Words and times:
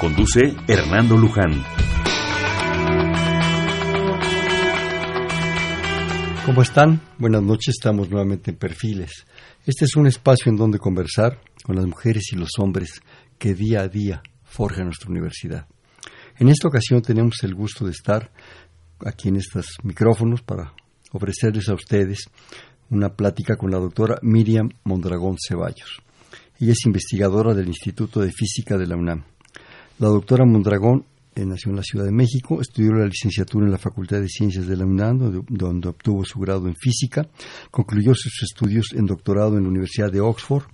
Conduce 0.00 0.54
Hernando 0.68 1.16
Luján. 1.16 1.64
¿Cómo 6.46 6.62
están? 6.62 7.00
Buenas 7.18 7.42
noches, 7.42 7.74
estamos 7.76 8.08
nuevamente 8.08 8.52
en 8.52 8.58
Perfiles. 8.58 9.26
Este 9.66 9.86
es 9.86 9.96
un 9.96 10.06
espacio 10.06 10.52
en 10.52 10.56
donde 10.56 10.78
conversar 10.78 11.40
con 11.64 11.74
las 11.74 11.84
mujeres 11.84 12.32
y 12.32 12.36
los 12.36 12.50
hombres 12.60 13.00
que 13.38 13.54
día 13.54 13.80
a 13.80 13.88
día 13.88 14.22
forjan 14.44 14.84
nuestra 14.84 15.10
universidad. 15.10 15.66
En 16.38 16.48
esta 16.48 16.68
ocasión 16.68 17.02
tenemos 17.02 17.42
el 17.42 17.56
gusto 17.56 17.84
de 17.84 17.90
estar 17.90 18.30
aquí 19.04 19.30
en 19.30 19.36
estos 19.36 19.78
micrófonos 19.82 20.42
para 20.42 20.74
ofrecerles 21.10 21.68
a 21.68 21.74
ustedes 21.74 22.20
una 22.88 23.16
plática 23.16 23.56
con 23.56 23.72
la 23.72 23.78
doctora 23.78 24.20
Miriam 24.22 24.68
Mondragón 24.84 25.36
Ceballos. 25.44 26.00
Ella 26.60 26.72
es 26.72 26.86
investigadora 26.86 27.52
del 27.52 27.66
Instituto 27.66 28.20
de 28.20 28.30
Física 28.30 28.78
de 28.78 28.86
la 28.86 28.96
UNAM. 28.96 29.24
La 29.98 30.06
doctora 30.06 30.44
Mondragón 30.44 31.04
eh, 31.34 31.44
nació 31.44 31.70
en 31.70 31.76
la 31.76 31.82
Ciudad 31.82 32.04
de 32.04 32.12
México, 32.12 32.60
estudió 32.60 32.92
la 32.92 33.06
licenciatura 33.06 33.66
en 33.66 33.72
la 33.72 33.78
Facultad 33.78 34.20
de 34.20 34.28
Ciencias 34.28 34.68
de 34.68 34.76
la 34.76 34.84
UNAM, 34.84 35.44
donde, 35.48 35.88
obtuvo 35.88 36.24
su 36.24 36.38
grado 36.38 36.68
en 36.68 36.76
física, 36.76 37.28
concluyó 37.72 38.14
sus 38.14 38.44
estudios 38.44 38.92
en 38.94 39.06
doctorado 39.06 39.56
en 39.56 39.64
la 39.64 39.70
Universidad 39.70 40.12
de 40.12 40.20
Oxford 40.20 40.66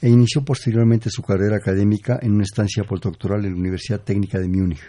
e 0.00 0.08
inició 0.08 0.42
posteriormente 0.42 1.10
su 1.10 1.22
carrera 1.22 1.56
académica 1.56 2.18
en 2.22 2.32
una 2.32 2.44
estancia 2.44 2.84
postdoctoral 2.84 3.44
en 3.44 3.52
la 3.52 3.58
Universidad 3.58 4.00
Técnica 4.00 4.38
de 4.38 4.48
Múnich. 4.48 4.80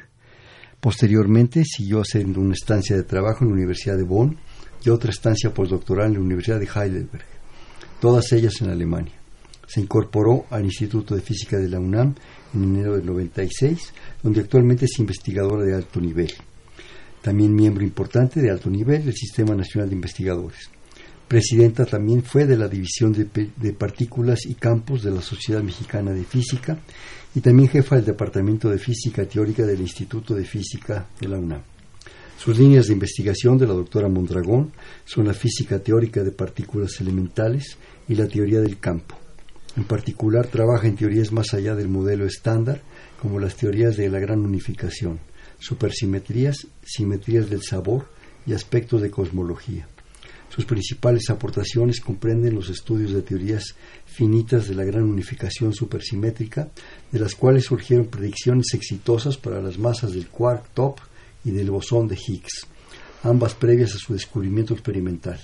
Posteriormente 0.80 1.66
siguió 1.66 2.00
haciendo 2.00 2.40
una 2.40 2.54
estancia 2.54 2.96
de 2.96 3.04
trabajo 3.04 3.40
en 3.42 3.50
la 3.50 3.56
Universidad 3.56 3.98
de 3.98 4.04
Bonn 4.04 4.38
y 4.86 4.90
otra 4.90 5.10
estancia 5.10 5.54
postdoctoral 5.54 6.08
en 6.08 6.14
la 6.14 6.20
Universidad 6.22 6.62
de 6.62 6.70
Heidelberg, 6.74 7.26
todas 8.00 8.32
ellas 8.32 8.62
en 8.62 8.70
Alemania. 8.70 9.20
Se 9.68 9.82
incorporó 9.82 10.46
al 10.52 10.64
Instituto 10.64 11.16
de 11.16 11.22
Física 11.22 11.58
de 11.58 11.68
la 11.68 11.82
UNAM 11.82 12.16
en 12.54 12.64
enero 12.64 12.96
del 12.96 13.06
96, 13.06 13.94
donde 14.24 14.42
actualmente 14.42 14.86
es 14.86 15.00
investigadora 15.00 15.64
de 15.64 15.76
alto 15.76 16.00
nivel. 16.00 16.32
También 17.22 17.56
miembro 17.56 17.84
importante 17.84 18.42
de 18.42 18.52
alto 18.52 18.70
nivel 18.70 19.06
del 19.06 19.16
Sistema 19.16 19.56
Nacional 19.56 19.90
de 19.90 19.96
Investigadores. 19.96 20.70
Presidenta 21.28 21.86
también 21.86 22.24
fue 22.24 22.46
de 22.46 22.56
la 22.56 22.70
División 22.70 23.12
de, 23.12 23.28
de, 23.56 23.74
Partículas 23.74 24.46
y 24.46 24.54
Campos 24.54 25.04
de 25.04 25.12
la 25.12 25.22
Sociedad 25.22 25.62
Mexicana 25.62 26.12
de 26.12 26.24
Física 26.24 26.80
y 27.36 27.42
también 27.42 27.68
jefa 27.68 27.98
del 27.98 28.06
Departamento 28.06 28.70
de 28.70 28.78
Física 28.78 29.26
Teórica 29.26 29.66
del 29.66 29.82
Instituto 29.82 30.34
de 30.36 30.46
Física 30.46 31.08
de 31.20 31.28
la 31.28 31.38
UNAM. 31.38 31.62
Sus 32.38 32.58
líneas 32.58 32.88
de 32.88 32.94
investigación 32.94 33.58
de 33.58 33.66
la 33.66 33.74
doctora 33.74 34.08
Mondragón 34.08 34.72
son 35.04 35.26
la 35.26 35.34
física 35.34 35.80
teórica 35.80 36.24
de 36.24 36.32
partículas 36.32 37.02
elementales 37.02 37.78
y 38.08 38.16
la 38.16 38.28
teoría 38.28 38.62
del 38.62 38.80
campo. 38.80 39.18
En 39.78 39.84
particular, 39.84 40.48
trabaja 40.48 40.88
en 40.88 40.96
teorías 40.96 41.32
más 41.32 41.54
allá 41.54 41.76
del 41.76 41.88
modelo 41.88 42.26
estándar, 42.26 42.82
como 43.22 43.40
las 43.40 43.56
teorías 43.56 43.96
de 43.96 44.10
la 44.10 44.18
gran 44.20 44.40
unificación, 44.40 45.20
supersimetrías, 45.60 46.66
simetrías 46.84 47.48
del 47.48 47.62
sabor 47.62 48.10
y 48.48 48.54
aspectos 48.54 49.04
de 49.04 49.12
cosmología. 49.12 49.88
Sus 50.50 50.66
principales 50.66 51.30
aportaciones 51.30 52.02
comprenden 52.02 52.56
los 52.56 52.70
estudios 52.70 53.12
de 53.12 53.22
teorías 53.22 53.76
finitas 54.08 54.68
de 54.68 54.74
la 54.74 54.84
gran 54.84 55.04
unificación 55.04 55.76
supersimétrica, 55.76 56.70
de 57.12 57.20
las 57.20 57.36
cuales 57.36 57.66
surgieron 57.66 58.08
predicciones 58.08 58.74
exitosas 58.74 59.38
para 59.38 59.62
las 59.62 59.78
masas 59.78 60.14
del 60.14 60.28
quark 60.28 60.74
top 60.74 60.98
y 61.46 61.52
del 61.52 61.70
bosón 61.70 62.08
de 62.08 62.16
Higgs, 62.16 62.66
ambas 63.22 63.54
previas 63.54 63.94
a 63.94 64.00
su 64.00 64.14
descubrimiento 64.14 64.74
experimental. 64.74 65.40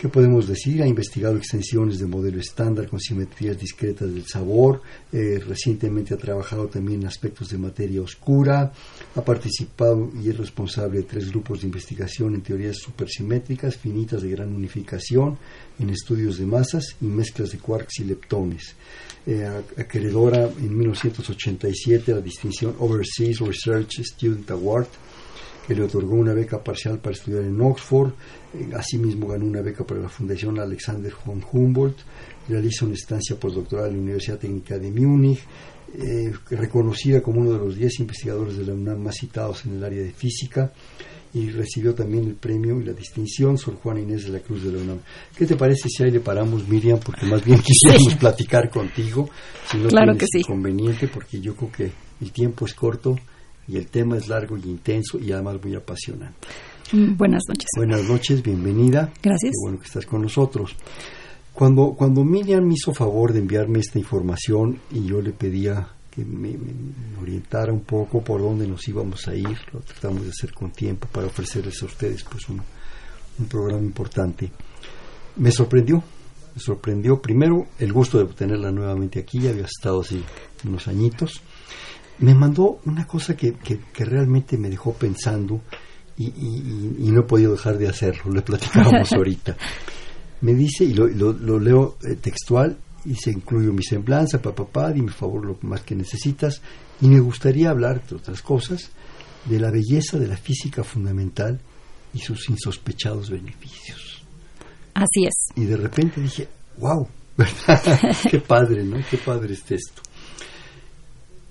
¿Qué 0.00 0.08
podemos 0.08 0.48
decir? 0.48 0.82
Ha 0.82 0.86
investigado 0.86 1.36
extensiones 1.36 1.98
de 1.98 2.06
modelo 2.06 2.40
estándar 2.40 2.88
con 2.88 2.98
simetrías 2.98 3.58
discretas 3.58 4.10
del 4.10 4.26
sabor, 4.26 4.80
eh, 5.12 5.38
recientemente 5.46 6.14
ha 6.14 6.16
trabajado 6.16 6.68
también 6.68 7.02
en 7.02 7.06
aspectos 7.06 7.50
de 7.50 7.58
materia 7.58 8.00
oscura, 8.00 8.72
ha 9.14 9.22
participado 9.22 10.10
y 10.18 10.30
es 10.30 10.38
responsable 10.38 11.00
de 11.00 11.04
tres 11.04 11.28
grupos 11.28 11.60
de 11.60 11.66
investigación 11.66 12.34
en 12.34 12.40
teorías 12.40 12.78
supersimétricas, 12.78 13.76
finitas 13.76 14.22
de 14.22 14.30
gran 14.30 14.54
unificación, 14.54 15.36
en 15.78 15.90
estudios 15.90 16.38
de 16.38 16.46
masas 16.46 16.96
y 17.02 17.04
mezclas 17.04 17.50
de 17.50 17.58
quarks 17.58 18.00
y 18.00 18.04
leptones. 18.04 18.74
Eh, 19.26 19.46
acreedora 19.76 20.44
en 20.44 20.78
1987 20.78 22.14
la 22.14 22.22
distinción 22.22 22.74
Overseas 22.78 23.40
Research 23.40 24.00
Student 24.02 24.50
Award 24.50 24.88
que 25.70 25.76
le 25.76 25.84
otorgó 25.84 26.16
una 26.16 26.34
beca 26.34 26.60
parcial 26.60 26.98
para 26.98 27.14
estudiar 27.14 27.44
en 27.44 27.60
Oxford, 27.60 28.10
eh, 28.54 28.70
asimismo 28.74 29.28
ganó 29.28 29.46
una 29.46 29.62
beca 29.62 29.84
para 29.86 30.00
la 30.00 30.08
Fundación 30.08 30.58
Alexander 30.58 31.12
von 31.24 31.40
Humboldt, 31.52 31.96
realiza 32.48 32.86
una 32.86 32.94
estancia 32.94 33.36
postdoctoral 33.36 33.90
en 33.90 33.94
la 33.94 34.02
Universidad 34.02 34.40
Técnica 34.40 34.80
de 34.80 34.90
Múnich, 34.90 35.38
eh, 35.94 36.32
reconocida 36.50 37.22
como 37.22 37.42
uno 37.42 37.52
de 37.52 37.58
los 37.58 37.76
10 37.76 38.00
investigadores 38.00 38.56
de 38.56 38.66
la 38.66 38.74
UNAM 38.74 38.98
más 38.98 39.14
citados 39.14 39.64
en 39.64 39.76
el 39.76 39.84
área 39.84 40.02
de 40.02 40.10
física 40.10 40.72
y 41.34 41.50
recibió 41.50 41.94
también 41.94 42.24
el 42.24 42.34
premio 42.34 42.80
y 42.80 42.84
la 42.84 42.92
distinción 42.92 43.56
Sor 43.56 43.76
Juana 43.76 44.00
Inés 44.00 44.24
de 44.24 44.30
la 44.30 44.40
Cruz 44.40 44.64
de 44.64 44.72
la 44.72 44.78
UNAM. 44.78 44.98
¿Qué 45.36 45.46
te 45.46 45.54
parece 45.54 45.88
si 45.88 46.02
ahí 46.02 46.10
le 46.10 46.18
paramos, 46.18 46.66
Miriam? 46.66 46.98
Porque 46.98 47.26
más 47.26 47.44
bien 47.44 47.60
quisiéramos 47.62 48.16
platicar 48.16 48.68
contigo, 48.70 49.30
si 49.70 49.78
no 49.78 49.86
claro 49.86 50.14
tienes 50.14 50.34
inconveniente, 50.34 51.06
porque 51.06 51.40
yo 51.40 51.54
creo 51.54 51.70
que 51.70 51.92
el 52.20 52.32
tiempo 52.32 52.66
es 52.66 52.74
corto 52.74 53.14
y 53.70 53.76
el 53.76 53.86
tema 53.86 54.16
es 54.16 54.28
largo 54.28 54.56
y 54.56 54.62
intenso 54.62 55.18
y 55.18 55.30
además 55.30 55.62
muy 55.62 55.74
apasionante. 55.76 56.48
Mm, 56.92 57.16
buenas 57.16 57.42
noches. 57.48 57.68
Buenas 57.76 58.02
noches, 58.04 58.42
bienvenida. 58.42 59.12
Gracias. 59.22 59.52
Qué 59.52 59.62
bueno 59.62 59.78
que 59.78 59.86
estás 59.86 60.06
con 60.06 60.22
nosotros. 60.22 60.74
Cuando, 61.52 61.94
cuando 61.96 62.24
Miriam 62.24 62.64
me 62.64 62.74
hizo 62.74 62.92
favor 62.92 63.32
de 63.32 63.38
enviarme 63.38 63.78
esta 63.78 63.98
información 63.98 64.80
y 64.90 65.04
yo 65.04 65.20
le 65.20 65.32
pedía 65.32 65.88
que 66.10 66.24
me, 66.24 66.56
orientara 67.20 67.72
un 67.72 67.82
poco 67.82 68.22
por 68.22 68.40
dónde 68.40 68.66
nos 68.66 68.86
íbamos 68.88 69.28
a 69.28 69.34
ir, 69.34 69.56
lo 69.72 69.80
tratamos 69.80 70.24
de 70.24 70.30
hacer 70.30 70.52
con 70.52 70.72
tiempo 70.72 71.06
para 71.12 71.28
ofrecerles 71.28 71.80
a 71.82 71.86
ustedes 71.86 72.24
pues 72.24 72.48
un, 72.48 72.60
un 73.38 73.46
programa 73.46 73.84
importante. 73.84 74.50
Me 75.36 75.52
sorprendió, 75.52 76.02
me 76.54 76.60
sorprendió 76.60 77.22
primero 77.22 77.68
el 77.78 77.92
gusto 77.92 78.18
de 78.18 78.32
tenerla 78.34 78.72
nuevamente 78.72 79.20
aquí, 79.20 79.40
ya 79.40 79.50
había 79.50 79.66
estado 79.66 80.00
así 80.00 80.24
unos 80.64 80.88
añitos, 80.88 81.40
me 82.20 82.34
mandó 82.34 82.80
una 82.84 83.06
cosa 83.06 83.36
que, 83.36 83.54
que, 83.54 84.04
realmente 84.04 84.56
me 84.58 84.68
dejó 84.68 84.92
pensando 84.92 85.62
y, 86.16 86.26
y, 86.26 87.10
no 87.10 87.20
he 87.20 87.24
podido 87.24 87.52
dejar 87.52 87.78
de 87.78 87.88
hacerlo, 87.88 88.32
le 88.32 88.42
platicábamos 88.42 89.10
ahorita. 89.14 89.56
Me 90.42 90.54
dice, 90.54 90.84
y 90.84 90.92
lo, 90.92 91.06
lo, 91.08 91.58
leo 91.58 91.96
eh, 92.02 92.16
textual, 92.16 92.76
y 93.06 93.14
se 93.14 93.30
incluye 93.30 93.72
mi 93.72 93.82
semblanza, 93.82 94.40
papá, 94.40 94.64
papá, 94.64 94.92
dime 94.92 95.10
favor 95.10 95.46
lo 95.46 95.58
más 95.62 95.82
que 95.82 95.94
necesitas, 95.94 96.60
y 97.00 97.08
me 97.08 97.20
gustaría 97.20 97.70
hablar, 97.70 98.06
de 98.06 98.16
otras 98.16 98.42
cosas, 98.42 98.90
de 99.46 99.58
la 99.58 99.70
belleza 99.70 100.18
de 100.18 100.28
la 100.28 100.36
física 100.36 100.84
fundamental 100.84 101.58
y 102.12 102.18
sus 102.18 102.50
insospechados 102.50 103.30
beneficios. 103.30 104.22
Así 104.92 105.24
es. 105.24 105.56
Y 105.56 105.64
de 105.64 105.76
repente 105.76 106.20
dije, 106.20 106.48
wow, 106.78 107.08
¿verdad? 107.36 107.82
Qué 108.30 108.40
padre, 108.40 108.84
¿no? 108.84 108.98
Qué 109.10 109.16
padre 109.16 109.54
es 109.54 109.70
esto. 109.70 110.02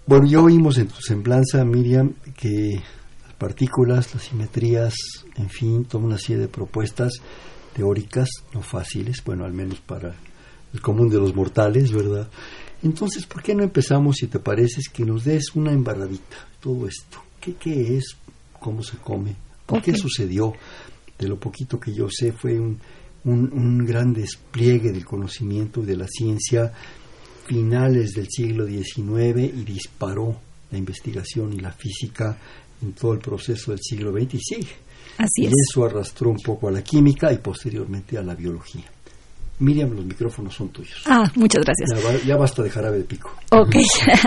Bueno, 0.09 0.25
ya 0.25 0.41
oímos 0.41 0.79
en 0.79 0.87
tu 0.87 0.99
semblanza, 1.01 1.63
Miriam, 1.63 2.15
que 2.35 2.81
las 3.27 3.33
partículas, 3.35 4.11
las 4.15 4.23
simetrías, 4.23 4.95
en 5.35 5.49
fin, 5.49 5.85
toda 5.85 6.03
una 6.03 6.17
serie 6.17 6.39
de 6.39 6.47
propuestas 6.47 7.13
teóricas, 7.75 8.27
no 8.51 8.63
fáciles, 8.63 9.23
bueno, 9.23 9.45
al 9.45 9.53
menos 9.53 9.79
para 9.81 10.15
el 10.73 10.81
común 10.81 11.09
de 11.09 11.19
los 11.19 11.35
mortales, 11.35 11.91
¿verdad? 11.91 12.27
Entonces, 12.81 13.27
¿por 13.27 13.43
qué 13.43 13.53
no 13.53 13.61
empezamos, 13.61 14.15
si 14.15 14.25
te 14.25 14.39
parece, 14.39 14.81
que 14.91 15.05
nos 15.05 15.25
des 15.25 15.53
una 15.53 15.73
embarradita, 15.73 16.37
todo 16.59 16.87
esto? 16.87 17.21
¿Qué, 17.39 17.53
qué 17.53 17.97
es? 17.97 18.17
¿Cómo 18.59 18.81
se 18.81 18.97
come? 18.97 19.35
¿Por 19.67 19.79
qué 19.79 19.95
sucedió? 19.95 20.53
De 21.19 21.27
lo 21.27 21.39
poquito 21.39 21.79
que 21.79 21.93
yo 21.93 22.07
sé, 22.09 22.31
fue 22.31 22.59
un, 22.59 22.79
un, 23.25 23.53
un 23.53 23.85
gran 23.85 24.11
despliegue 24.13 24.91
del 24.91 25.05
conocimiento 25.05 25.83
y 25.83 25.85
de 25.85 25.97
la 25.97 26.07
ciencia 26.07 26.73
finales 27.49 28.11
del 28.11 28.27
siglo 28.29 28.67
XIX 28.67 29.39
y 29.39 29.63
disparó 29.63 30.35
la 30.69 30.77
investigación 30.77 31.51
y 31.51 31.57
la 31.57 31.71
física 31.71 32.37
en 32.79 32.93
todo 32.93 33.13
el 33.13 33.19
proceso 33.19 33.71
del 33.71 33.79
siglo 33.81 34.11
XX 34.11 34.35
y 34.35 34.39
sigue. 34.39 34.75
Así 35.17 35.43
y 35.43 35.47
eso 35.47 35.83
arrastró 35.83 36.29
un 36.29 36.37
poco 36.37 36.67
a 36.67 36.71
la 36.71 36.83
química 36.83 37.33
y 37.33 37.39
posteriormente 37.39 38.19
a 38.19 38.21
la 38.21 38.35
biología. 38.35 38.85
Miriam, 39.57 39.93
los 39.93 40.05
micrófonos 40.05 40.53
son 40.53 40.69
tuyos. 40.69 41.01
Ah, 41.07 41.29
muchas 41.35 41.65
gracias. 41.65 42.23
Ya, 42.23 42.37
basta 42.37 42.61
de 42.61 42.69
jarabe 42.69 42.99
de 42.99 43.03
pico. 43.03 43.31
Ok. 43.51 43.75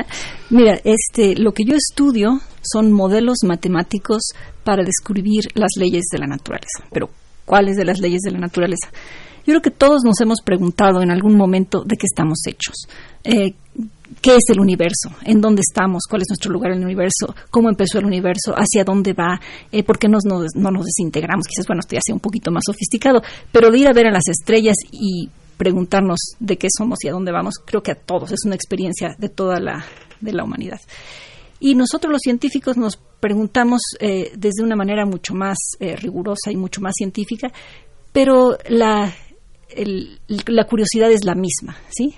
Mira, 0.51 0.79
este, 0.83 1.37
lo 1.37 1.53
que 1.53 1.63
yo 1.65 1.77
estudio 1.77 2.41
son 2.61 2.93
modelos 2.93 3.39
matemáticos 3.45 4.33
para 4.65 4.83
describir 4.83 5.45
las 5.55 5.71
leyes 5.79 6.03
de 6.11 6.19
la 6.19 6.27
naturaleza. 6.27 6.85
Pero, 6.91 7.09
¿cuáles 7.47 7.77
de 7.77 7.85
las 7.85 8.01
leyes 8.01 8.21
de 8.23 8.33
la 8.33 8.41
naturaleza? 8.41 8.91
Yo 9.45 9.53
creo 9.53 9.63
que 9.63 9.71
todos 9.71 10.03
nos 10.05 10.21
hemos 10.21 10.39
preguntado 10.45 11.03
en 11.03 11.11
algún 11.11 11.37
momento 11.37 11.83
de 11.85 11.97
qué 11.97 12.07
estamos 12.07 12.39
hechos. 12.47 12.87
Eh, 13.25 13.55
qué 14.21 14.37
es 14.37 14.45
el 14.51 14.61
universo, 14.61 15.11
en 15.25 15.41
dónde 15.41 15.63
estamos, 15.63 16.03
cuál 16.09 16.23
es 16.23 16.29
nuestro 16.29 16.53
lugar 16.53 16.73
en 16.73 16.79
el 16.79 16.85
universo, 16.85 17.35
cómo 17.51 17.69
empezó 17.69 17.99
el 17.99 18.05
universo, 18.05 18.53
hacia 18.55 18.85
dónde 18.85 19.15
va, 19.15 19.41
eh, 19.71 19.83
por 19.83 19.99
qué 19.99 20.09
nos, 20.09 20.25
no 20.25 20.71
nos 20.71 20.85
desintegramos. 20.85 21.47
Quizás, 21.47 21.67
bueno, 21.67 21.81
esto 21.81 21.97
ya 21.97 22.15
un 22.15 22.21
poquito 22.21 22.51
más 22.51 22.65
sofisticado, 22.67 23.23
pero 23.51 23.71
de 23.71 23.79
ir 23.79 23.89
a 23.89 23.93
ver 23.93 24.07
a 24.07 24.13
las 24.13 24.29
estrellas 24.29 24.77
y 24.91 25.31
preguntarnos 25.57 26.19
de 26.39 26.57
qué 26.57 26.69
somos 26.77 27.05
y 27.05 27.09
a 27.09 27.13
dónde 27.13 27.33
vamos, 27.33 27.55
creo 27.65 27.83
que 27.83 27.93
a 27.93 27.95
todos 27.95 28.33
es 28.33 28.45
una 28.45 28.55
experiencia 28.55 29.15
de 29.19 29.29
toda 29.29 29.59
la, 29.61 29.85
de 30.21 30.33
la 30.33 30.45
humanidad. 30.45 30.81
Y 31.61 31.75
nosotros 31.75 32.13
los 32.13 32.21
científicos 32.21 32.77
nos 32.77 32.99
preguntamos 33.21 33.81
eh, 34.01 34.33
desde 34.37 34.65
una 34.65 34.75
manera 34.75 35.07
mucho 35.07 35.35
más 35.35 35.57
rigurosa 35.79 36.51
y 36.51 36.57
mucho 36.57 36.81
más 36.81 36.95
científica, 36.97 37.53
pero 38.13 38.59
la, 38.69 39.13
la 40.47 40.65
curiosidad 40.65 41.11
es 41.11 41.25
la 41.25 41.35
misma, 41.35 41.77
¿sí? 41.91 42.15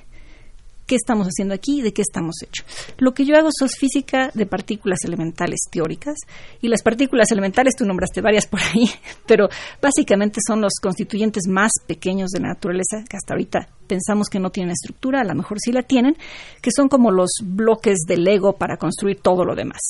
qué 0.87 0.97
estamos 0.97 1.27
haciendo 1.27 1.55
aquí 1.55 1.83
de 1.83 1.93
qué 1.93 2.03
estamos 2.03 2.37
hechos. 2.43 2.67
Lo 2.99 3.15
que 3.15 3.25
yo 3.25 3.37
hago 3.37 3.49
es 3.49 3.77
física 3.77 4.31
de 4.35 4.47
partículas 4.47 4.99
elementales 5.05 5.61
teóricas 5.71 6.17
y 6.61 6.69
las 6.69 6.83
partículas 6.83 7.31
elementales, 7.33 7.75
tú 7.77 7.85
nombraste 7.85 8.21
varias 8.21 8.47
por 8.47 8.61
ahí, 8.61 8.91
pero 9.27 9.49
básicamente 9.81 10.41
son 10.47 10.61
los 10.61 10.75
constituyentes 10.83 11.45
más 11.49 11.73
pequeños 11.87 12.31
de 12.31 12.41
la 12.41 12.49
naturaleza 12.49 13.05
que 13.09 13.17
hasta 13.17 13.35
ahorita 13.35 13.69
pensamos 13.87 14.29
que 14.29 14.41
no 14.41 14.51
tienen 14.51 14.73
estructura, 14.73 15.21
a 15.21 15.25
lo 15.25 15.35
mejor 15.35 15.59
sí 15.61 15.73
la 15.73 15.83
tienen, 15.83 16.17
que 16.61 16.71
son 16.75 16.89
como 16.89 17.11
los 17.11 17.31
bloques 17.43 18.01
de 18.07 18.17
Lego 18.17 18.55
para 18.55 18.77
construir 18.77 19.21
todo 19.21 19.45
lo 19.45 19.55
demás. 19.55 19.81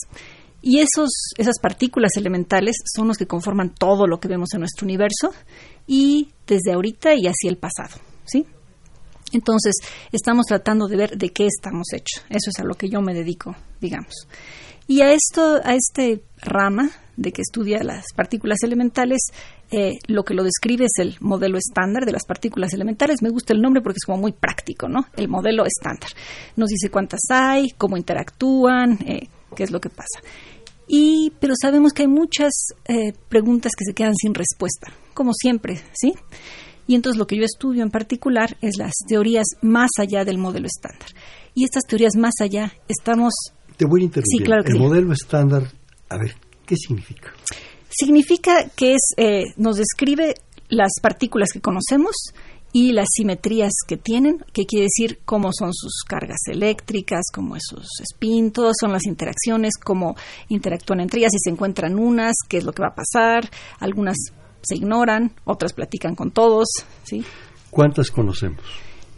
Y 0.67 0.79
esos, 0.79 1.11
esas 1.37 1.59
partículas 1.61 2.13
elementales 2.17 2.77
son 2.97 3.07
los 3.07 3.19
que 3.19 3.27
conforman 3.27 3.75
todo 3.75 4.07
lo 4.07 4.19
que 4.19 4.29
vemos 4.29 4.55
en 4.55 4.61
nuestro 4.61 4.87
universo 4.87 5.31
y 5.87 6.31
desde 6.47 6.73
ahorita 6.73 7.13
y 7.15 7.27
hacia 7.27 7.51
el 7.51 7.59
pasado, 7.59 8.01
¿sí? 8.25 8.47
Entonces, 9.35 9.75
estamos 10.11 10.47
tratando 10.47 10.87
de 10.87 10.97
ver 10.97 11.19
de 11.19 11.29
qué 11.29 11.47
estamos 11.47 11.89
hechos. 11.93 12.25
Eso 12.31 12.49
es 12.49 12.59
a 12.61 12.65
lo 12.65 12.77
que 12.77 12.89
yo 12.89 13.03
me 13.03 13.13
dedico, 13.13 13.55
digamos. 13.79 14.15
Y 14.89 15.03
a 15.03 15.13
esto, 15.13 15.61
a 15.63 15.75
este 15.75 16.23
rama 16.41 16.91
de 17.19 17.33
que 17.33 17.43
estudia 17.43 17.85
las 17.85 18.07
partículas 18.17 18.63
elementales, 18.63 19.21
eh, 19.71 19.93
lo 20.07 20.25
que 20.25 20.33
lo 20.33 20.45
describe 20.45 20.87
es 20.87 20.93
el 20.99 21.19
modelo 21.21 21.59
estándar 21.59 22.07
de 22.07 22.13
las 22.13 22.25
partículas 22.25 22.73
elementales. 22.73 23.21
Me 23.21 23.29
gusta 23.29 23.53
el 23.53 23.61
nombre 23.61 23.83
porque 23.83 23.99
es 23.99 24.07
como 24.07 24.17
muy 24.17 24.33
práctico, 24.33 24.89
¿no? 24.89 25.09
El 25.15 25.29
modelo 25.29 25.67
estándar. 25.67 26.09
Nos 26.57 26.71
dice 26.71 26.89
cuántas 26.91 27.21
hay, 27.29 27.69
cómo 27.77 27.99
interactúan, 27.99 28.99
eh, 29.07 29.29
qué 29.55 29.65
es 29.65 29.71
lo 29.71 29.81
que 29.81 29.91
pasa. 29.91 30.21
Y, 30.87 31.33
pero 31.41 31.55
sabemos 31.61 31.93
que 31.93 32.03
hay 32.03 32.09
muchas 32.09 32.53
eh, 32.87 33.13
preguntas 33.29 33.73
que 33.77 33.85
se 33.85 33.95
quedan 33.95 34.15
sin 34.15 34.35
respuesta, 34.35 34.93
como 35.15 35.33
siempre, 35.33 35.81
¿sí? 35.93 36.15
Y 36.87 36.95
entonces 36.95 37.19
lo 37.19 37.27
que 37.27 37.37
yo 37.37 37.45
estudio 37.45 37.83
en 37.83 37.91
particular 37.91 38.57
es 38.61 38.77
las 38.77 38.93
teorías 39.09 39.47
más 39.63 39.89
allá 39.99 40.25
del 40.25 40.39
modelo 40.39 40.67
estándar. 40.67 41.09
Y 41.55 41.65
estas 41.65 41.85
teorías 41.85 42.17
más 42.17 42.35
allá 42.41 42.73
estamos... 42.89 43.33
Te 43.77 43.87
voy 43.87 44.03
a 44.03 44.05
interrumpir. 44.05 44.39
Sí, 44.39 44.45
claro 44.45 44.63
El 44.67 44.79
modelo 44.79 45.13
estándar, 45.13 45.73
a 46.11 46.19
ver, 46.19 46.37
¿qué 46.67 46.77
significa? 46.77 47.33
Significa 47.89 48.69
que 48.77 48.95
es, 48.95 49.03
eh, 49.17 49.45
nos 49.57 49.77
describe 49.77 50.35
las 50.69 50.93
partículas 51.01 51.51
que 51.53 51.61
conocemos 51.61 52.15
y 52.75 52.91
las 52.91 53.07
simetrías 53.15 53.73
que 53.87 53.97
tienen, 53.97 54.45
que 54.53 54.67
quiere 54.67 54.87
decir 54.87 55.21
cómo 55.25 55.51
son 55.53 55.73
sus 55.73 56.03
cargas 56.03 56.41
eléctricas, 56.49 57.27
cómo 57.33 57.55
es 57.55 57.63
sus 57.65 57.87
spin, 58.01 58.51
todas 58.51 58.75
son 58.81 58.91
las 58.91 59.07
interacciones, 59.07 59.75
cómo 59.77 60.17
interactúan 60.49 60.99
entre 60.99 61.21
ellas, 61.21 61.31
si 61.31 61.39
se 61.39 61.51
encuentran 61.51 61.97
unas, 61.97 62.35
qué 62.49 62.57
es 62.59 62.65
lo 62.65 62.73
que 62.73 62.83
va 62.83 62.89
a 62.89 62.95
pasar, 62.97 63.49
algunas 63.79 64.17
se 64.61 64.75
ignoran, 64.75 65.33
otras 65.45 65.73
platican 65.73 66.17
con 66.17 66.33
todos, 66.33 66.67
¿sí? 67.05 67.25
¿Cuántas 67.71 68.11
conocemos? 68.11 68.65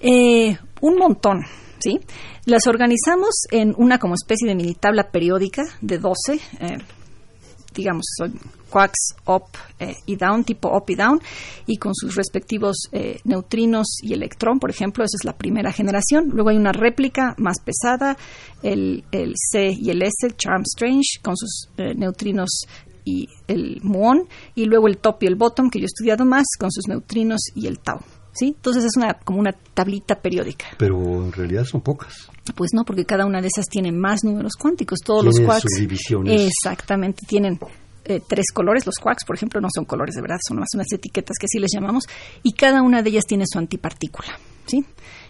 Eh, 0.02 0.54
un 0.82 0.98
montón, 0.98 1.40
¿sí? 1.78 1.98
Las 2.44 2.66
organizamos 2.66 3.30
en 3.50 3.74
una 3.78 3.98
como 3.98 4.16
especie 4.16 4.46
de 4.46 4.54
mini 4.54 4.74
tabla 4.74 5.10
periódica 5.10 5.62
de 5.80 5.96
12, 5.96 6.34
eh, 6.34 6.78
digamos, 7.74 8.04
son 8.18 8.38
quarks 8.70 9.14
up 9.26 9.44
eh, 9.78 9.94
y 10.06 10.16
down, 10.16 10.44
tipo 10.44 10.68
up 10.68 10.84
y 10.88 10.94
down, 10.94 11.20
y 11.66 11.76
con 11.76 11.94
sus 11.94 12.14
respectivos 12.14 12.76
neutrinos 13.24 13.98
y 14.02 14.12
electrón, 14.12 14.58
por 14.58 14.70
ejemplo, 14.70 15.04
esa 15.04 15.16
es 15.20 15.24
la 15.24 15.36
primera 15.36 15.72
generación. 15.72 16.30
Luego 16.32 16.50
hay 16.50 16.56
una 16.56 16.72
réplica 16.72 17.34
más 17.38 17.56
pesada, 17.60 18.16
el, 18.62 19.04
el 19.12 19.34
C 19.36 19.70
y 19.72 19.90
el 19.90 20.02
S, 20.02 20.28
Charm 20.36 20.62
Strange, 20.62 21.20
con 21.22 21.36
sus 21.36 21.68
neutrinos 21.76 22.66
y 23.04 23.28
el 23.46 23.80
muón, 23.82 24.28
y 24.54 24.64
luego 24.64 24.88
el 24.88 24.98
top 24.98 25.22
y 25.22 25.26
el 25.26 25.36
bottom, 25.36 25.70
que 25.70 25.78
yo 25.78 25.84
he 25.84 25.86
estudiado 25.86 26.24
más, 26.24 26.46
con 26.58 26.70
sus 26.72 26.88
neutrinos 26.88 27.40
y 27.54 27.66
el 27.66 27.78
tau. 27.78 28.00
¿Sí? 28.32 28.48
Entonces 28.48 28.84
es 28.84 28.98
una, 28.98 29.14
como 29.14 29.38
una 29.38 29.52
tablita 29.72 30.14
periódica. 30.16 30.66
Pero 30.76 31.24
en 31.24 31.32
realidad 31.32 31.64
son 31.64 31.80
pocas. 31.80 32.28
Pues 32.54 32.72
no, 32.74 32.84
porque 32.84 33.06
cada 33.06 33.24
una 33.24 33.40
de 33.40 33.46
esas 33.46 33.64
tiene 33.64 33.92
más 33.92 34.24
números 34.24 34.56
cuánticos. 34.60 34.98
Todos 35.02 35.24
los 35.24 35.40
quarks. 35.40 35.64
Subdivisiones. 35.74 36.42
Exactamente, 36.42 37.24
tienen 37.26 37.58
eh, 38.06 38.20
tres 38.26 38.46
colores. 38.52 38.86
Los 38.86 38.96
quarks, 38.96 39.24
por 39.24 39.36
ejemplo, 39.36 39.60
no 39.60 39.68
son 39.74 39.84
colores 39.84 40.14
de 40.14 40.22
verdad, 40.22 40.38
son 40.46 40.58
más 40.58 40.68
unas 40.74 40.92
etiquetas 40.92 41.36
que 41.38 41.46
así 41.46 41.58
les 41.58 41.70
llamamos. 41.74 42.04
Y 42.42 42.52
cada 42.52 42.82
una 42.82 43.02
de 43.02 43.10
ellas 43.10 43.26
tiene 43.26 43.44
su 43.46 43.58
antipartícula. 43.58 44.38
¿sí? 44.66 44.84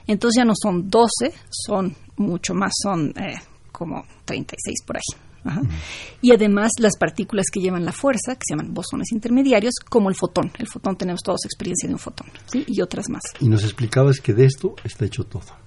Entonces 0.06 0.38
ya 0.38 0.44
no 0.44 0.54
son 0.60 0.88
12, 0.88 1.32
son 1.50 1.94
mucho 2.16 2.54
más, 2.54 2.72
son 2.82 3.10
eh, 3.10 3.36
como 3.72 4.04
36 4.24 4.82
por 4.86 4.96
ahí. 4.96 5.26
Y 6.22 6.32
además 6.32 6.72
las 6.78 6.96
partículas 6.96 7.46
que 7.52 7.60
llevan 7.60 7.84
la 7.84 7.92
fuerza, 7.92 8.34
que 8.34 8.42
se 8.46 8.54
llaman 8.54 8.74
bosones 8.74 9.12
intermediarios, 9.12 9.74
como 9.88 10.08
el 10.08 10.16
fotón. 10.16 10.50
El 10.58 10.66
fotón 10.66 10.96
tenemos 10.96 11.20
todos 11.22 11.44
experiencia 11.44 11.88
de 11.88 11.94
un 11.94 12.00
fotón, 12.00 12.26
¿sí? 12.46 12.64
Y 12.66 12.80
otras 12.80 13.08
más. 13.08 13.22
Y 13.40 13.48
nos 13.48 13.62
explicabas 13.62 14.18
que 14.18 14.34
de 14.34 14.46
esto 14.46 14.74
está 14.82 15.04
hecho 15.04 15.24
todo. 15.24 15.65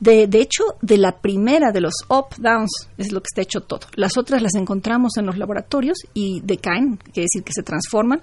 De, 0.00 0.26
de, 0.26 0.40
hecho, 0.40 0.62
de 0.80 0.96
la 0.96 1.20
primera 1.20 1.72
de 1.72 1.80
los 1.80 1.94
up-downs 2.08 2.88
es 2.98 3.12
lo 3.12 3.20
que 3.20 3.26
está 3.30 3.42
hecho 3.42 3.60
todo. 3.62 3.80
Las 3.94 4.16
otras 4.16 4.42
las 4.42 4.54
encontramos 4.54 5.16
en 5.16 5.26
los 5.26 5.38
laboratorios 5.38 5.98
y 6.14 6.40
decaen, 6.42 6.96
quiere 6.96 7.26
decir 7.32 7.42
que 7.42 7.52
se 7.52 7.62
transforman 7.62 8.20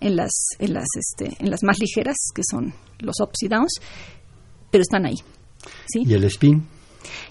en 0.00 0.16
las, 0.16 0.32
en 0.58 0.74
las, 0.74 0.86
este, 0.98 1.36
en 1.42 1.50
las 1.50 1.62
más 1.62 1.78
ligeras, 1.78 2.16
que 2.34 2.42
son 2.48 2.74
los 2.98 3.16
ups 3.20 3.42
y 3.42 3.48
downs, 3.48 3.80
pero 4.70 4.82
están 4.82 5.06
ahí. 5.06 5.16
¿sí? 5.86 6.02
¿Y 6.06 6.14
el 6.14 6.24
spin? 6.24 6.66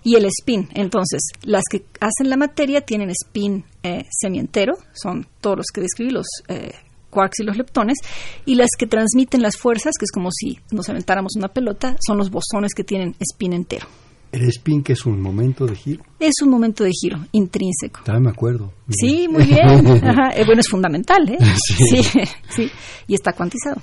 y 0.04 0.16
el 0.16 0.26
spin. 0.26 0.70
Entonces, 0.74 1.22
las 1.44 1.64
que 1.70 1.86
hacen 2.00 2.30
la 2.30 2.38
materia 2.38 2.82
tienen 2.82 3.10
spin 3.10 3.66
eh, 3.84 4.06
semientero, 4.10 4.74
son 4.94 5.28
todos 5.42 5.58
los 5.58 5.66
que 5.74 5.82
describí, 5.82 6.12
los 6.12 6.28
eh, 6.48 6.74
quarks 7.14 7.40
y 7.40 7.44
los 7.44 7.56
leptones, 7.58 7.98
y 8.46 8.56
las 8.56 8.70
que 8.78 8.88
transmiten 8.88 9.42
las 9.42 9.58
fuerzas, 9.58 9.94
que 9.98 10.06
es 10.06 10.12
como 10.12 10.30
si 10.32 10.60
nos 10.72 10.90
aventáramos 10.90 11.36
una 11.38 11.50
pelota, 11.50 11.96
son 12.06 12.18
los 12.18 12.30
bosones 12.30 12.74
que 12.74 12.84
tienen 12.84 13.16
spin 13.20 13.54
entero. 13.54 13.88
¿El 14.34 14.46
spin 14.50 14.82
que 14.82 14.94
es 14.94 15.06
un 15.06 15.22
momento 15.22 15.68
de 15.68 15.76
giro? 15.76 16.04
Es 16.20 16.34
un 16.42 16.50
momento 16.50 16.84
de 16.84 16.90
giro 16.92 17.20
intrínseco. 17.34 18.02
Me 18.20 18.32
acuerdo. 18.32 18.74
sí, 18.90 19.28
muy 19.28 19.46
bien. 19.46 19.86
Eh, 20.36 20.44
bueno, 20.44 20.60
es 20.60 20.70
fundamental, 20.70 21.30
¿eh? 21.30 21.38
Sí. 21.56 22.02
sí, 22.50 22.72
Y 23.08 23.14
está 23.14 23.34
cuantizado. 23.34 23.80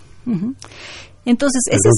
Entonces, 1.25 1.63
esa 1.69 1.91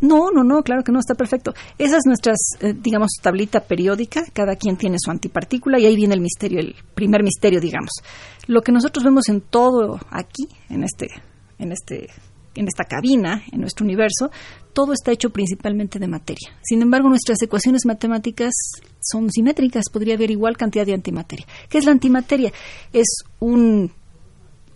No, 0.00 0.30
no, 0.30 0.44
no, 0.44 0.62
claro 0.62 0.82
que 0.82 0.92
no, 0.92 0.98
está 0.98 1.14
perfecto. 1.14 1.54
Esa 1.78 1.96
es 1.96 2.02
nuestra, 2.06 2.34
eh, 2.60 2.74
digamos, 2.78 3.12
tablita 3.22 3.60
periódica, 3.60 4.24
cada 4.32 4.56
quien 4.56 4.76
tiene 4.76 4.96
su 4.98 5.10
antipartícula 5.10 5.78
y 5.78 5.86
ahí 5.86 5.96
viene 5.96 6.14
el 6.14 6.20
misterio, 6.20 6.60
el 6.60 6.74
primer 6.94 7.22
misterio, 7.22 7.60
digamos. 7.60 7.90
Lo 8.46 8.60
que 8.60 8.72
nosotros 8.72 9.04
vemos 9.04 9.28
en 9.28 9.40
todo 9.40 9.98
aquí, 10.10 10.48
en 10.68 10.84
este, 10.84 11.08
en 11.58 11.72
este, 11.72 12.08
en 12.54 12.68
esta 12.68 12.84
cabina, 12.84 13.42
en 13.50 13.60
nuestro 13.60 13.84
universo, 13.84 14.30
todo 14.72 14.92
está 14.92 15.12
hecho 15.12 15.30
principalmente 15.30 15.98
de 15.98 16.08
materia. 16.08 16.50
Sin 16.62 16.82
embargo, 16.82 17.08
nuestras 17.08 17.40
ecuaciones 17.42 17.86
matemáticas 17.86 18.52
son 19.00 19.30
simétricas, 19.30 19.84
podría 19.90 20.14
haber 20.14 20.30
igual 20.30 20.56
cantidad 20.56 20.84
de 20.84 20.94
antimateria. 20.94 21.46
¿Qué 21.68 21.78
es 21.78 21.84
la 21.84 21.92
antimateria? 21.92 22.52
Es 22.92 23.24
un 23.38 23.92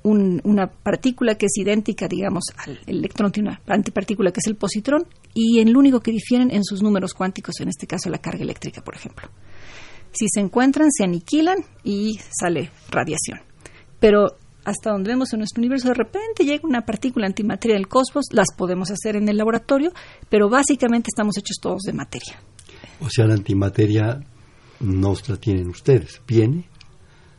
una 0.06 0.68
partícula 0.68 1.36
que 1.36 1.46
es 1.46 1.56
idéntica, 1.58 2.06
digamos, 2.08 2.44
al 2.64 2.78
electrón, 2.86 3.32
tiene 3.32 3.50
una 3.50 3.60
antipartícula 3.66 4.30
que 4.30 4.40
es 4.40 4.46
el 4.46 4.56
positrón, 4.56 5.06
y 5.34 5.60
en 5.60 5.72
lo 5.72 5.78
único 5.78 6.00
que 6.00 6.12
difieren 6.12 6.50
en 6.50 6.64
sus 6.64 6.82
números 6.82 7.12
cuánticos, 7.12 7.60
en 7.60 7.68
este 7.68 7.86
caso 7.86 8.08
la 8.08 8.18
carga 8.18 8.42
eléctrica, 8.42 8.82
por 8.82 8.94
ejemplo. 8.94 9.28
Si 10.12 10.26
se 10.32 10.40
encuentran, 10.40 10.90
se 10.90 11.04
aniquilan 11.04 11.58
y 11.84 12.18
sale 12.30 12.70
radiación. 12.90 13.40
Pero 13.98 14.36
hasta 14.64 14.90
donde 14.90 15.10
vemos 15.10 15.32
en 15.32 15.40
nuestro 15.40 15.60
universo, 15.60 15.88
de 15.88 15.94
repente 15.94 16.44
llega 16.44 16.66
una 16.66 16.84
partícula 16.84 17.26
antimateria 17.26 17.76
del 17.76 17.88
cosmos, 17.88 18.26
las 18.32 18.48
podemos 18.56 18.90
hacer 18.90 19.16
en 19.16 19.28
el 19.28 19.36
laboratorio, 19.36 19.92
pero 20.28 20.48
básicamente 20.48 21.08
estamos 21.08 21.36
hechos 21.38 21.58
todos 21.60 21.82
de 21.82 21.92
materia. 21.92 22.36
O 23.00 23.08
sea, 23.10 23.26
la 23.26 23.34
antimateria 23.34 24.20
no 24.80 25.14
la 25.28 25.36
tienen 25.36 25.68
ustedes, 25.68 26.20
viene 26.26 26.68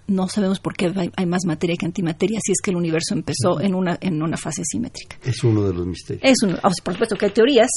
no 0.08 0.28
sabemos 0.28 0.60
por 0.60 0.76
qué 0.76 0.92
hay, 1.16 1.26
más 1.26 1.46
materia 1.46 1.76
que 1.78 1.86
antimateria 1.86 2.40
si 2.44 2.54
es 2.54 2.62
que 2.62 2.72
el 2.72 2.78
universo 2.78 3.14
empezó 3.14 3.60
en 3.60 3.76
una 3.76 3.98
en 4.02 4.22
una 4.22 4.38
fase 4.38 4.64
simétrica. 4.66 5.18
Es 5.24 5.44
uno 5.44 5.64
de 5.64 5.74
los 5.74 5.86
misterios. 5.86 6.24
Es 6.24 6.38
por 6.84 6.94
supuesto 6.94 7.16
que 7.16 7.26
hay 7.26 7.32
teorías, 7.32 7.70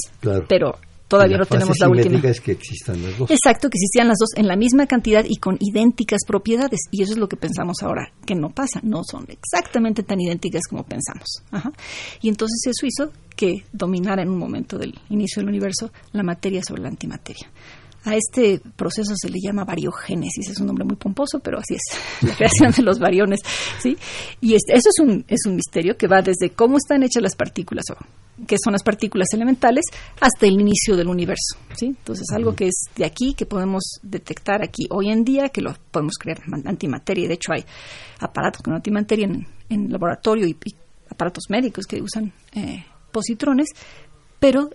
pero 0.48 0.78
todavía 1.10 1.38
no 1.38 1.44
tenemos 1.44 1.76
la 1.80 1.88
última. 1.88 2.20
es 2.28 2.40
que 2.40 2.52
existan 2.52 3.02
las 3.02 3.18
dos. 3.18 3.30
Exacto, 3.30 3.68
que 3.68 3.76
existían 3.76 4.06
las 4.08 4.18
dos 4.18 4.30
en 4.36 4.46
la 4.46 4.56
misma 4.56 4.86
cantidad 4.86 5.24
y 5.28 5.36
con 5.36 5.56
idénticas 5.58 6.20
propiedades. 6.26 6.80
Y 6.92 7.02
eso 7.02 7.12
es 7.12 7.18
lo 7.18 7.28
que 7.28 7.36
pensamos 7.36 7.82
ahora, 7.82 8.12
que 8.24 8.36
no 8.36 8.50
pasa, 8.50 8.80
no 8.82 9.02
son 9.04 9.26
exactamente 9.28 10.04
tan 10.04 10.20
idénticas 10.20 10.62
como 10.68 10.84
pensamos. 10.84 11.42
Y 12.22 12.28
entonces 12.28 12.60
eso 12.66 12.86
hizo 12.86 13.12
que 13.34 13.64
dominara 13.72 14.22
en 14.22 14.28
un 14.28 14.38
momento 14.38 14.78
del 14.78 14.94
inicio 15.08 15.40
del 15.40 15.48
universo 15.48 15.90
la 16.12 16.22
materia 16.22 16.62
sobre 16.62 16.82
la 16.82 16.88
antimateria. 16.88 17.50
A 18.04 18.16
este 18.16 18.60
proceso 18.76 19.14
se 19.14 19.28
le 19.28 19.38
llama 19.40 19.64
variogénesis, 19.64 20.48
es 20.48 20.58
un 20.58 20.66
nombre 20.66 20.84
muy 20.84 20.96
pomposo, 20.96 21.40
pero 21.40 21.58
así 21.58 21.74
es, 21.74 21.82
la 22.22 22.34
creación 22.34 22.72
de 22.72 22.82
los 22.82 22.98
variones, 22.98 23.40
¿sí? 23.78 23.96
Y 24.40 24.54
este, 24.54 24.72
eso 24.72 24.88
es 24.88 25.04
un, 25.04 25.24
es 25.28 25.40
un 25.46 25.56
misterio 25.56 25.96
que 25.96 26.06
va 26.06 26.22
desde 26.22 26.50
cómo 26.50 26.78
están 26.78 27.02
hechas 27.02 27.22
las 27.22 27.36
partículas, 27.36 27.84
o 27.90 27.96
qué 28.46 28.56
son 28.62 28.72
las 28.72 28.82
partículas 28.82 29.28
elementales, 29.34 29.84
hasta 30.20 30.46
el 30.46 30.60
inicio 30.60 30.96
del 30.96 31.08
universo, 31.08 31.58
¿sí? 31.76 31.86
Entonces, 31.86 32.26
algo 32.32 32.54
que 32.54 32.68
es 32.68 32.84
de 32.96 33.04
aquí, 33.04 33.34
que 33.34 33.44
podemos 33.44 34.00
detectar 34.02 34.62
aquí 34.62 34.86
hoy 34.90 35.10
en 35.10 35.24
día, 35.24 35.50
que 35.50 35.60
lo 35.60 35.74
podemos 35.90 36.14
crear 36.18 36.40
antimateria, 36.64 37.24
y 37.24 37.28
de 37.28 37.34
hecho 37.34 37.52
hay 37.52 37.64
aparatos 38.18 38.62
con 38.62 38.72
antimateria 38.72 39.26
en, 39.26 39.46
en 39.68 39.92
laboratorio 39.92 40.46
y, 40.46 40.56
aparatos 41.10 41.44
médicos 41.50 41.86
que 41.86 42.00
usan 42.00 42.32
eh, 42.52 42.84
positrones, 43.12 43.68
pero 44.38 44.70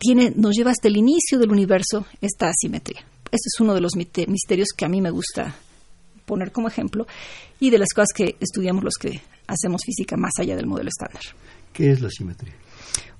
tiene, 0.00 0.32
nos 0.34 0.56
lleva 0.56 0.70
hasta 0.70 0.88
el 0.88 0.96
inicio 0.96 1.38
del 1.38 1.52
universo 1.52 2.06
esta 2.20 2.48
asimetría. 2.48 3.00
Este 3.26 3.46
es 3.54 3.60
uno 3.60 3.74
de 3.74 3.80
los 3.80 3.92
misterios 3.94 4.68
que 4.76 4.84
a 4.84 4.88
mí 4.88 5.00
me 5.00 5.10
gusta 5.10 5.54
poner 6.24 6.50
como 6.50 6.68
ejemplo 6.68 7.06
y 7.60 7.70
de 7.70 7.78
las 7.78 7.90
cosas 7.94 8.08
que 8.14 8.36
estudiamos 8.40 8.82
los 8.82 8.94
que 8.94 9.20
hacemos 9.46 9.82
física 9.84 10.16
más 10.16 10.32
allá 10.38 10.56
del 10.56 10.66
modelo 10.66 10.88
estándar. 10.88 11.22
¿Qué 11.72 11.92
es 11.92 12.00
la 12.00 12.10
simetría? 12.10 12.54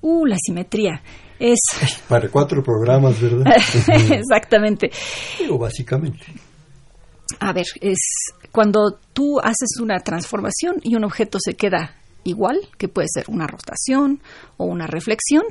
Uh, 0.01 0.25
la 0.25 0.37
simetría 0.43 1.01
es... 1.39 1.59
Para 2.09 2.29
cuatro 2.29 2.63
programas, 2.63 3.21
¿verdad? 3.21 3.53
Exactamente. 4.11 4.91
O 5.49 5.57
básicamente. 5.57 6.25
A 7.39 7.53
ver, 7.53 7.65
es 7.79 7.99
cuando 8.51 8.99
tú 9.13 9.39
haces 9.39 9.79
una 9.79 9.99
transformación 9.99 10.77
y 10.81 10.95
un 10.95 11.05
objeto 11.05 11.37
se 11.39 11.53
queda 11.53 12.00
igual, 12.23 12.59
que 12.77 12.87
puede 12.87 13.07
ser 13.11 13.25
una 13.27 13.47
rotación 13.47 14.21
o 14.57 14.65
una 14.65 14.87
reflexión, 14.87 15.43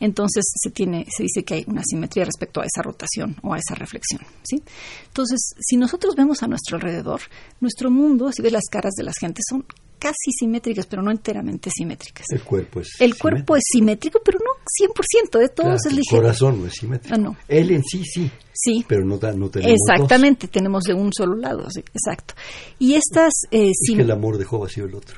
entonces 0.00 0.44
se 0.54 0.70
tiene 0.70 1.06
se 1.14 1.24
dice 1.24 1.44
que 1.44 1.54
hay 1.54 1.64
una 1.66 1.82
simetría 1.84 2.24
respecto 2.24 2.60
a 2.60 2.64
esa 2.64 2.82
rotación 2.82 3.36
o 3.42 3.54
a 3.54 3.58
esa 3.58 3.74
reflexión, 3.74 4.20
¿sí? 4.42 4.62
Entonces, 5.06 5.54
si 5.58 5.76
nosotros 5.76 6.14
vemos 6.14 6.42
a 6.42 6.46
nuestro 6.46 6.76
alrededor, 6.76 7.20
nuestro 7.60 7.90
mundo, 7.90 8.30
si 8.32 8.42
ves 8.42 8.52
las 8.52 8.68
caras 8.70 8.94
de 8.96 9.04
la 9.04 9.12
gente 9.18 9.40
son 9.48 9.64
casi 9.98 10.32
simétricas, 10.38 10.86
pero 10.86 11.02
no 11.02 11.10
enteramente 11.10 11.70
simétricas. 11.70 12.26
El 12.30 12.42
cuerpo 12.42 12.80
es 12.80 12.88
El 13.00 13.16
cuerpo 13.16 13.56
es 13.56 13.62
simétrico, 13.66 14.20
pero 14.24 14.38
no 14.38 14.52
100%, 14.86 15.38
de 15.38 15.48
todos 15.48 15.86
es 15.86 15.92
ligero. 15.92 16.18
El 16.18 16.22
corazón 16.22 16.60
no 16.60 16.66
es 16.66 16.74
simétrico. 16.74 17.14
Ah, 17.14 17.18
no. 17.18 17.36
Él 17.48 17.70
en 17.70 17.82
sí 17.84 18.02
sí. 18.04 18.30
Sí. 18.52 18.84
Pero 18.88 19.04
no, 19.04 19.18
no 19.18 19.50
tenemos 19.50 19.78
Exactamente, 19.88 20.48
tenemos 20.48 20.82
de 20.84 20.94
un 20.94 21.12
solo 21.12 21.36
lado, 21.36 21.66
exacto. 21.76 22.34
Y 22.78 22.94
estas... 22.94 23.32
Eh, 23.50 23.70
es 23.70 23.94
que 23.94 24.02
el 24.02 24.10
amor 24.10 24.38
dejó 24.38 24.58
vacío 24.58 24.86
el 24.86 24.94
otro. 24.94 25.16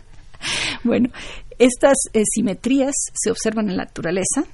bueno, 0.84 1.10
estas 1.58 1.96
eh, 2.12 2.22
simetrías 2.24 2.94
se 3.14 3.30
observan 3.30 3.68
en 3.68 3.76
la 3.76 3.84
naturaleza 3.84 4.44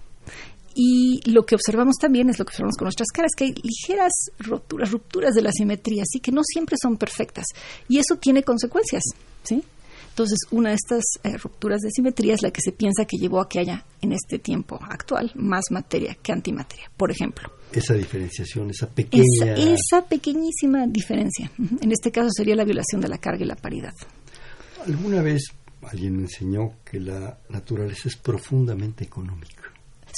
y 0.79 1.23
lo 1.25 1.47
que 1.47 1.55
observamos 1.55 1.97
también 1.97 2.29
es 2.29 2.39
lo 2.39 2.45
que 2.45 2.51
observamos 2.51 2.77
con 2.77 2.85
nuestras 2.85 3.09
caras, 3.09 3.31
que 3.35 3.45
hay 3.45 3.55
ligeras 3.63 4.13
rupturas, 4.39 4.91
rupturas 4.91 5.35
de 5.35 5.41
la 5.41 5.51
simetría, 5.51 6.03
así 6.03 6.21
que 6.21 6.31
no 6.31 6.43
siempre 6.45 6.77
son 6.81 6.99
perfectas. 6.99 7.47
Y 7.89 7.99
eso 7.99 8.17
tiene 8.17 8.43
consecuencias, 8.43 9.03
¿sí? 9.43 9.65
Entonces, 10.11 10.39
una 10.51 10.71
de 10.71 10.77
estas 10.77 11.05
eh, 11.25 11.39
rupturas 11.39 11.81
de 11.81 11.91
simetría 11.91 12.35
es 12.35 12.43
la 12.43 12.51
que 12.51 12.61
se 12.61 12.73
piensa 12.73 13.07
que 13.07 13.17
llevó 13.17 13.41
a 13.41 13.49
que 13.49 13.61
haya 13.61 13.87
en 14.03 14.13
este 14.13 14.39
tiempo 14.39 14.79
actual 14.83 15.33
más 15.35 15.65
materia 15.71 16.15
que 16.23 16.33
antimateria, 16.33 16.91
por 16.95 17.11
ejemplo. 17.11 17.51
Esa 17.73 17.95
diferenciación, 17.95 18.69
esa 18.69 18.87
pequeña... 18.87 19.25
Esa, 19.55 19.55
esa 19.55 20.07
pequeñísima 20.07 20.87
diferencia. 20.87 21.51
En 21.81 21.91
este 21.91 22.13
caso 22.13 22.29
sería 22.31 22.55
la 22.55 22.65
violación 22.65 23.01
de 23.01 23.09
la 23.09 23.17
carga 23.17 23.45
y 23.45 23.49
la 23.49 23.57
paridad. 23.57 23.95
Alguna 24.87 25.23
vez 25.23 25.53
alguien 25.83 26.17
me 26.17 26.23
enseñó 26.23 26.75
que 26.85 27.01
la 27.01 27.39
naturaleza 27.49 28.09
es 28.09 28.17
profundamente 28.17 29.05
económica. 29.05 29.56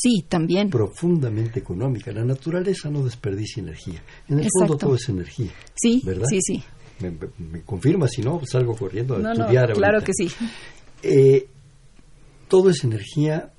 Sí, 0.00 0.24
también. 0.28 0.70
Profundamente 0.70 1.58
económica. 1.58 2.12
La 2.12 2.24
naturaleza 2.24 2.88
no 2.88 3.02
desperdicia 3.02 3.60
energía. 3.60 4.02
En 4.28 4.38
el 4.38 4.48
fondo 4.56 4.76
todo 4.76 4.94
es 4.94 5.08
energía. 5.08 5.50
Sí, 5.74 6.00
¿verdad? 6.04 6.26
sí, 6.28 6.38
sí. 6.40 6.62
Me, 7.00 7.62
confirma, 7.62 8.06
si 8.08 8.22
no, 8.22 8.40
salgo 8.44 8.76
corriendo 8.76 9.16
a 9.16 9.32
estudiar. 9.32 9.72
claro 9.72 10.00
que 10.02 10.12
sí. 10.12 10.30
Eh, 11.02 11.48
todo 12.48 12.70
es 12.70 12.82
energía, 12.84 13.52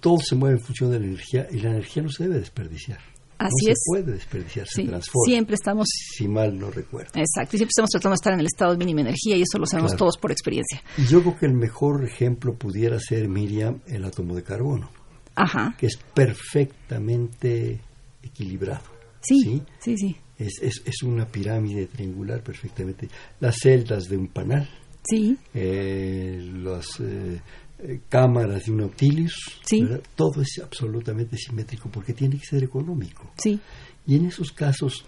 todo 0.00 0.18
se 0.18 0.34
mueve 0.34 0.56
en 0.56 0.62
función 0.62 0.90
de 0.90 1.00
la 1.00 1.06
energía 1.06 1.48
y 1.50 1.58
la 1.58 1.70
energía 1.70 2.02
no 2.02 2.08
se 2.10 2.24
debe 2.24 2.38
desperdiciar. 2.38 2.98
Así 3.38 3.66
no 3.66 3.72
es. 3.72 3.78
se 3.78 3.90
puede 3.90 4.12
desperdiciar, 4.12 4.66
se 4.68 4.84
transforma. 4.84 5.24
Siempre 5.26 5.54
estamos. 5.54 5.88
Si 5.88 6.28
mal 6.28 6.58
no 6.58 6.70
recuerdo. 6.70 7.10
Exacto, 7.14 7.56
y 7.56 7.58
siempre 7.58 7.70
estamos 7.70 7.90
tratando 7.90 8.12
de 8.12 8.16
estar 8.16 8.32
en 8.32 8.40
el 8.40 8.46
estado 8.46 8.72
de 8.72 8.78
mínima 8.78 9.00
energía 9.00 9.36
y 9.36 9.42
eso 9.42 9.58
lo 9.58 9.66
sabemos 9.66 9.96
todos 9.96 10.16
por 10.16 10.32
experiencia. 10.32 10.82
Yo 11.08 11.22
creo 11.22 11.36
que 11.38 11.46
el 11.46 11.54
mejor 11.54 12.04
ejemplo 12.04 12.54
pudiera 12.54 12.98
ser, 13.00 13.28
Miriam, 13.28 13.80
el 13.86 14.04
átomo 14.04 14.34
de 14.34 14.42
carbono. 14.42 14.90
Ajá. 15.34 15.74
Que 15.78 15.86
es 15.86 15.96
perfectamente 15.96 17.80
equilibrado. 18.22 18.84
Sí, 19.20 19.62
sí, 19.78 19.96
sí. 19.96 20.16
Es, 20.38 20.60
es, 20.60 20.82
es, 20.84 21.02
una 21.02 21.26
pirámide 21.26 21.86
triangular 21.86 22.42
perfectamente. 22.42 23.08
Las 23.40 23.56
celdas 23.62 24.04
de 24.08 24.16
un 24.16 24.28
panal. 24.28 24.68
Sí. 25.04 25.36
Eh, 25.54 26.40
las 26.62 26.86
eh, 27.00 27.40
eh, 27.78 28.00
cámaras 28.08 28.64
de 28.64 28.72
un 28.72 28.78
Nautilus. 28.78 29.34
Sí. 29.64 29.86
Todo 30.16 30.42
es 30.42 30.60
absolutamente 30.62 31.36
simétrico 31.36 31.88
porque 31.88 32.12
tiene 32.12 32.38
que 32.38 32.46
ser 32.46 32.64
económico. 32.64 33.32
Sí. 33.36 33.58
Y 34.06 34.16
en 34.16 34.26
esos 34.26 34.52
casos, 34.52 35.04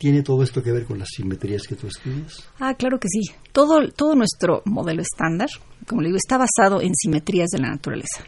¿Tiene 0.00 0.22
todo 0.22 0.42
esto 0.42 0.62
que 0.62 0.72
ver 0.72 0.86
con 0.86 0.98
las 0.98 1.08
simetrías 1.14 1.66
que 1.66 1.74
tú 1.74 1.86
estudias? 1.86 2.48
Ah, 2.58 2.72
claro 2.72 2.98
que 2.98 3.06
sí. 3.06 3.20
Todo, 3.52 3.86
todo 3.94 4.14
nuestro 4.14 4.62
modelo 4.64 5.02
estándar, 5.02 5.50
como 5.86 6.00
le 6.00 6.08
digo, 6.08 6.16
está 6.16 6.38
basado 6.38 6.80
en 6.80 6.94
simetrías 6.94 7.50
de 7.50 7.58
la 7.58 7.68
naturaleza. 7.68 8.24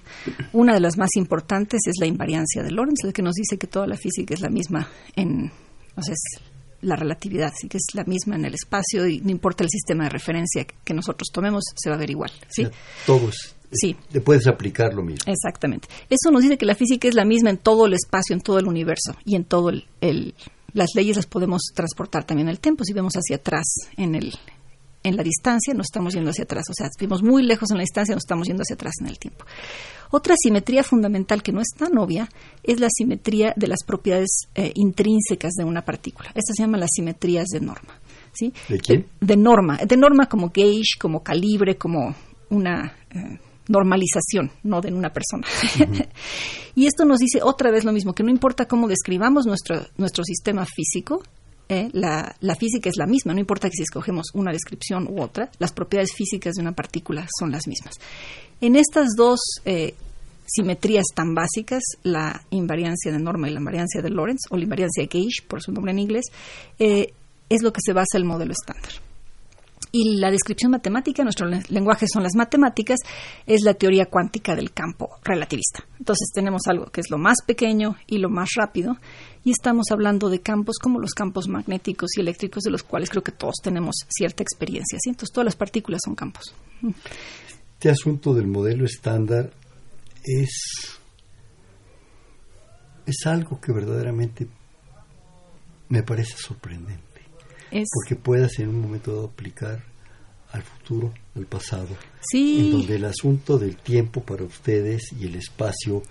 Una 0.53 0.75
de 0.75 0.81
las 0.81 0.99
más 0.99 1.09
importantes 1.17 1.81
es 1.87 1.95
la 1.99 2.05
invariancia 2.05 2.63
de 2.63 2.73
Lorentz, 2.73 3.05
la 3.05 3.13
que 3.13 3.23
nos 3.23 3.37
dice 3.37 3.57
que 3.57 3.69
toda 3.69 3.87
la 3.87 3.97
física 3.97 4.35
es 4.35 4.43
la 4.43 4.51
misma 4.51 4.87
en, 5.17 5.51
o 5.97 6.03
sea, 6.03 6.13
es 6.13 6.43
la 6.83 6.95
relatividad, 6.95 7.53
así 7.55 7.69
que 7.69 7.79
es 7.79 7.95
la 7.95 8.05
misma 8.05 8.37
en 8.37 8.45
el 8.45 8.53
espacio 8.53 9.07
y 9.07 9.23
no 9.23 9.31
importa 9.31 9.65
el 9.65 9.71
sistema 9.71 10.05
de 10.05 10.11
referencia 10.11 10.67
que 10.85 10.93
nosotros 10.93 11.29
tomemos, 11.33 11.65
se 11.75 11.89
va 11.89 11.97
a 11.97 11.99
ver 11.99 12.11
igual. 12.11 12.33
¿sí? 12.51 12.67
todos. 13.07 13.57
Sí. 13.73 13.97
Te 14.11 14.21
puedes 14.21 14.47
aplicar 14.47 14.93
lo 14.93 15.03
mismo. 15.03 15.25
Exactamente. 15.33 15.89
Eso 16.11 16.31
nos 16.31 16.43
dice 16.43 16.59
que 16.59 16.67
la 16.67 16.75
física 16.75 17.09
es 17.09 17.15
la 17.15 17.25
misma 17.25 17.49
en 17.49 17.57
todo 17.57 17.87
el 17.87 17.95
espacio, 17.95 18.35
en 18.35 18.43
todo 18.43 18.59
el 18.59 18.67
universo 18.67 19.17
y 19.25 19.37
en 19.37 19.47
todo 19.47 19.71
el, 19.71 19.87
el 20.03 20.35
las 20.73 20.91
leyes 20.95 21.17
las 21.17 21.27
podemos 21.27 21.63
transportar 21.75 22.25
también 22.25 22.49
en 22.49 22.53
el 22.53 22.61
tiempo. 22.61 22.85
Si 22.85 22.93
vemos 22.93 23.15
hacia 23.15 23.37
atrás 23.37 23.67
en, 23.97 24.15
el, 24.15 24.35
en 25.03 25.17
la 25.17 25.23
distancia, 25.23 25.75
nos 25.75 25.87
estamos 25.87 26.15
yendo 26.15 26.31
hacia 26.31 26.45
atrás. 26.45 26.65
O 26.71 26.75
sea, 26.75 26.89
si 26.89 27.05
vemos 27.05 27.23
muy 27.23 27.43
lejos 27.43 27.71
en 27.71 27.79
la 27.79 27.83
distancia, 27.83 28.15
nos 28.15 28.25
estamos 28.25 28.47
yendo 28.47 28.63
hacia 28.63 28.75
atrás 28.75 28.95
en 29.01 29.09
el 29.09 29.19
tiempo. 29.19 29.45
Otra 30.11 30.35
simetría 30.37 30.83
fundamental 30.83 31.43
que 31.43 31.53
no 31.53 31.61
es 31.61 31.69
tan 31.77 31.97
obvia 31.97 32.29
es 32.63 32.81
la 32.81 32.89
simetría 32.91 33.55
de 33.57 33.67
las 33.67 33.83
propiedades 33.85 34.49
eh, 34.55 34.73
intrínsecas 34.75 35.53
de 35.55 35.65
una 35.65 35.85
partícula. 35.85 36.29
Estas 36.35 36.57
se 36.57 36.63
llaman 36.63 36.81
las 36.81 36.91
simetrías 36.95 37.47
de 37.49 37.61
norma. 37.61 37.99
¿sí? 38.33 38.53
¿De 38.69 38.79
quién? 38.79 39.07
De, 39.21 39.37
norma. 39.37 39.79
De 39.79 39.97
norma 39.97 40.29
como 40.29 40.51
gauge, 40.55 40.99
como 40.99 41.23
calibre, 41.23 41.77
como 41.77 42.15
una... 42.51 42.97
Eh, 43.11 43.39
normalización, 43.69 44.51
no 44.63 44.81
de 44.81 44.93
una 44.93 45.13
persona. 45.13 45.47
y 46.75 46.87
esto 46.87 47.05
nos 47.05 47.19
dice 47.19 47.41
otra 47.43 47.71
vez 47.71 47.85
lo 47.85 47.93
mismo, 47.93 48.15
que 48.15 48.23
no 48.23 48.31
importa 48.31 48.67
cómo 48.67 48.89
describamos 48.89 49.47
nuestro, 49.47 49.87
nuestro 49.97 50.25
sistema 50.25 50.67
físico, 50.67 51.23
eh, 51.69 51.89
la, 51.93 52.35
la, 52.41 52.55
física 52.55 52.91
es 52.91 52.97
la 52.97 53.07
misma, 53.07 53.33
no 53.33 53.41
importa 53.41 53.69
que 53.71 53.77
si 53.77 53.83
escogemos 53.83 54.27
una 54.35 54.53
descripción 54.53 55.07
u 55.09 55.23
otra, 55.23 55.51
las 55.59 55.73
propiedades 55.73 56.13
físicas 56.13 56.55
de 56.55 56.63
una 56.63 56.73
partícula 56.73 57.27
son 57.39 57.51
las 57.51 57.67
mismas. 57.67 57.95
En 58.61 58.77
estas 58.77 59.11
dos 59.17 59.41
eh, 59.65 59.95
simetrías 60.47 61.07
tan 61.15 61.35
básicas, 61.35 61.83
la 62.03 62.43
invariancia 62.51 63.11
de 63.11 63.19
norma 63.19 63.49
y 63.49 63.53
la 63.53 63.59
invariancia 63.59 64.03
de 64.03 64.11
Lorentz, 64.11 64.43
o 64.51 64.57
la 64.57 64.65
invariancia 64.65 65.03
de 65.03 65.09
Gauge, 65.09 65.47
por 65.49 65.63
su 65.63 65.73
nombre 65.73 65.93
en 65.93 66.01
inglés, 66.01 66.27
eh, 66.79 67.13
es 67.49 67.63
lo 67.63 67.73
que 67.73 67.81
se 67.85 67.93
basa 67.93 68.19
el 68.19 68.25
modelo 68.25 68.53
estándar. 68.53 68.93
Y 69.95 70.17
la 70.17 70.31
descripción 70.31 70.71
matemática, 70.71 71.23
nuestro 71.23 71.47
lenguaje 71.69 72.07
son 72.11 72.23
las 72.23 72.35
matemáticas, 72.35 72.99
es 73.47 73.61
la 73.61 73.75
teoría 73.75 74.07
cuántica 74.07 74.57
del 74.57 74.73
campo 74.73 75.19
relativista. 75.23 75.85
Entonces 75.99 76.31
tenemos 76.33 76.63
algo 76.67 76.87
que 76.87 77.03
es 77.03 77.11
lo 77.11 77.19
más 77.19 77.37
pequeño 77.47 77.97
y 78.07 78.17
lo 78.17 78.31
más 78.31 78.49
rápido, 78.57 78.97
y 79.45 79.51
estamos 79.51 79.91
hablando 79.91 80.31
de 80.31 80.41
campos 80.41 80.79
como 80.79 80.99
los 80.99 81.13
campos 81.13 81.47
magnéticos 81.47 82.17
y 82.17 82.21
eléctricos, 82.21 82.63
de 82.63 82.71
los 82.71 82.85
cuales 82.85 83.11
creo 83.11 83.23
que 83.23 83.33
todos 83.33 83.57
tenemos 83.63 83.97
cierta 84.09 84.43
experiencia. 84.43 84.99
Entonces 85.05 85.31
todas 85.31 85.45
las 85.45 85.57
partículas 85.57 86.01
son 86.03 86.15
campos. 86.15 86.55
Este 87.75 87.91
asunto 87.91 88.33
del 88.33 88.47
modelo 88.47 88.87
estándar 88.87 89.53
es, 90.25 90.99
es 93.05 93.27
algo 93.27 93.61
que 93.61 93.73
verdaderamente 93.73 94.47
me 95.91 96.03
parece 96.03 96.37
sorprendente 96.39 97.12
porque 97.73 98.17
puedas 98.17 98.59
en 98.59 98.69
un 98.69 98.81
momento 98.81 99.13
dado 99.13 99.27
aplicar 99.27 99.85
al 100.53 100.63
futuro, 100.63 101.13
al 101.35 101.47
pasado. 101.47 101.89
Sí. 102.21 102.61
En 102.61 102.73
donde 102.73 102.97
el 102.97 103.05
asunto 103.05 103.59
del 103.59 103.77
tiempo 103.77 104.23
para 104.23 104.45
ustedes 104.45 105.13
y 105.19 105.27
el 105.27 105.37
espacio 105.37 106.03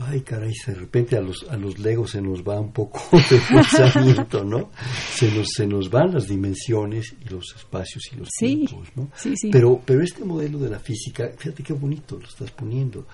ay 0.00 0.22
caray, 0.22 0.52
de 0.66 0.74
repente 0.74 1.16
a 1.16 1.20
los, 1.20 1.46
a 1.48 1.56
los 1.56 1.78
legos 1.78 2.12
se 2.12 2.22
nos 2.22 2.42
va 2.42 2.58
un 2.58 2.72
poco 2.72 3.00
de 3.30 3.38
pensamiento, 3.38 4.44
¿no? 4.44 4.70
Se 5.14 5.30
nos, 5.30 5.48
se 5.54 5.66
nos 5.66 5.90
van 5.90 6.14
las 6.14 6.26
dimensiones 6.26 7.14
y 7.20 7.28
los 7.28 7.54
espacios 7.56 8.04
y 8.12 8.16
los 8.16 8.28
tiempos, 8.28 8.88
¿no? 8.94 9.10
Sí, 9.14 9.34
sí. 9.36 9.50
Pero, 9.50 9.80
pero 9.84 10.02
este 10.02 10.24
modelo 10.24 10.58
de 10.58 10.70
la 10.70 10.78
física, 10.78 11.30
fíjate 11.36 11.62
qué 11.62 11.72
bonito 11.72 12.18
lo 12.18 12.26
estás 12.26 12.50
poniendo, 12.50 13.06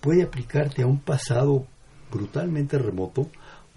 puede 0.00 0.22
aplicarte 0.22 0.82
a 0.82 0.86
un 0.86 1.00
pasado 1.00 1.66
brutalmente 2.12 2.78
remoto 2.78 3.28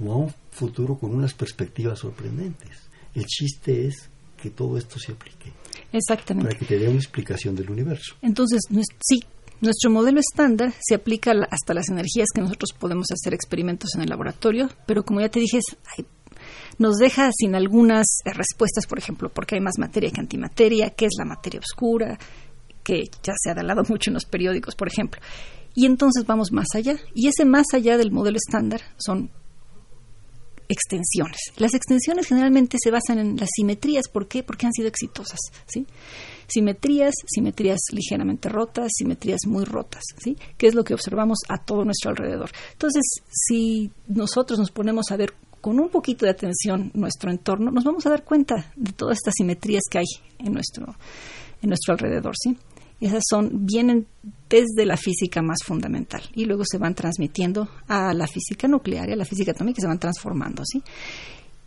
o 0.03 0.11
a 0.11 0.15
un 0.17 0.33
futuro 0.51 0.97
con 0.97 1.13
unas 1.13 1.33
perspectivas 1.33 1.99
sorprendentes. 1.99 2.88
El 3.13 3.25
chiste 3.25 3.87
es 3.87 4.09
que 4.41 4.49
todo 4.49 4.77
esto 4.77 4.99
se 4.99 5.11
aplique. 5.11 5.51
Exactamente. 5.91 6.49
Para 6.49 6.59
que 6.59 6.65
te 6.65 6.79
dé 6.79 6.87
una 6.87 6.99
explicación 6.99 7.55
del 7.55 7.69
universo. 7.69 8.15
Entonces, 8.21 8.61
sí, 9.01 9.19
nuestro 9.61 9.89
modelo 9.89 10.19
estándar 10.19 10.73
se 10.79 10.95
aplica 10.95 11.33
hasta 11.49 11.73
las 11.73 11.89
energías 11.89 12.27
que 12.33 12.41
nosotros 12.41 12.71
podemos 12.77 13.07
hacer 13.11 13.33
experimentos 13.33 13.95
en 13.95 14.01
el 14.01 14.09
laboratorio, 14.09 14.69
pero 14.85 15.03
como 15.03 15.19
ya 15.19 15.29
te 15.29 15.39
dije, 15.39 15.59
nos 16.77 16.97
deja 16.97 17.29
sin 17.37 17.55
algunas 17.55 18.05
eh, 18.23 18.31
respuestas, 18.33 18.87
por 18.87 18.99
ejemplo, 18.99 19.29
porque 19.29 19.55
hay 19.55 19.61
más 19.61 19.77
materia 19.77 20.11
que 20.11 20.21
antimateria, 20.21 20.91
qué 20.91 21.05
es 21.05 21.13
la 21.17 21.25
materia 21.25 21.59
oscura, 21.59 22.17
que 22.83 23.03
ya 23.21 23.33
se 23.37 23.49
ha 23.49 23.53
hablado 23.53 23.83
mucho 23.89 24.09
en 24.09 24.13
los 24.15 24.25
periódicos, 24.25 24.75
por 24.75 24.87
ejemplo. 24.87 25.21
Y 25.75 25.85
entonces 25.85 26.25
vamos 26.25 26.51
más 26.51 26.67
allá. 26.73 26.97
Y 27.13 27.27
ese 27.27 27.45
más 27.45 27.67
allá 27.73 27.97
del 27.97 28.11
modelo 28.11 28.37
estándar 28.37 28.81
son 28.97 29.29
extensiones. 30.69 31.39
Las 31.57 31.73
extensiones 31.73 32.27
generalmente 32.27 32.77
se 32.81 32.91
basan 32.91 33.17
en 33.17 33.37
las 33.37 33.49
simetrías. 33.55 34.07
¿Por 34.07 34.27
qué? 34.27 34.43
Porque 34.43 34.67
han 34.67 34.71
sido 34.71 34.87
exitosas. 34.87 35.39
¿sí? 35.65 35.85
Simetrías, 36.47 37.15
simetrías 37.27 37.79
ligeramente 37.91 38.49
rotas, 38.49 38.91
simetrías 38.95 39.41
muy 39.47 39.65
rotas, 39.65 40.03
¿sí? 40.17 40.37
Que 40.57 40.67
es 40.67 40.75
lo 40.75 40.83
que 40.83 40.93
observamos 40.93 41.39
a 41.49 41.57
todo 41.57 41.83
nuestro 41.83 42.11
alrededor. 42.11 42.51
Entonces, 42.71 43.03
si 43.29 43.91
nosotros 44.07 44.59
nos 44.59 44.71
ponemos 44.71 45.11
a 45.11 45.17
ver 45.17 45.33
con 45.59 45.79
un 45.79 45.89
poquito 45.89 46.25
de 46.25 46.31
atención 46.31 46.91
nuestro 46.93 47.31
entorno, 47.31 47.71
nos 47.71 47.83
vamos 47.83 48.05
a 48.05 48.11
dar 48.11 48.23
cuenta 48.23 48.71
de 48.75 48.93
todas 48.93 49.17
estas 49.17 49.33
simetrías 49.37 49.83
que 49.89 49.99
hay 49.99 50.05
en 50.37 50.53
nuestro, 50.53 50.95
en 51.61 51.69
nuestro 51.69 51.93
alrededor, 51.93 52.33
¿sí? 52.37 52.57
Esas 53.07 53.23
son, 53.29 53.65
vienen 53.65 54.07
desde 54.49 54.85
la 54.85 54.97
física 54.97 55.41
más 55.41 55.59
fundamental 55.63 56.21
y 56.33 56.45
luego 56.45 56.63
se 56.65 56.77
van 56.77 56.95
transmitiendo 56.95 57.69
a 57.87 58.13
la 58.13 58.27
física 58.27 58.67
nuclear 58.67 59.09
y 59.09 59.13
a 59.13 59.15
la 59.15 59.25
física 59.25 59.51
atómica 59.51 59.77
y 59.79 59.81
se 59.81 59.87
van 59.87 59.99
transformando, 59.99 60.63
¿sí? 60.65 60.83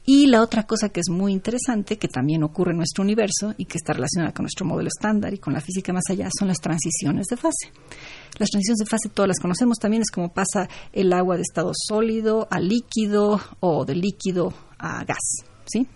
Y 0.05 0.27
la 0.27 0.43
otra 0.43 0.65
cosa 0.65 0.89
que 0.89 0.99
es 0.99 1.09
muy 1.09 1.33
interesante, 1.33 1.97
que 1.97 2.09
también 2.09 2.43
ocurre 2.43 2.73
en 2.73 2.79
nuestro 2.79 3.05
universo 3.05 3.55
y 3.57 3.67
que 3.67 3.79
está 3.79 3.93
relacionada 3.93 4.33
con 4.33 4.43
nuestro 4.43 4.67
modelo 4.67 4.89
estándar 4.89 5.33
y 5.33 5.39
con 5.39 5.53
la 5.53 5.61
física 5.61 5.93
más 5.93 6.05
allá, 6.11 6.29
son 6.37 6.49
las 6.49 6.59
transiciones 6.59 7.27
de 7.29 7.37
fase. 7.37 7.71
Las 8.37 8.51
transiciones 8.51 8.79
de 8.79 8.87
fase 8.87 9.09
todas 9.11 9.29
las 9.29 9.39
conocemos 9.39 9.79
también, 9.79 10.03
es 10.03 10.11
como 10.11 10.33
pasa 10.33 10.69
el 10.93 11.13
agua 11.13 11.37
de 11.37 11.43
estado 11.43 11.71
sólido 11.73 12.49
a 12.51 12.59
líquido 12.59 13.41
o 13.61 13.85
de 13.85 13.95
líquido 13.95 14.53
a 14.77 15.05
gas, 15.05 15.45
¿sí? 15.67 15.87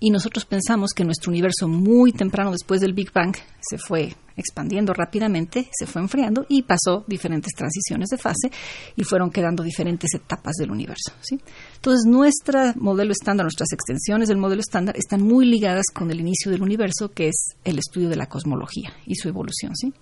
Y 0.00 0.10
nosotros 0.10 0.46
pensamos 0.46 0.90
que 0.94 1.04
nuestro 1.04 1.30
universo 1.30 1.68
muy 1.68 2.12
temprano 2.12 2.52
después 2.52 2.80
del 2.80 2.94
Big 2.94 3.12
Bang 3.12 3.36
se 3.60 3.76
fue 3.76 4.16
expandiendo 4.40 4.92
rápidamente, 4.92 5.68
se 5.72 5.86
fue 5.86 6.02
enfriando 6.02 6.46
y 6.48 6.62
pasó 6.62 7.04
diferentes 7.06 7.52
transiciones 7.54 8.08
de 8.08 8.18
fase 8.18 8.50
y 8.96 9.04
fueron 9.04 9.30
quedando 9.30 9.62
diferentes 9.62 10.14
etapas 10.14 10.54
del 10.56 10.70
universo. 10.70 11.12
¿sí? 11.20 11.38
Entonces, 11.76 12.04
nuestro 12.06 12.72
modelo 12.76 13.12
estándar, 13.12 13.44
nuestras 13.44 13.72
extensiones 13.72 14.28
del 14.28 14.38
modelo 14.38 14.60
estándar 14.60 14.96
están 14.96 15.22
muy 15.22 15.46
ligadas 15.46 15.86
con 15.94 16.10
el 16.10 16.20
inicio 16.20 16.50
del 16.50 16.62
universo, 16.62 17.10
que 17.10 17.28
es 17.28 17.54
el 17.64 17.78
estudio 17.78 18.08
de 18.08 18.16
la 18.16 18.26
cosmología 18.26 18.92
y 19.06 19.14
su 19.14 19.28
evolución. 19.28 19.76
¿sí? 19.76 19.92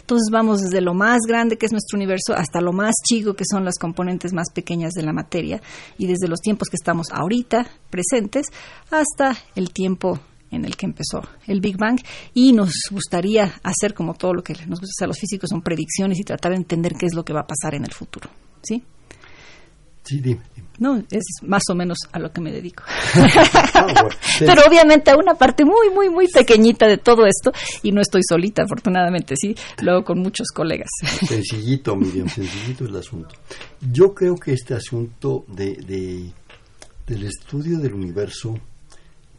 Entonces, 0.00 0.28
vamos 0.30 0.62
desde 0.62 0.80
lo 0.80 0.94
más 0.94 1.20
grande 1.26 1.58
que 1.58 1.66
es 1.66 1.72
nuestro 1.72 1.96
universo 1.96 2.34
hasta 2.34 2.60
lo 2.60 2.72
más 2.72 2.94
chico 3.06 3.34
que 3.34 3.44
son 3.50 3.64
las 3.64 3.78
componentes 3.78 4.32
más 4.32 4.50
pequeñas 4.52 4.92
de 4.92 5.02
la 5.02 5.12
materia 5.12 5.60
y 5.98 6.06
desde 6.06 6.28
los 6.28 6.40
tiempos 6.40 6.68
que 6.68 6.76
estamos 6.76 7.08
ahorita 7.12 7.66
presentes 7.90 8.46
hasta 8.90 9.36
el 9.54 9.72
tiempo 9.72 10.20
en 10.50 10.64
el 10.64 10.76
que 10.76 10.86
empezó 10.86 11.22
el 11.46 11.60
Big 11.60 11.76
Bang 11.76 12.00
y 12.34 12.52
nos 12.52 12.72
gustaría 12.90 13.54
hacer 13.62 13.94
como 13.94 14.14
todo 14.14 14.34
lo 14.34 14.42
que 14.42 14.54
nos 14.66 14.80
gusta 14.80 14.92
hacer 14.96 15.04
a 15.04 15.08
los 15.08 15.18
físicos 15.18 15.50
son 15.50 15.62
predicciones 15.62 16.18
y 16.18 16.24
tratar 16.24 16.52
de 16.52 16.58
entender 16.58 16.94
qué 16.98 17.06
es 17.06 17.14
lo 17.14 17.24
que 17.24 17.32
va 17.32 17.40
a 17.40 17.46
pasar 17.46 17.74
en 17.74 17.84
el 17.84 17.92
futuro, 17.92 18.28
¿sí? 18.62 18.82
Sí, 20.02 20.18
dime. 20.20 20.40
No, 20.78 20.96
es 21.10 21.24
más 21.42 21.62
o 21.70 21.74
menos 21.74 21.98
a 22.10 22.18
lo 22.18 22.32
que 22.32 22.40
me 22.40 22.50
dedico. 22.50 22.82
Ah, 23.72 24.08
Pero 24.38 24.62
obviamente 24.68 25.10
a 25.10 25.16
una 25.16 25.34
parte 25.34 25.64
muy, 25.64 25.90
muy, 25.94 26.10
muy 26.10 26.26
pequeñita 26.28 26.86
de 26.86 26.98
todo 26.98 27.24
esto 27.24 27.52
y 27.82 27.92
no 27.92 28.00
estoy 28.00 28.20
solita, 28.28 28.62
afortunadamente, 28.64 29.34
sí, 29.36 29.54
luego 29.80 30.04
con 30.04 30.18
muchos 30.18 30.48
colegas. 30.48 30.88
Sencillito, 31.26 31.96
Miriam, 31.96 32.28
sencillito 32.28 32.84
el 32.84 32.96
asunto. 32.96 33.34
Yo 33.80 34.12
creo 34.14 34.36
que 34.36 34.52
este 34.52 34.74
asunto 34.74 35.44
de, 35.48 35.76
de 35.76 36.32
del 37.06 37.24
estudio 37.24 37.78
del 37.78 37.94
universo 37.94 38.58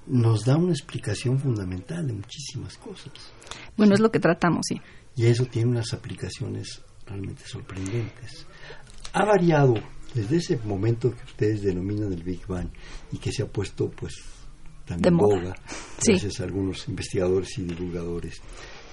nos 0.07 0.45
da 0.45 0.57
una 0.57 0.71
explicación 0.71 1.39
fundamental 1.39 2.05
de 2.07 2.13
muchísimas 2.13 2.77
cosas. 2.77 3.13
Bueno, 3.77 3.93
es 3.93 3.99
lo 3.99 4.11
que 4.11 4.19
tratamos, 4.19 4.65
sí. 4.67 4.81
Y 5.15 5.25
eso 5.25 5.45
tiene 5.45 5.71
unas 5.71 5.93
aplicaciones 5.93 6.81
realmente 7.05 7.43
sorprendentes. 7.45 8.45
Ha 9.13 9.25
variado 9.25 9.75
desde 10.13 10.37
ese 10.37 10.57
momento 10.63 11.11
que 11.11 11.23
ustedes 11.23 11.61
denominan 11.61 12.11
el 12.13 12.23
Big 12.23 12.45
Bang 12.47 12.69
y 13.11 13.17
que 13.17 13.31
se 13.31 13.43
ha 13.43 13.47
puesto 13.47 13.89
pues 13.89 14.13
tan 14.85 15.05
en 15.05 15.17
boga 15.17 15.55
gracias 16.05 16.39
a 16.39 16.43
algunos 16.43 16.87
investigadores 16.87 17.57
y 17.57 17.63
divulgadores. 17.63 18.41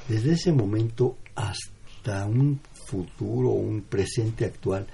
Desde 0.08 0.32
ese 0.32 0.52
momento 0.52 1.18
hasta 1.34 2.26
un 2.26 2.60
futuro, 2.86 3.50
un 3.50 3.82
presente 3.82 4.44
actual, 4.44 4.86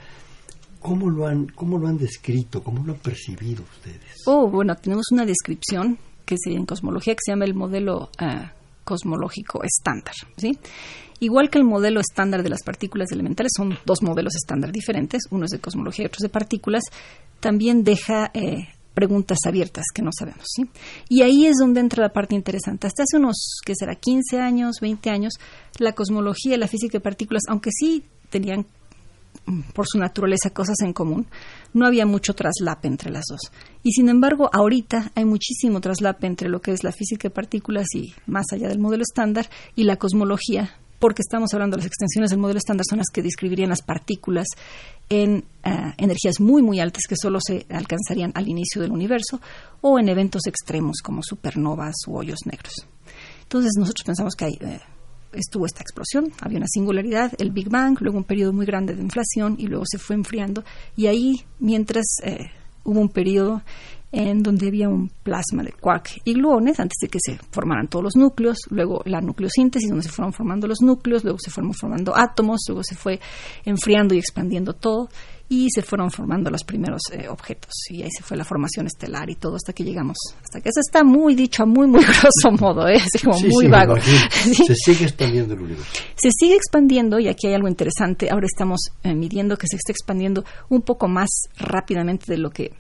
¿Cómo 0.85 1.09
lo 1.09 1.27
han, 1.27 1.47
cómo 1.47 1.79
lo 1.79 1.89
han 1.89 1.97
descrito? 1.97 2.63
¿Cómo 2.63 2.85
lo 2.85 2.93
han 2.93 2.99
percibido 2.99 3.63
ustedes? 3.63 4.23
Oh, 4.27 4.51
bueno, 4.51 4.77
tenemos 4.77 5.07
una 5.13 5.25
descripción 5.25 5.97
que 6.27 6.35
es 6.35 6.43
en 6.45 6.67
cosmología 6.67 7.15
que 7.15 7.21
se 7.25 7.33
llama 7.33 7.47
el 7.47 7.55
modelo 7.55 8.11
ah, 8.19 8.53
cosmológico 8.85 9.63
estándar, 9.65 10.13
¿sí? 10.37 10.59
Igual 11.21 11.49
que 11.49 11.57
el 11.57 11.65
modelo 11.65 12.01
estándar 12.01 12.43
de 12.43 12.51
las 12.51 12.63
partículas 12.63 13.11
elementales, 13.13 13.53
son 13.57 13.79
dos 13.87 14.03
modelos 14.03 14.35
estándar 14.35 14.73
diferentes, 14.73 15.23
uno 15.31 15.47
es 15.47 15.53
de 15.53 15.59
cosmología 15.59 16.03
y 16.03 16.07
otro 16.09 16.19
de 16.21 16.29
partículas, 16.29 16.83
también 17.41 17.83
deja 17.83 18.31
eh, 18.35 18.69
preguntas 18.93 19.39
abiertas 19.47 19.87
que 19.95 20.03
no 20.03 20.11
sabemos, 20.13 20.45
¿sí? 20.45 20.69
Y 21.09 21.23
ahí 21.23 21.47
es 21.47 21.55
donde 21.59 21.81
entra 21.81 22.03
la 22.03 22.13
parte 22.13 22.35
interesante. 22.35 22.89
Hasta 22.89 23.05
hace 23.05 23.17
unos, 23.17 23.63
que 23.65 23.73
será, 23.75 23.95
15 23.95 24.39
años, 24.39 24.81
20 24.83 25.09
años, 25.09 25.33
la 25.79 25.93
cosmología 25.95 26.57
y 26.57 26.59
la 26.59 26.69
física 26.69 26.99
de 26.99 27.01
partículas, 27.01 27.45
aunque 27.49 27.71
sí 27.73 28.05
tenían 28.29 28.67
por 29.73 29.87
su 29.87 29.99
naturaleza 29.99 30.51
cosas 30.51 30.77
en 30.83 30.93
común, 30.93 31.27
no 31.73 31.87
había 31.87 32.07
mucho 32.07 32.35
traslape 32.35 32.89
entre 32.89 33.11
las 33.11 33.25
dos. 33.29 33.53
Y 33.83 33.93
sin 33.93 34.09
embargo, 34.09 34.49
ahorita 34.53 35.13
hay 35.15 35.25
muchísimo 35.25 35.81
traslape 35.81 36.27
entre 36.27 36.49
lo 36.49 36.61
que 36.61 36.73
es 36.73 36.85
la 36.85 36.93
física 36.93 37.29
de 37.29 37.35
partículas 37.35 37.87
y 37.95 38.15
más 38.27 38.47
allá 38.53 38.69
del 38.69 38.79
modelo 38.79 39.03
estándar 39.03 39.49
y 39.77 39.85
la 39.85 39.97
cosmología, 39.97 40.77
porque 40.99 41.23
estamos 41.23 41.53
hablando 41.53 41.77
de 41.77 41.83
las 41.83 41.87
extensiones 41.87 42.31
del 42.31 42.39
modelo 42.39 42.59
estándar 42.59 42.87
son 42.89 42.99
las 42.99 43.09
que 43.13 43.23
describirían 43.23 43.69
las 43.69 43.83
partículas 43.83 44.47
en 45.11 45.45
eh, 45.63 45.93
energías 45.99 46.41
muy 46.41 46.63
muy 46.63 46.81
altas 46.81 47.03
que 47.07 47.17
solo 47.21 47.39
se 47.47 47.67
alcanzarían 47.69 48.33
al 48.35 48.49
inicio 48.49 48.81
del 48.81 48.93
universo 48.93 49.41
o 49.83 49.99
en 49.99 50.09
eventos 50.09 50.47
extremos 50.47 51.03
como 51.03 51.23
supernovas 51.23 51.95
u 52.07 52.17
hoyos 52.17 52.39
negros. 52.47 52.87
Entonces 53.43 53.73
nosotros 53.79 54.05
pensamos 54.05 54.35
que 54.35 54.45
hay 54.47 54.59
eh, 54.61 54.81
estuvo 55.35 55.67
esta 55.67 55.83
explosión, 55.83 56.33
había 56.41 56.59
una 56.59 56.69
singularidad, 56.69 57.33
el 57.39 57.51
Big 57.51 57.69
Bang, 57.69 57.99
luego 58.01 58.19
un 58.19 58.25
periodo 58.25 58.53
muy 58.53 58.67
grande 58.67 58.95
de 58.95 59.03
inflación 59.03 59.57
y 59.59 59.67
luego 59.67 59.85
se 59.87 59.99
fue 59.99 60.17
enfriando. 60.17 60.65
Y 60.97 61.07
ahí, 61.07 61.43
mientras 61.59 62.05
eh, 62.23 62.51
hubo 62.85 63.01
un 63.01 63.09
periodo 63.09 63.63
en 64.15 64.45
donde 64.45 64.69
había 64.69 64.89
un 64.89 65.11
plasma 65.25 65.65
de 65.65 65.73
quark 65.73 66.21
y 66.25 66.35
gluones 66.35 66.79
antes 66.79 66.99
de 67.01 67.09
que 67.09 67.19
se 67.21 67.37
formaran 67.51 67.89
todos 67.89 68.05
los 68.05 68.17
núcleos, 68.17 68.59
luego 68.71 69.03
la 69.07 69.21
nucleosíntesis 69.21 69.89
donde 69.89 70.05
se 70.05 70.11
fueron 70.11 70.33
formando 70.33 70.69
los 70.69 70.81
núcleos, 70.83 71.25
luego 71.25 71.39
se 71.41 71.51
fueron 71.51 71.75
formando 71.75 72.17
átomos, 72.17 72.61
luego 72.69 72.83
se 72.85 72.95
fue 72.95 73.19
enfriando 73.65 74.15
y 74.15 74.19
expandiendo 74.19 74.73
todo 74.75 75.09
y 75.49 75.69
se 75.71 75.83
fueron 75.83 76.11
formando 76.11 76.51
los 76.51 76.65
primeros 76.65 77.03
eh, 77.13 77.29
objetos 77.29 77.73
y 77.91 78.03
ahí 78.03 78.11
se 78.11 78.23
fue 78.23 78.37
la 78.37 78.45
formación 78.45 78.87
estelar 78.87 79.29
y 79.29 79.35
todo 79.35 79.57
hasta 79.57 79.73
que 79.73 79.85
llegamos 79.85 80.17
hasta 80.43 80.61
que 80.61 80.71
eso 80.71 80.81
está 80.81 81.05
muy 81.05 81.35
dicho 81.35 81.63
a 81.63 81.67
muy 81.67 81.87
muy 81.87 82.03
grosso 82.05 82.51
modo 82.59 82.89
¿eh? 82.89 82.97
es 83.13 83.23
como 83.23 83.39
muy 83.41 83.69
vago. 83.69 83.97
se 84.67 84.75
sigue 84.75 85.05
expandiendo 85.05 85.55
el 85.55 85.61
universo. 85.61 85.91
Se 86.17 86.31
sigue 86.31 86.57
expandiendo 86.57 87.19
y 87.19 87.29
aquí 87.29 87.47
hay 87.47 87.55
algo 87.55 87.69
interesante. 87.69 88.31
Ahora 88.31 88.47
estamos 88.47 88.81
eh, 89.03 89.15
midiendo 89.15 89.57
que 89.57 89.67
se 89.69 89.77
está 89.77 89.93
expandiendo 89.93 90.45
un 90.69 90.83
poco 90.83 91.09
más 91.09 91.29
rápidamente 91.57 92.27
de 92.31 92.39
lo 92.39 92.51
que 92.51 92.73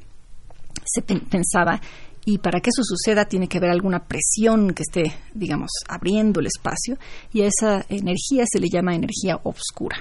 se 0.84 1.02
pensaba. 1.02 1.80
Y 2.26 2.38
para 2.38 2.60
que 2.60 2.70
eso 2.70 2.82
suceda 2.82 3.26
tiene 3.26 3.48
que 3.48 3.58
haber 3.58 3.70
alguna 3.70 4.06
presión 4.06 4.72
que 4.72 4.82
esté, 4.82 5.14
digamos, 5.34 5.70
abriendo 5.88 6.40
el 6.40 6.46
espacio. 6.46 6.96
Y 7.32 7.42
a 7.42 7.48
esa 7.48 7.84
energía 7.88 8.44
se 8.50 8.60
le 8.60 8.68
llama 8.70 8.94
energía 8.94 9.38
oscura, 9.42 9.98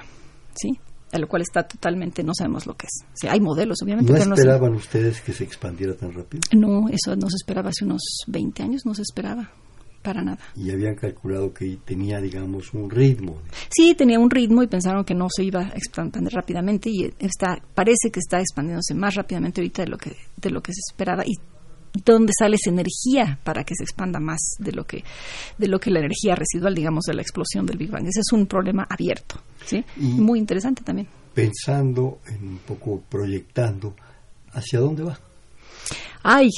¿sí? 0.56 0.80
A 1.13 1.19
lo 1.19 1.28
cual 1.28 1.43
está 1.43 1.63
totalmente, 1.63 2.23
no 2.23 2.34
sabemos 2.34 2.65
lo 2.65 2.76
que 2.76 2.88
es. 2.88 3.06
O 3.06 3.15
sea, 3.15 3.34
hay 3.34 3.39
modelos, 3.39 3.78
obviamente. 3.84 4.12
¿No 4.12 4.17
pero 4.17 4.30
no 4.30 4.36
esperaban 4.36 4.73
ustedes 4.73 5.21
que 5.21 5.32
se 5.32 5.43
expandiera 5.43 5.93
tan 5.93 6.12
rápido? 6.12 6.41
No, 6.54 6.89
eso 6.89 7.15
no 7.15 7.30
se 7.30 7.36
esperaba 7.36 7.69
hace 7.69 7.86
unos 7.86 8.02
20 8.28 8.63
años, 8.63 8.82
no 8.86 8.95
se 8.95 9.04
esperaba 9.04 9.52
para 10.02 10.21
nada. 10.21 10.39
Y 10.56 10.69
habían 10.71 10.95
calculado 10.95 11.54
que 11.54 11.78
tenía, 11.86 12.19
digamos, 12.19 12.73
un 12.73 12.89
ritmo. 12.89 13.38
Sí, 13.69 13.95
tenía 13.95 14.19
un 14.19 14.30
ritmo 14.30 14.62
y 14.62 14.67
pensaron 14.67 15.06
que 15.06 15.15
no 15.15 15.28
se 15.30 15.43
iba 15.43 15.62
a 15.62 15.69
expandir 15.69 16.32
rápidamente 16.32 16.89
y 16.89 17.13
está, 17.19 17.62
parece 17.73 18.12
que 18.12 18.19
está 18.19 18.39
expandiéndose 18.39 18.93
más 18.93 19.15
rápidamente 19.15 19.62
ahorita 19.62 19.84
de 19.84 19.89
lo 19.89 19.97
que, 19.97 20.15
de 20.36 20.49
lo 20.49 20.62
que 20.62 20.73
se 20.73 20.82
esperaba 20.91 21.23
y 21.26 21.34
dónde 22.06 22.34
sale 22.38 22.56
esa 22.56 22.70
energía 22.72 23.40
para 23.44 23.64
que 23.64 23.76
se 23.76 23.84
expanda 23.84 24.20
más 24.20 24.40
de 24.60 24.72
lo 24.72 24.86
que 24.86 25.04
de 25.58 25.68
lo 25.68 25.80
que 25.80 25.92
la 25.92 26.00
energía 26.00 26.36
residual 26.36 26.74
digamos 26.76 27.04
de 27.06 27.14
la 27.14 27.22
explosión 27.22 27.66
del 27.66 27.78
Big 27.78 27.92
Bang. 27.92 28.08
Ese 28.08 28.22
es 28.22 28.32
un 28.34 28.46
problema 28.48 28.86
abierto 28.90 29.40
sí 29.66 29.84
Y- 29.98 30.04
muy 30.14 30.40
interesante 30.40 30.84
también. 30.84 31.08
Pensando, 31.34 32.20
en 32.28 32.48
un 32.48 32.58
poco 32.60 33.02
proyectando, 33.10 33.96
¿hacia 34.52 34.80
dónde 34.80 35.04
va? 35.04 35.20
Ay 36.24 36.50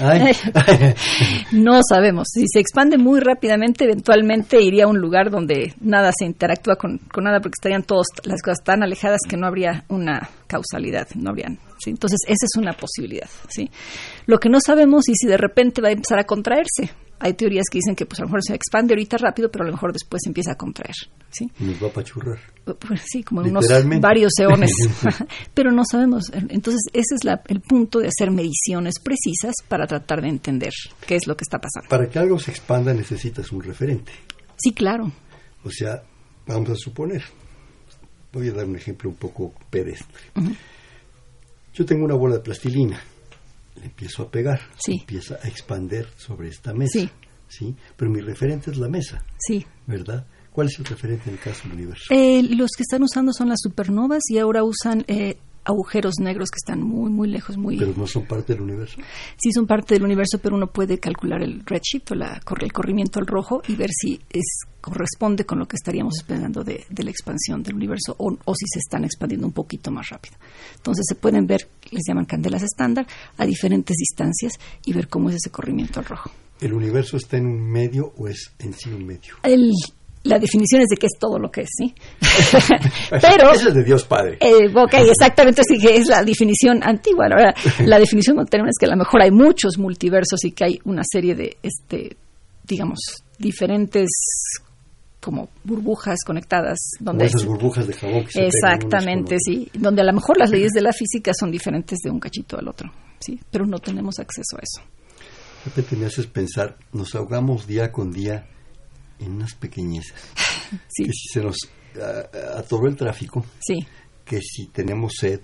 Ay. 0.00 0.32
no 1.52 1.80
sabemos 1.88 2.28
si 2.32 2.46
se 2.48 2.60
expande 2.60 2.98
muy 2.98 3.20
rápidamente 3.20 3.84
eventualmente 3.84 4.60
iría 4.60 4.84
a 4.84 4.88
un 4.88 4.98
lugar 4.98 5.30
donde 5.30 5.74
nada 5.80 6.10
se 6.16 6.24
interactúa 6.24 6.76
con, 6.76 6.98
con 6.98 7.24
nada 7.24 7.40
porque 7.40 7.56
estarían 7.58 7.82
todas 7.82 8.06
las 8.24 8.42
cosas 8.42 8.64
tan 8.64 8.82
alejadas 8.82 9.20
que 9.28 9.36
no 9.36 9.46
habría 9.46 9.84
una 9.88 10.28
causalidad 10.46 11.08
no 11.14 11.30
habrían 11.30 11.58
¿sí? 11.78 11.90
entonces 11.90 12.20
esa 12.26 12.46
es 12.46 12.56
una 12.56 12.72
posibilidad 12.72 13.28
sí 13.48 13.70
lo 14.26 14.38
que 14.38 14.48
no 14.48 14.58
sabemos 14.60 15.08
es 15.08 15.18
si 15.20 15.26
de 15.26 15.36
repente 15.36 15.82
va 15.82 15.88
a 15.88 15.92
empezar 15.92 16.18
a 16.18 16.24
contraerse 16.24 16.90
hay 17.22 17.34
teorías 17.34 17.64
que 17.70 17.78
dicen 17.78 17.94
que 17.96 18.04
pues 18.04 18.18
a 18.20 18.22
lo 18.22 18.28
mejor 18.28 18.40
se 18.42 18.54
expande 18.54 18.92
ahorita 18.94 19.16
rápido 19.16 19.50
pero 19.50 19.64
a 19.64 19.66
lo 19.68 19.72
mejor 19.72 19.92
después 19.92 20.20
se 20.22 20.28
empieza 20.30 20.52
a 20.52 20.56
contraer 20.56 20.94
sí 21.30 21.50
nos 21.60 21.82
va 21.82 21.86
a 21.86 21.90
apachurrar. 21.90 22.38
pues 22.64 23.02
sí, 23.06 23.22
como 23.22 23.40
unos 23.40 23.66
varios 24.00 24.32
eones. 24.38 24.70
Pero 25.54 25.72
no 25.72 25.82
sabemos. 25.90 26.30
Entonces, 26.50 26.82
ese 26.92 27.14
es 27.14 27.24
la- 27.24 27.42
el 27.48 27.60
punto 27.60 27.98
de 28.00 28.08
hacer 28.08 28.30
mediciones 28.30 28.94
precisas 29.02 29.54
para 29.66 29.86
tratar 29.86 30.20
de 30.20 30.28
entender 30.28 30.72
qué 31.06 31.16
es 31.16 31.26
lo 31.26 31.34
que 31.36 31.42
está 31.44 31.58
pasando. 31.58 31.88
Para 31.88 32.08
que 32.08 32.18
algo 32.18 32.38
se 32.38 32.50
expanda 32.50 32.92
necesitas 32.92 33.50
un 33.50 33.62
referente. 33.62 34.12
Sí, 34.56 34.72
claro. 34.72 35.10
O 35.64 35.70
sea, 35.70 36.02
vamos 36.46 36.68
a 36.70 36.74
suponer, 36.74 37.22
voy 38.32 38.48
a 38.48 38.52
dar 38.52 38.66
un 38.66 38.76
ejemplo 38.76 39.08
un 39.10 39.16
poco 39.16 39.54
pedestre. 39.70 40.20
Yo 41.74 41.84
tengo 41.86 42.04
una 42.04 42.14
bola 42.14 42.34
de 42.36 42.40
plastilina, 42.42 43.00
le 43.76 43.86
empiezo 43.86 44.22
a 44.24 44.30
pegar, 44.30 44.60
Sí. 44.78 44.98
empieza 45.00 45.38
a 45.42 45.48
expander 45.48 46.08
sobre 46.16 46.48
esta 46.48 46.72
mesa. 46.74 46.98
Sí. 47.00 47.10
¿sí? 47.48 47.74
Pero 47.96 48.10
mi 48.10 48.20
referente 48.20 48.70
es 48.70 48.78
la 48.78 48.88
mesa, 48.88 49.22
Sí. 49.38 49.66
¿verdad? 49.86 50.26
¿Cuál 50.50 50.68
es 50.68 50.78
el 50.78 50.84
referente 50.86 51.28
en 51.28 51.34
el 51.36 51.40
caso 51.40 51.62
del 51.64 51.72
universo? 51.72 52.04
Eh, 52.10 52.42
los 52.42 52.70
que 52.76 52.82
están 52.82 53.02
usando 53.02 53.32
son 53.32 53.48
las 53.48 53.60
supernovas 53.62 54.22
y 54.30 54.38
ahora 54.38 54.64
usan 54.64 55.04
eh, 55.08 55.36
agujeros 55.64 56.14
negros 56.20 56.50
que 56.50 56.56
están 56.56 56.82
muy, 56.82 57.10
muy 57.10 57.28
lejos, 57.28 57.56
muy... 57.56 57.78
Pero 57.78 57.94
no 57.96 58.06
son 58.06 58.26
parte 58.26 58.52
del 58.54 58.62
universo. 58.62 59.00
sí 59.36 59.50
son 59.52 59.66
parte 59.66 59.94
del 59.94 60.04
universo, 60.04 60.38
pero 60.42 60.56
uno 60.56 60.66
puede 60.66 60.98
calcular 60.98 61.42
el 61.42 61.62
redshift 61.64 62.10
o 62.12 62.14
la, 62.14 62.40
el 62.60 62.72
corrimiento 62.72 63.20
al 63.20 63.26
rojo 63.26 63.62
y 63.68 63.76
ver 63.76 63.90
si 63.92 64.20
es 64.30 64.44
corresponde 64.80 65.46
con 65.46 65.60
lo 65.60 65.66
que 65.66 65.76
estaríamos 65.76 66.14
esperando 66.18 66.64
de, 66.64 66.84
de 66.90 67.04
la 67.04 67.10
expansión 67.10 67.62
del 67.62 67.76
universo 67.76 68.16
o, 68.18 68.36
o 68.44 68.54
si 68.54 68.66
se 68.66 68.80
están 68.80 69.04
expandiendo 69.04 69.46
un 69.46 69.52
poquito 69.52 69.90
más 69.92 70.08
rápido. 70.10 70.34
Entonces 70.76 71.04
se 71.08 71.14
pueden 71.14 71.46
ver, 71.46 71.68
les 71.92 72.02
llaman 72.08 72.24
candelas 72.24 72.62
estándar, 72.64 73.06
a 73.38 73.46
diferentes 73.46 73.96
distancias 73.96 74.54
y 74.84 74.92
ver 74.92 75.06
cómo 75.08 75.30
es 75.30 75.36
ese 75.36 75.50
corrimiento 75.50 76.00
al 76.00 76.06
rojo. 76.06 76.30
¿El 76.60 76.72
universo 76.72 77.16
está 77.16 77.36
en 77.36 77.46
un 77.46 77.70
medio 77.70 78.12
o 78.16 78.26
es 78.28 78.52
en 78.58 78.72
sí 78.74 78.90
un 78.90 79.06
medio? 79.06 79.34
El- 79.44 79.70
la 80.24 80.38
definición 80.38 80.82
es 80.82 80.88
de 80.88 80.96
qué 80.96 81.06
es 81.06 81.18
todo 81.18 81.38
lo 81.38 81.50
que 81.50 81.62
es, 81.62 81.70
¿sí? 81.76 81.94
pero... 83.10 83.52
Eso 83.52 83.68
es 83.68 83.74
de 83.74 83.84
Dios 83.84 84.04
Padre. 84.04 84.38
Eh, 84.40 84.68
ok, 84.74 84.94
exactamente, 85.10 85.62
sí 85.66 85.78
que 85.78 85.96
es 85.96 86.06
la 86.06 86.22
definición 86.22 86.80
antigua. 86.82 87.26
Ahora, 87.26 87.54
la 87.84 87.98
definición 87.98 88.36
moderna 88.36 88.68
es 88.68 88.78
que 88.78 88.86
a 88.86 88.90
lo 88.90 88.96
mejor 88.96 89.22
hay 89.22 89.30
muchos 89.30 89.78
multiversos 89.78 90.44
y 90.44 90.52
que 90.52 90.64
hay 90.64 90.80
una 90.84 91.02
serie 91.04 91.34
de, 91.34 91.56
este, 91.62 92.16
digamos, 92.64 92.98
diferentes 93.38 94.08
como 95.20 95.48
burbujas 95.62 96.18
conectadas 96.26 96.78
donde 96.98 97.26
esas 97.26 97.44
burbujas 97.44 97.86
de 97.86 97.92
jabón 97.92 98.24
que 98.24 98.32
se 98.32 98.46
exactamente 98.46 99.36
sí 99.38 99.70
donde 99.72 100.02
a 100.02 100.04
lo 100.04 100.12
mejor 100.12 100.36
las 100.36 100.50
leyes 100.50 100.72
de 100.72 100.80
la 100.80 100.92
física 100.92 101.30
son 101.32 101.52
diferentes 101.52 102.00
de 102.02 102.10
un 102.10 102.18
cachito 102.18 102.58
al 102.58 102.66
otro 102.66 102.92
sí 103.20 103.38
pero 103.48 103.64
no 103.64 103.78
tenemos 103.78 104.18
acceso 104.18 104.56
a 104.56 104.60
eso 104.60 104.82
De 105.64 105.70
repente 105.70 105.94
me 105.94 106.06
haces 106.06 106.26
pensar, 106.26 106.76
nos 106.92 107.14
ahogamos 107.14 107.68
día 107.68 107.92
con 107.92 108.10
día 108.10 108.48
en 109.22 109.32
unas 109.32 109.54
pequeñeces. 109.54 110.14
sí 110.88 111.04
Que 111.04 111.12
si 111.12 111.28
se 111.32 111.40
nos 111.42 111.56
atoró 112.56 112.88
el 112.88 112.96
tráfico, 112.96 113.44
sí 113.60 113.86
que 114.24 114.40
si 114.40 114.66
tenemos 114.68 115.14
sed, 115.18 115.40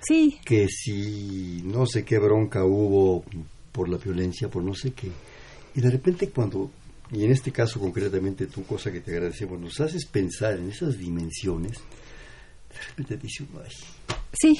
sí 0.00 0.38
que 0.44 0.66
si 0.68 1.62
no 1.64 1.86
sé 1.86 2.04
qué 2.04 2.18
bronca 2.18 2.64
hubo 2.64 3.24
por 3.70 3.88
la 3.88 3.98
violencia, 3.98 4.48
por 4.48 4.62
no 4.62 4.74
sé 4.74 4.92
qué. 4.92 5.08
Y 5.74 5.80
de 5.80 5.90
repente 5.90 6.28
cuando, 6.30 6.70
y 7.10 7.24
en 7.24 7.32
este 7.32 7.52
caso 7.52 7.80
concretamente 7.80 8.46
tú, 8.46 8.64
cosa 8.64 8.90
que 8.90 9.00
te 9.00 9.12
agradecemos, 9.12 9.60
nos 9.60 9.80
haces 9.80 10.06
pensar 10.06 10.54
en 10.54 10.70
esas 10.70 10.98
dimensiones, 10.98 11.78
de 11.78 12.78
repente 12.88 13.16
dice 13.16 13.44
ay, 13.54 14.16
sí 14.32 14.58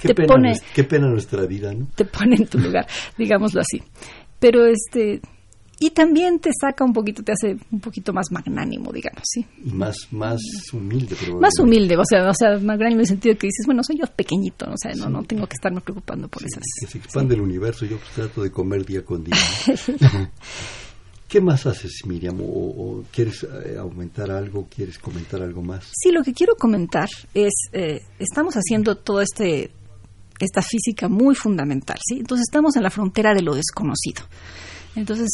qué, 0.00 0.08
te 0.08 0.14
pena, 0.14 0.34
pone 0.34 0.60
qué 0.74 0.84
pena 0.84 1.06
nuestra 1.08 1.46
vida, 1.46 1.72
¿no? 1.72 1.88
te 1.94 2.04
pone 2.04 2.36
en 2.36 2.46
tu 2.46 2.58
lugar, 2.58 2.86
digámoslo 3.16 3.60
así. 3.60 3.82
Pero 4.40 4.66
este 4.66 5.20
y 5.80 5.90
también 5.90 6.40
te 6.40 6.50
saca 6.60 6.84
un 6.84 6.92
poquito, 6.92 7.22
te 7.22 7.32
hace 7.32 7.56
un 7.70 7.80
poquito 7.80 8.12
más 8.12 8.26
magnánimo, 8.30 8.92
digamos, 8.92 9.22
sí. 9.24 9.46
Y 9.64 9.70
más, 9.70 9.96
más 10.10 10.40
humilde, 10.72 11.14
Más 11.14 11.24
probablemente. 11.24 11.62
humilde, 11.62 11.96
o 11.96 12.04
sea, 12.04 12.28
o 12.28 12.34
sea, 12.34 12.58
magnánimo 12.58 12.96
en 12.96 13.00
el 13.00 13.06
sentido 13.06 13.36
que 13.36 13.46
dices, 13.46 13.64
bueno, 13.66 13.82
soy 13.84 13.98
yo 13.98 14.06
pequeñito, 14.06 14.66
o 14.70 14.76
sea, 14.76 14.92
no, 14.94 15.08
no 15.08 15.22
tengo 15.22 15.46
que 15.46 15.54
estarme 15.54 15.80
preocupando 15.80 16.28
por 16.28 16.42
esas. 16.44 16.62
Que 16.80 16.86
se 16.86 16.98
expande 16.98 17.34
el 17.34 17.40
universo, 17.40 17.86
yo 17.86 17.98
pues, 17.98 18.10
trato 18.12 18.42
de 18.42 18.50
comer 18.50 18.84
día 18.84 19.04
con 19.04 19.22
día. 19.24 19.36
¿no? 20.00 20.30
¿Qué 21.28 21.42
más 21.42 21.66
haces, 21.66 22.00
Miriam? 22.06 22.40
¿O, 22.40 22.44
o 22.44 23.04
quieres 23.12 23.44
eh, 23.44 23.76
aumentar 23.78 24.30
algo? 24.30 24.66
¿Quieres 24.74 24.98
comentar 24.98 25.42
algo 25.42 25.62
más? 25.62 25.84
Sí, 25.92 26.10
lo 26.10 26.22
que 26.22 26.32
quiero 26.32 26.54
comentar 26.56 27.08
es, 27.34 27.52
eh, 27.72 28.00
estamos 28.18 28.54
haciendo 28.54 28.96
todo 28.96 29.20
este 29.20 29.70
esta 30.40 30.62
física 30.62 31.08
muy 31.08 31.34
fundamental, 31.34 31.98
¿sí? 32.00 32.20
Entonces 32.20 32.44
estamos 32.48 32.76
en 32.76 32.84
la 32.84 32.90
frontera 32.90 33.34
de 33.34 33.42
lo 33.42 33.54
desconocido. 33.54 34.22
Entonces 34.98 35.28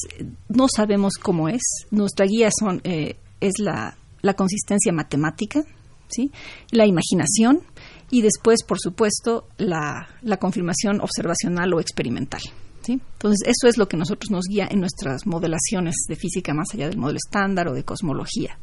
no 0.48 0.66
sabemos 0.68 1.14
cómo 1.14 1.48
es. 1.48 1.62
Nuestra 1.90 2.26
guía 2.26 2.50
son 2.56 2.82
eh, 2.84 3.16
es 3.40 3.54
la, 3.58 3.96
la 4.20 4.34
consistencia 4.34 4.92
matemática, 4.92 5.62
¿sí? 6.08 6.30
La 6.70 6.86
imaginación 6.86 7.62
y 8.10 8.20
después, 8.20 8.62
por 8.62 8.78
supuesto, 8.78 9.48
la, 9.56 10.06
la 10.20 10.36
confirmación 10.36 11.00
observacional 11.00 11.72
o 11.72 11.80
experimental. 11.80 12.42
¿sí? 12.82 13.00
Entonces, 13.14 13.40
eso 13.46 13.66
es 13.66 13.78
lo 13.78 13.88
que 13.88 13.96
nosotros 13.96 14.30
nos 14.30 14.44
guía 14.46 14.68
en 14.70 14.80
nuestras 14.80 15.26
modelaciones 15.26 15.94
de 16.08 16.16
física 16.16 16.52
más 16.52 16.68
allá 16.74 16.88
del 16.88 16.98
modelo 16.98 17.16
estándar 17.16 17.68
o 17.68 17.72
de 17.72 17.84
cosmología. 17.84 18.58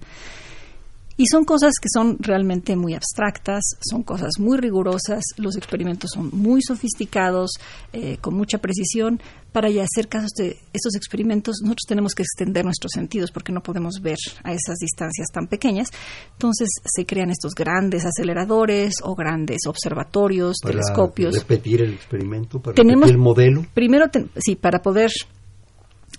Y 1.17 1.26
son 1.28 1.45
cosas 1.45 1.74
que 1.80 1.88
son 1.93 2.17
realmente 2.19 2.76
muy 2.76 2.93
abstractas, 2.95 3.63
son 3.82 4.02
cosas 4.04 4.32
muy 4.39 4.58
rigurosas, 4.58 5.24
los 5.38 5.56
experimentos 5.58 6.12
son 6.13 6.30
muy 6.34 6.62
sofisticados, 6.62 7.52
eh, 7.93 8.17
con 8.21 8.34
mucha 8.36 8.58
precisión. 8.60 9.21
Para 9.52 9.69
ya 9.69 9.84
hacer 9.84 10.08
casos 10.08 10.32
de 10.38 10.58
estos 10.71 10.95
experimentos, 10.95 11.58
nosotros 11.62 11.84
tenemos 11.88 12.15
que 12.15 12.24
extender 12.24 12.63
nuestros 12.63 12.93
sentidos 12.93 13.32
porque 13.32 13.52
no 13.52 13.62
podemos 13.62 13.95
ver 14.02 14.17
a 14.43 14.54
esas 14.54 14.78
distancias 14.80 15.28
tan 15.34 15.47
pequeñas. 15.47 15.89
Entonces 16.34 16.69
se 16.86 17.06
crean 17.06 17.30
estos 17.30 17.54
grandes 17.54 18.06
aceleradores 18.06 18.93
o 19.04 19.13
grandes 19.13 19.60
observatorios, 19.67 20.58
Para 20.63 20.71
telescopios. 20.80 21.36
repetir 21.36 21.82
el 21.82 21.93
experimento, 21.93 22.60
para 22.62 22.74
Tenemos- 22.76 23.02
repetir 23.10 23.15
el 23.15 23.21
modelo. 23.21 23.65
Primero, 23.74 24.10
ten- 24.10 24.30
sí, 24.38 24.56
para 24.56 24.82
poder 24.82 25.12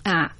ah, 0.05 0.35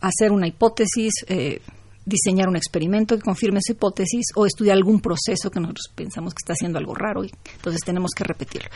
hacer 0.00 0.32
una 0.32 0.48
hipótesis, 0.48 1.12
eh, 1.28 1.60
diseñar 2.04 2.48
un 2.48 2.56
experimento 2.56 3.16
que 3.16 3.22
confirme 3.22 3.60
esa 3.60 3.72
hipótesis 3.72 4.26
o 4.34 4.46
estudiar 4.46 4.76
algún 4.76 5.00
proceso 5.00 5.50
que 5.50 5.60
nosotros 5.60 5.90
pensamos 5.94 6.34
que 6.34 6.42
está 6.42 6.52
haciendo 6.54 6.78
algo 6.78 6.94
raro 6.94 7.24
y 7.24 7.30
entonces 7.56 7.82
tenemos 7.84 8.10
que 8.16 8.24
repetirlo. 8.24 8.68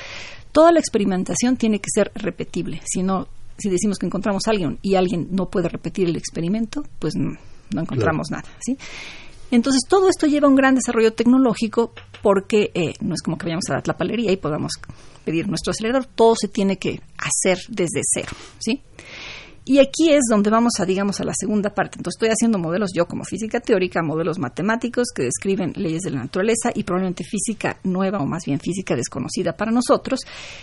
Toda 0.52 0.72
la 0.72 0.80
experimentación 0.80 1.56
tiene 1.56 1.80
que 1.80 1.90
ser 1.92 2.12
repetible. 2.14 2.80
Si 2.84 3.02
no, 3.02 3.28
si 3.58 3.68
decimos 3.68 3.98
que 3.98 4.06
encontramos 4.06 4.42
a 4.46 4.50
alguien 4.50 4.78
y 4.82 4.94
alguien 4.94 5.28
no 5.30 5.50
puede 5.50 5.68
repetir 5.68 6.08
el 6.08 6.16
experimento, 6.16 6.82
pues 6.98 7.14
no, 7.16 7.36
no 7.74 7.80
encontramos 7.80 8.30
nada, 8.30 8.44
¿sí? 8.60 8.78
Entonces, 9.50 9.82
todo 9.88 10.08
esto 10.08 10.26
lleva 10.26 10.48
a 10.48 10.50
un 10.50 10.56
gran 10.56 10.74
desarrollo 10.74 11.12
tecnológico 11.12 11.92
porque 12.20 12.72
eh, 12.74 12.94
no 13.00 13.14
es 13.14 13.22
como 13.22 13.38
que 13.38 13.44
vayamos 13.44 13.68
a 13.70 13.74
la 13.74 13.82
tlapalería 13.82 14.32
y 14.32 14.36
podamos 14.36 14.72
pedir 15.24 15.48
nuestro 15.48 15.70
acelerador, 15.70 16.06
todo 16.06 16.34
se 16.34 16.48
tiene 16.48 16.78
que 16.78 17.00
hacer 17.18 17.58
desde 17.68 18.00
cero, 18.02 18.32
¿sí? 18.58 18.82
Y 19.68 19.80
aquí 19.80 20.12
es 20.12 20.22
donde 20.30 20.48
vamos 20.48 20.74
a, 20.78 20.86
digamos, 20.86 21.20
a 21.20 21.24
la 21.24 21.32
segunda 21.34 21.70
parte. 21.70 21.98
Entonces, 21.98 22.16
estoy 22.16 22.28
haciendo 22.28 22.56
modelos 22.56 22.92
yo 22.94 23.06
como 23.06 23.24
física 23.24 23.58
teórica, 23.58 24.00
modelos 24.00 24.38
matemáticos 24.38 25.08
que 25.12 25.24
describen 25.24 25.72
leyes 25.74 26.02
de 26.02 26.12
la 26.12 26.20
naturaleza 26.20 26.70
y 26.72 26.84
probablemente 26.84 27.24
física 27.24 27.76
nueva 27.82 28.20
o 28.20 28.26
más 28.26 28.44
bien 28.46 28.60
física 28.60 28.94
desconocida 28.94 29.56
para 29.56 29.72
nosotros. 29.72 30.20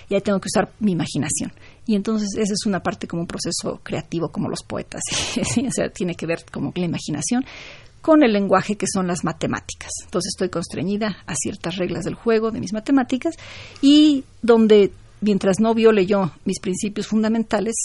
Y 0.07 0.15
ahí 0.15 0.21
tengo 0.21 0.39
que 0.39 0.47
usar 0.47 0.71
mi 0.79 0.93
imaginación. 0.93 1.51
Y 1.85 1.95
entonces, 1.95 2.29
esa 2.37 2.53
es 2.53 2.65
una 2.65 2.81
parte 2.81 3.05
como 3.05 3.23
un 3.23 3.27
proceso 3.27 3.81
creativo, 3.83 4.29
como 4.29 4.47
los 4.47 4.63
poetas. 4.65 5.01
O 5.67 5.71
sea, 5.75 5.89
tiene 5.89 6.15
que 6.15 6.25
ver 6.25 6.45
como 6.51 6.71
la 6.75 6.85
imaginación 6.85 7.43
con 8.01 8.23
el 8.23 8.33
lenguaje 8.33 8.75
que 8.75 8.85
son 8.85 9.07
las 9.07 9.23
matemáticas. 9.23 9.91
Entonces 10.03 10.33
estoy 10.35 10.49
constreñida 10.49 11.17
a 11.25 11.35
ciertas 11.35 11.77
reglas 11.77 12.03
del 12.03 12.15
juego 12.15 12.51
de 12.51 12.59
mis 12.59 12.73
matemáticas 12.73 13.35
y 13.81 14.23
donde 14.41 14.91
mientras 15.21 15.59
no 15.59 15.73
viole 15.73 16.05
yo 16.05 16.31
mis 16.45 16.59
principios 16.59 17.07
fundamentales, 17.07 17.75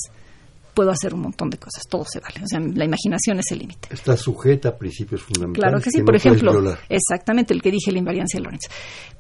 puedo 0.79 0.93
hacer 0.93 1.13
un 1.13 1.23
montón 1.23 1.51
de 1.51 1.59
cosas, 1.59 1.83
todo 1.91 2.05
se 2.05 2.21
vale. 2.21 2.37
O 2.41 2.47
sea, 2.47 2.61
la 2.61 2.85
imaginación 2.85 3.41
es 3.41 3.51
el 3.51 3.59
límite. 3.59 3.89
Está 3.91 4.17
sujeta 4.17 4.69
a 4.69 4.77
principios 4.77 5.23
fundamentales. 5.23 5.61
Claro 5.61 5.83
que 5.83 5.91
sí, 5.91 6.05
por 6.05 6.15
ejemplo, 6.15 6.77
exactamente 6.89 7.53
el 7.53 7.61
que 7.61 7.73
dije, 7.73 7.91
la 7.91 7.99
invariancia 7.99 8.39
de 8.39 8.45
Lorentz, 8.45 8.69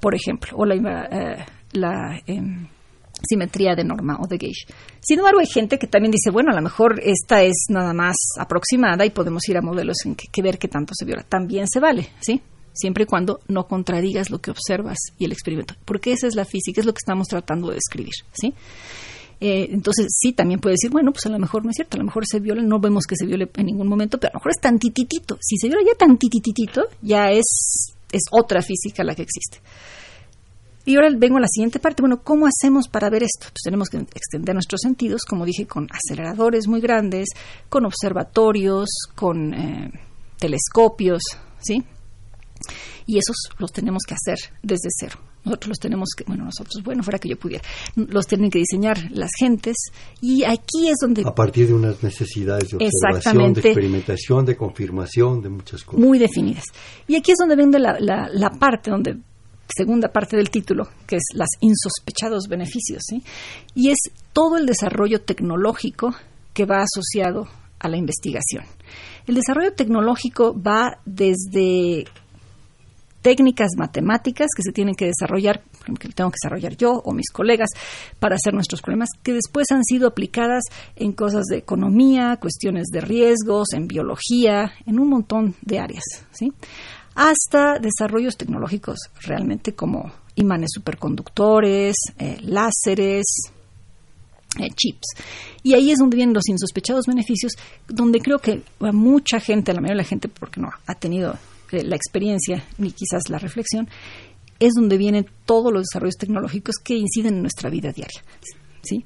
por 0.01 0.14
ejemplo, 0.14 0.53
o 0.55 0.64
la, 0.64 0.77
eh, 0.77 1.44
la 1.73 2.23
em, 2.27 2.68
simetría 3.29 3.75
de 3.75 3.83
norma 3.83 4.18
o 4.21 4.29
de 4.29 4.37
gauge. 4.37 4.73
Sin 5.01 5.18
embargo, 5.18 5.40
hay 5.40 5.49
gente 5.49 5.81
que 5.81 5.88
también 5.88 6.12
dice, 6.12 6.31
bueno, 6.31 6.53
a 6.53 6.55
lo 6.55 6.62
mejor 6.62 7.01
esta 7.03 7.42
es 7.42 7.57
nada 7.71 7.92
más 7.92 8.14
aproximada 8.38 9.05
y 9.05 9.11
podemos 9.11 9.42
ir 9.49 9.57
a 9.57 9.61
modelos 9.61 9.97
en 10.05 10.14
que, 10.14 10.40
ver 10.40 10.61
qué 10.61 10.68
tanto 10.68 10.94
se 10.97 11.05
viola. 11.05 11.25
También 11.29 11.66
se 11.66 11.81
vale, 11.81 12.09
¿sí? 12.21 12.40
Siempre 12.73 13.03
y 13.03 13.07
cuando 13.07 13.40
no 13.49 13.66
contradigas 13.66 14.31
lo 14.31 14.38
que 14.38 14.53
observas 14.53 14.99
y 15.18 15.25
el 15.25 15.33
experimento. 15.33 15.75
Porque 15.85 16.12
esa 16.12 16.29
es 16.29 16.37
la 16.37 16.44
física, 16.44 16.81
es 16.81 16.87
lo 16.87 16.92
que 16.92 17.01
estamos 17.03 17.27
tratando 17.27 17.71
de 17.71 17.75
describir, 17.75 18.14
¿sí? 18.33 18.55
Eh, 19.40 19.68
entonces, 19.70 20.07
sí, 20.11 20.33
también 20.33 20.61
puede 20.61 20.74
decir, 20.74 20.90
bueno, 20.90 21.12
pues 21.12 21.27
a 21.27 21.29
lo 21.29 21.38
mejor 21.38 21.64
no 21.64 21.70
es 21.70 21.77
cierto, 21.77 21.96
a 21.96 21.98
lo 21.98 22.05
mejor 22.05 22.24
se 22.27 22.40
viola, 22.40 22.62
no 22.62 22.81
vemos 22.81 23.05
que 23.05 23.16
se 23.16 23.24
viole 23.24 23.48
en 23.57 23.66
ningún 23.66 23.87
momento, 23.87 24.18
pero 24.18 24.31
a 24.31 24.35
lo 24.35 24.40
mejor 24.40 24.53
es 24.53 24.61
tantititito. 24.61 25.38
Si 25.40 25.57
se 25.57 25.68
viola 25.68 25.83
ya 25.87 25.96
tantititito, 25.96 26.83
ya 27.03 27.31
es, 27.31 27.94
es 28.11 28.22
otra 28.31 28.62
física 28.62 29.05
la 29.05 29.14
que 29.14 29.22
existe. 29.22 29.61
Y 30.88 30.96
ahora 30.96 31.11
vengo 31.14 31.37
a 31.37 31.40
la 31.40 31.48
siguiente 31.48 31.79
parte. 31.81 32.01
Bueno, 32.01 32.22
¿cómo 32.22 32.46
hacemos 32.46 32.88
para 32.88 33.11
ver 33.11 33.22
esto? 33.22 33.48
Pues 33.53 33.61
tenemos 33.62 33.90
que 33.90 33.98
extender 33.98 34.55
nuestros 34.55 34.81
sentidos, 34.81 35.27
como 35.29 35.44
dije, 35.44 35.66
con 35.66 35.87
aceleradores 35.92 36.66
muy 36.66 36.81
grandes, 36.81 37.29
con 37.68 37.85
observatorios, 37.85 38.88
con 39.14 39.53
eh, 39.53 39.92
telescopios, 40.38 41.20
¿sí? 41.61 41.85
Y 43.05 43.18
esos 43.18 43.37
los 43.59 43.70
tenemos 43.70 44.03
que 44.09 44.14
hacer 44.14 44.38
desde 44.62 44.88
cero. 44.98 45.18
Nosotros 45.48 45.68
los 45.68 45.78
tenemos 45.78 46.11
que, 46.16 46.24
bueno, 46.24 46.44
nosotros, 46.44 46.82
bueno, 46.84 47.02
fuera 47.02 47.18
que 47.18 47.28
yo 47.28 47.37
pudiera, 47.37 47.64
los 47.96 48.26
tienen 48.26 48.50
que 48.50 48.58
diseñar 48.58 48.98
las 49.12 49.30
gentes 49.38 49.76
y 50.20 50.44
aquí 50.44 50.88
es 50.88 50.96
donde... 51.00 51.22
A 51.24 51.34
partir 51.34 51.68
de 51.68 51.74
unas 51.74 52.02
necesidades 52.02 52.68
de 52.70 52.76
observación, 52.76 53.54
de 53.54 53.61
experimentación, 53.61 54.44
de 54.44 54.56
confirmación, 54.56 55.40
de 55.40 55.48
muchas 55.48 55.82
cosas. 55.84 56.00
Muy 56.00 56.18
definidas. 56.18 56.64
Y 57.06 57.16
aquí 57.16 57.32
es 57.32 57.38
donde 57.38 57.56
viene 57.56 57.78
la, 57.78 57.98
la, 57.98 58.28
la 58.30 58.50
parte, 58.50 58.90
donde 58.90 59.16
segunda 59.66 60.08
parte 60.08 60.37
del 60.37 60.50
título, 60.50 60.88
que 61.06 61.16
es 61.16 61.24
los 61.34 61.48
insospechados 61.61 62.48
beneficios, 62.48 63.02
¿sí? 63.06 63.22
y 63.74 63.90
es 63.90 63.98
todo 64.32 64.56
el 64.56 64.66
desarrollo 64.66 65.20
tecnológico 65.20 66.14
que 66.52 66.64
va 66.64 66.82
asociado 66.82 67.48
a 67.78 67.88
la 67.88 67.96
investigación. 67.96 68.64
El 69.26 69.34
desarrollo 69.34 69.72
tecnológico 69.72 70.61
va 70.61 71.00
desde 71.04 72.06
técnicas 73.22 73.70
matemáticas 73.76 74.48
que 74.57 74.62
se 74.62 74.72
tienen 74.72 74.94
que 74.94 75.07
desarrollar, 75.07 75.62
que 75.98 76.09
tengo 76.09 76.31
que 76.31 76.38
desarrollar 76.42 76.76
yo 76.76 76.92
o 77.04 77.12
mis 77.12 77.31
colegas 77.31 77.70
para 78.18 78.37
hacer 78.37 78.54
nuestros 78.54 78.81
problemas, 78.81 79.09
que 79.22 79.33
después 79.33 79.70
han 79.70 79.85
sido 79.85 80.09
aplicadas 80.09 80.64
en 80.96 81.12
cosas 81.12 81.44
de 81.46 81.59
economía, 81.59 82.38
cuestiones 82.40 82.87
de 82.92 83.00
riesgos, 83.00 83.68
en 83.72 83.88
biología, 83.88 84.72
en 84.87 85.00
un 85.00 85.09
montón 85.09 85.54
de 85.62 85.78
áreas, 85.78 86.04
¿sí? 86.33 86.52
hasta 87.18 87.81
desarrollos 87.81 88.37
tecnológicos 88.37 88.98
realmente 89.22 89.74
como 89.74 90.12
imanes 90.37 90.70
superconductores, 90.72 91.96
eh, 92.16 92.38
láseres, 92.42 93.26
eh, 94.57 94.70
chips. 94.70 95.16
Y 95.64 95.74
ahí 95.74 95.90
es 95.90 95.98
donde 95.98 96.16
vienen 96.16 96.33
los 96.33 96.48
insospechados 96.48 97.07
beneficios, 97.07 97.54
donde 97.88 98.20
creo 98.20 98.38
que 98.38 98.62
mucha 98.92 99.40
gente, 99.40 99.72
a 99.72 99.74
la 99.74 99.81
mayoría 99.81 99.96
de 99.96 100.04
la 100.04 100.09
gente, 100.09 100.28
porque 100.28 100.61
no 100.61 100.70
ha 100.87 100.94
tenido 100.94 101.37
la 101.70 101.96
experiencia 101.96 102.64
ni 102.78 102.92
quizás 102.92 103.28
la 103.28 103.38
reflexión, 103.38 103.88
es 104.59 104.72
donde 104.74 104.98
vienen 104.98 105.26
todos 105.44 105.72
los 105.72 105.83
desarrollos 105.83 106.16
tecnológicos 106.16 106.76
que 106.83 106.94
inciden 106.94 107.35
en 107.35 107.42
nuestra 107.42 107.70
vida 107.70 107.92
diaria. 107.92 108.22
¿sí? 108.83 109.04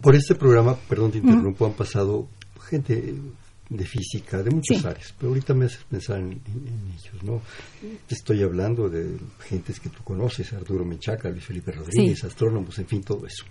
Por 0.00 0.14
este 0.14 0.34
programa, 0.34 0.76
perdón 0.88 1.12
te 1.12 1.18
interrumpo, 1.18 1.66
han 1.66 1.72
pasado 1.72 2.28
gente 2.68 3.14
de 3.70 3.86
física, 3.86 4.42
de 4.42 4.50
muchas 4.50 4.84
áreas, 4.84 5.14
pero 5.16 5.28
ahorita 5.28 5.54
me 5.54 5.66
haces 5.66 5.84
pensar 5.88 6.18
en, 6.18 6.32
ellos, 6.32 7.22
¿no? 7.22 7.40
Te 8.06 8.14
estoy 8.14 8.42
hablando 8.42 8.88
de 8.88 9.16
gentes 9.48 9.78
que 9.78 9.88
tú 9.90 10.02
conoces, 10.02 10.52
Arturo 10.52 10.84
Menchaca, 10.84 11.30
Luis 11.30 11.44
Felipe 11.44 11.70
Rodríguez, 11.70 12.24
astrónomos, 12.24 12.78
en 12.78 12.86
fin, 12.86 13.02
todo 13.02 13.26
eso. 13.26 13.44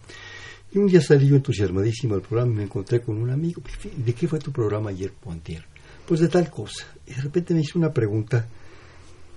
Y 0.71 0.77
un 0.77 0.87
día 0.87 1.01
salí 1.01 1.27
yo 1.27 1.35
entusiasmadísimo 1.35 2.15
al 2.15 2.21
programa 2.21 2.51
y 2.51 2.55
me 2.57 2.63
encontré 2.63 3.01
con 3.01 3.17
un 3.17 3.29
amigo. 3.29 3.61
¿De 3.95 4.13
qué 4.13 4.27
fue 4.27 4.39
tu 4.39 4.51
programa 4.51 4.91
ayer, 4.91 5.11
Pontier? 5.13 5.65
Pues 6.09 6.21
de 6.21 6.27
tal 6.27 6.49
cosa. 6.49 6.87
Y 7.05 7.13
de 7.13 7.21
repente 7.21 7.53
me 7.53 7.61
hizo 7.61 7.77
una 7.77 7.93
pregunta 7.93 8.47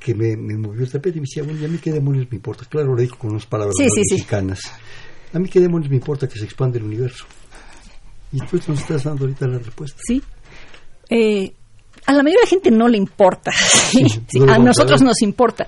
que 0.01 0.15
me, 0.15 0.35
movió 0.57 0.81
el 0.81 0.91
tapete 0.91 1.19
y 1.19 1.21
me 1.21 1.27
decía, 1.27 1.43
bueno, 1.43 1.61
¿y 1.61 1.67
a 1.67 1.69
mí 1.69 1.77
qué 1.77 1.93
demonios 1.93 2.27
me 2.31 2.37
importa? 2.37 2.65
Claro, 2.65 2.95
lo 2.95 3.03
dijo 3.03 3.19
con 3.19 3.33
unas 3.33 3.45
palabras 3.45 3.75
mexicanas. 3.79 4.61
A 5.35 5.39
mí 5.39 5.51
qué 5.51 5.61
demonios 5.61 5.91
me 5.91 5.97
importa 5.97 6.27
que 6.27 6.39
se 6.39 6.47
expande 6.47 6.79
el 6.79 6.85
universo. 6.85 7.27
Y 8.33 8.39
tú 8.39 8.59
nos 8.69 8.81
estás 8.81 9.05
dando 9.05 9.27
ahorita 9.27 9.47
la 9.49 9.59
respuesta. 9.59 10.01
Sí. 10.03 10.23
Eh, 11.11 11.53
a 12.07 12.13
la 12.15 12.23
mayoría 12.23 12.41
de 12.41 12.47
la 12.47 12.49
gente 12.49 12.71
no 12.71 12.89
le 12.89 12.97
importa, 12.97 13.51
a 14.49 14.59
nosotros 14.59 15.03
nos 15.03 15.21
importa, 15.21 15.67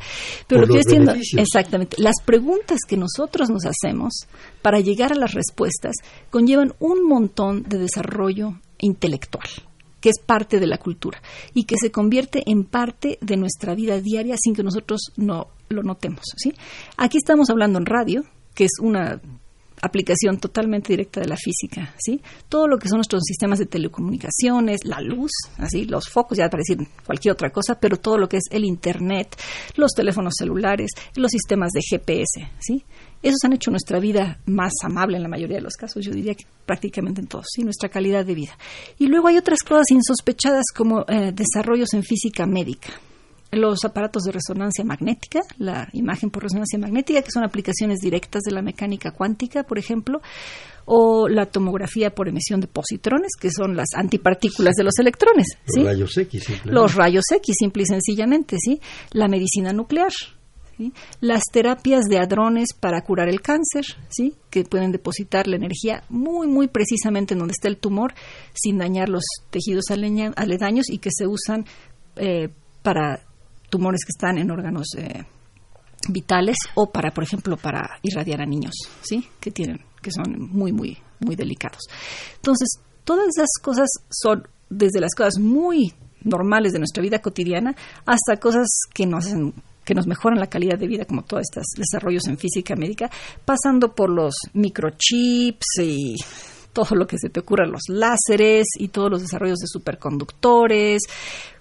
pero 0.48 0.62
lo 0.62 0.72
que 0.72 0.80
estoy 0.80 1.06
exactamente, 1.36 1.96
las 2.00 2.16
preguntas 2.24 2.78
que 2.88 2.96
nosotros 2.96 3.50
nos 3.50 3.66
hacemos 3.66 4.26
para 4.62 4.80
llegar 4.80 5.12
a 5.12 5.16
las 5.16 5.34
respuestas 5.34 5.96
conllevan 6.30 6.72
un 6.78 7.06
montón 7.06 7.62
de 7.64 7.76
desarrollo 7.76 8.58
intelectual 8.78 9.50
que 10.04 10.10
es 10.10 10.18
parte 10.18 10.60
de 10.60 10.66
la 10.66 10.76
cultura 10.76 11.18
y 11.54 11.64
que 11.64 11.76
se 11.80 11.90
convierte 11.90 12.42
en 12.44 12.64
parte 12.64 13.16
de 13.22 13.38
nuestra 13.38 13.74
vida 13.74 14.02
diaria 14.02 14.36
sin 14.38 14.54
que 14.54 14.62
nosotros 14.62 15.00
no 15.16 15.48
lo 15.70 15.82
notemos. 15.82 16.20
¿sí? 16.36 16.52
Aquí 16.98 17.16
estamos 17.16 17.48
hablando 17.48 17.78
en 17.78 17.86
radio, 17.86 18.22
que 18.54 18.64
es 18.64 18.72
una 18.82 19.18
aplicación 19.80 20.38
totalmente 20.40 20.92
directa 20.92 21.22
de 21.22 21.28
la 21.28 21.38
física, 21.38 21.94
¿sí? 21.98 22.20
Todo 22.50 22.68
lo 22.68 22.78
que 22.78 22.88
son 22.88 22.98
nuestros 22.98 23.22
sistemas 23.24 23.58
de 23.58 23.66
telecomunicaciones, 23.66 24.84
la 24.84 25.00
luz, 25.00 25.32
así, 25.56 25.86
los 25.86 26.08
focos, 26.10 26.36
ya 26.36 26.50
para 26.50 26.62
decir 26.66 26.86
cualquier 27.04 27.32
otra 27.32 27.48
cosa, 27.50 27.80
pero 27.80 27.96
todo 27.96 28.18
lo 28.18 28.28
que 28.28 28.36
es 28.36 28.44
el 28.50 28.64
internet, 28.64 29.34
los 29.76 29.92
teléfonos 29.92 30.34
celulares, 30.38 30.90
los 31.16 31.30
sistemas 31.30 31.70
de 31.72 31.80
GPS, 31.80 32.50
¿sí? 32.60 32.84
Esos 33.24 33.42
han 33.44 33.54
hecho 33.54 33.70
nuestra 33.70 33.98
vida 33.98 34.38
más 34.44 34.72
amable 34.82 35.16
en 35.16 35.22
la 35.22 35.30
mayoría 35.30 35.56
de 35.56 35.62
los 35.62 35.76
casos, 35.76 36.04
yo 36.04 36.12
diría 36.12 36.34
que 36.34 36.44
prácticamente 36.66 37.22
en 37.22 37.26
todos, 37.26 37.46
¿sí? 37.48 37.62
nuestra 37.62 37.88
calidad 37.88 38.26
de 38.26 38.34
vida. 38.34 38.52
Y 38.98 39.06
luego 39.06 39.28
hay 39.28 39.38
otras 39.38 39.60
cosas 39.66 39.90
insospechadas 39.90 40.66
como 40.76 41.06
eh, 41.08 41.32
desarrollos 41.32 41.94
en 41.94 42.02
física 42.02 42.44
médica, 42.44 42.90
los 43.50 43.82
aparatos 43.82 44.24
de 44.24 44.32
resonancia 44.32 44.84
magnética, 44.84 45.40
la 45.56 45.88
imagen 45.94 46.28
por 46.28 46.42
resonancia 46.42 46.78
magnética, 46.78 47.22
que 47.22 47.30
son 47.30 47.44
aplicaciones 47.44 48.00
directas 48.00 48.42
de 48.42 48.52
la 48.52 48.60
mecánica 48.60 49.12
cuántica, 49.12 49.62
por 49.62 49.78
ejemplo, 49.78 50.20
o 50.84 51.26
la 51.26 51.46
tomografía 51.46 52.14
por 52.14 52.28
emisión 52.28 52.60
de 52.60 52.66
positrones, 52.66 53.32
que 53.40 53.50
son 53.50 53.74
las 53.74 53.88
antipartículas 53.94 54.74
de 54.74 54.84
los 54.84 54.98
electrones. 54.98 55.46
Los 55.74 55.86
rayos 55.86 56.18
X, 56.18 56.46
Los 56.64 56.94
rayos 56.94 57.24
X, 57.30 57.54
simple 57.58 57.84
y 57.84 57.86
sencillamente, 57.86 58.56
¿sí? 58.58 58.80
La 59.12 59.28
medicina 59.28 59.72
nuclear, 59.72 60.12
las 61.20 61.42
terapias 61.52 62.04
de 62.04 62.18
hadrones 62.18 62.68
para 62.78 63.02
curar 63.02 63.28
el 63.28 63.40
cáncer, 63.40 63.84
¿sí? 64.08 64.34
que 64.50 64.64
pueden 64.64 64.92
depositar 64.92 65.46
la 65.46 65.56
energía 65.56 66.04
muy, 66.08 66.46
muy 66.46 66.68
precisamente 66.68 67.34
en 67.34 67.40
donde 67.40 67.52
está 67.52 67.68
el 67.68 67.78
tumor 67.78 68.14
sin 68.52 68.78
dañar 68.78 69.08
los 69.08 69.24
tejidos 69.50 69.84
aledaños 69.90 70.90
y 70.90 70.98
que 70.98 71.10
se 71.12 71.26
usan 71.26 71.64
eh, 72.16 72.48
para 72.82 73.20
tumores 73.70 74.04
que 74.04 74.10
están 74.10 74.38
en 74.38 74.50
órganos 74.50 74.86
eh, 74.96 75.24
vitales 76.08 76.56
o 76.74 76.90
para, 76.90 77.12
por 77.12 77.24
ejemplo, 77.24 77.56
para 77.56 77.98
irradiar 78.02 78.42
a 78.42 78.46
niños, 78.46 78.74
¿sí? 79.02 79.28
que 79.40 79.50
tienen, 79.50 79.80
que 80.02 80.10
son 80.10 80.48
muy, 80.50 80.72
muy, 80.72 80.98
muy 81.20 81.36
delicados. 81.36 81.82
Entonces, 82.36 82.68
todas 83.04 83.26
esas 83.28 83.48
cosas 83.62 83.88
son 84.10 84.46
desde 84.68 85.00
las 85.00 85.14
cosas 85.14 85.38
muy 85.38 85.92
normales 86.22 86.72
de 86.72 86.78
nuestra 86.78 87.02
vida 87.02 87.20
cotidiana 87.20 87.74
hasta 88.06 88.36
cosas 88.40 88.66
que 88.92 89.06
nos 89.06 89.26
hacen 89.26 89.54
que 89.84 89.94
nos 89.94 90.06
mejoran 90.06 90.38
la 90.38 90.48
calidad 90.48 90.78
de 90.78 90.86
vida, 90.86 91.04
como 91.04 91.22
todos 91.22 91.42
estos 91.42 91.64
desarrollos 91.76 92.26
en 92.26 92.38
física 92.38 92.74
médica, 92.76 93.10
pasando 93.44 93.94
por 93.94 94.10
los 94.10 94.34
microchips 94.52 95.78
y 95.80 96.16
todo 96.72 96.96
lo 96.96 97.06
que 97.06 97.18
se 97.18 97.30
te 97.30 97.40
ocurra, 97.40 97.66
los 97.66 97.82
láseres 97.88 98.66
y 98.78 98.88
todos 98.88 99.10
los 99.10 99.22
desarrollos 99.22 99.58
de 99.58 99.68
superconductores, 99.68 101.02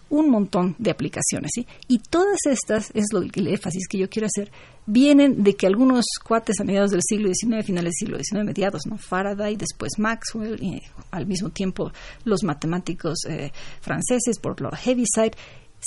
un 0.10 0.30
montón 0.30 0.76
de 0.78 0.92
aplicaciones. 0.92 1.52
¿sí? 1.54 1.68
Y 1.88 2.00
todas 2.00 2.38
estas, 2.46 2.92
es 2.94 3.06
lo 3.12 3.22
el 3.22 3.48
énfasis 3.48 3.88
que 3.88 3.98
yo 3.98 4.10
quiero 4.10 4.28
hacer, 4.28 4.52
vienen 4.86 5.44
de 5.44 5.56
que 5.56 5.66
algunos 5.66 6.06
cuates 6.24 6.60
a 6.60 6.64
mediados 6.64 6.92
del 6.92 7.02
siglo 7.02 7.30
XIX, 7.34 7.66
finales 7.66 7.94
del 8.00 8.08
siglo 8.08 8.18
XIX, 8.18 8.46
mediados, 8.46 8.82
¿no? 8.86 8.98
Faraday, 8.98 9.56
después 9.56 9.94
Maxwell, 9.98 10.62
y 10.62 10.82
al 11.12 11.26
mismo 11.26 11.50
tiempo 11.50 11.92
los 12.26 12.44
matemáticos 12.44 13.26
eh, 13.28 13.52
franceses 13.82 14.40
por 14.40 14.60
Lord 14.62 14.78
Heaviside, 14.78 15.36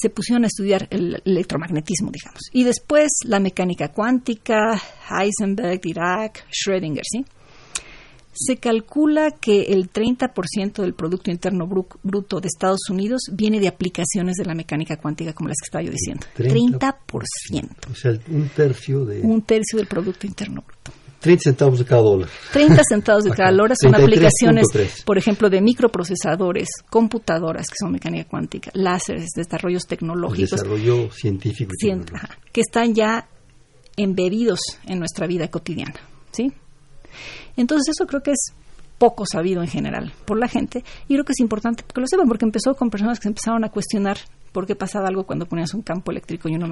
se 0.01 0.11
pusieron 0.11 0.45
a 0.45 0.49
estudiar 0.49 0.87
el 0.91 1.23
electromagnetismo, 1.25 2.11
digamos. 2.11 2.41
Y 2.53 2.65
después 2.65 3.11
la 3.25 3.41
mecánica 3.41 3.89
cuántica, 3.89 4.81
Heisenberg, 5.11 5.81
Dirac, 5.81 6.47
Schrödinger, 6.51 7.03
¿sí? 7.05 7.25
Se 8.39 8.59
calcula 8.59 9.31
que 9.31 9.63
el 9.63 9.91
30% 9.91 10.83
del 10.83 10.93
Producto 10.93 11.31
Interno 11.31 11.67
Bruto 11.67 12.39
de 12.39 12.49
Estados 12.49 12.91
Unidos 12.91 13.31
viene 13.33 13.61
de 13.61 13.69
aplicaciones 13.69 14.37
de 14.37 14.45
la 14.45 14.55
mecánica 14.55 14.99
cuántica, 14.99 15.33
como 15.33 15.49
las 15.49 15.57
que 15.59 15.65
estaba 15.65 15.83
yo 15.83 15.91
diciendo. 15.91 16.27
30%. 16.37 16.93
O 17.91 17.95
sea, 17.95 18.13
un 18.29 18.51
tercio 18.51 19.07
de... 19.07 19.23
Un 19.23 19.41
tercio 19.41 19.79
del 19.79 19.87
Producto 19.87 20.27
Interno 20.27 20.63
Bruto. 20.67 20.93
30 21.27 21.43
centavos 21.43 21.79
de 21.81 21.85
cada 21.85 22.03
dólar. 22.03 22.29
30 22.53 22.83
centavos 22.89 23.25
de 23.25 23.31
cada 23.37 23.51
dólar 23.51 23.77
son 23.81 23.95
aplicaciones, 23.95 24.67
por 25.05 25.19
ejemplo, 25.19 25.51
de 25.51 25.61
microprocesadores, 25.61 26.69
computadoras, 26.89 27.67
que 27.67 27.75
son 27.81 27.93
mecánica 27.93 28.29
cuántica, 28.29 28.71
láseres, 28.75 29.31
desarrollos 29.35 29.83
tecnológicos. 29.89 30.51
desarrollo 30.51 31.11
científico. 31.11 31.73
que 32.53 32.61
están 32.61 32.95
ya 32.95 33.29
embebidos 33.97 34.61
en 34.87 35.01
nuestra 35.01 35.27
vida 35.27 35.49
cotidiana. 35.49 35.99
¿sí? 36.31 36.53
Entonces 37.57 37.95
eso 37.97 38.07
creo 38.07 38.23
que 38.23 38.33
es 38.33 38.53
poco 38.99 39.25
sabido 39.27 39.63
en 39.63 39.69
general 39.69 40.13
por 40.25 40.39
la 40.39 40.49
gente 40.49 40.85
y 41.09 41.15
creo 41.15 41.25
que 41.25 41.33
es 41.33 41.41
importante 41.41 41.83
que 41.83 42.01
lo 42.01 42.07
sepan 42.07 42.29
porque 42.29 42.45
empezó 42.45 42.75
con 42.75 42.89
personas 42.89 43.19
que 43.19 43.25
se 43.25 43.29
empezaron 43.29 43.65
a 43.65 43.71
cuestionar 43.71 44.19
por 44.53 44.67
qué 44.67 44.75
pasaba 44.75 45.09
algo 45.09 45.25
cuando 45.25 45.47
ponías 45.47 45.75
un 45.75 45.83
campo 45.83 46.13
eléctrico 46.13 46.49
y 46.49 46.55
uno 46.55 46.69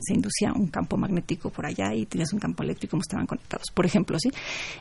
se 0.00 0.14
inducía 0.14 0.52
un 0.52 0.68
campo 0.68 0.96
magnético 0.96 1.50
por 1.50 1.66
allá 1.66 1.94
y 1.94 2.06
tenías 2.06 2.32
un 2.32 2.38
campo 2.38 2.62
eléctrico 2.62 2.92
como 2.92 3.02
estaban 3.02 3.26
conectados. 3.26 3.66
Por 3.72 3.86
ejemplo, 3.86 4.18
¿sí? 4.18 4.30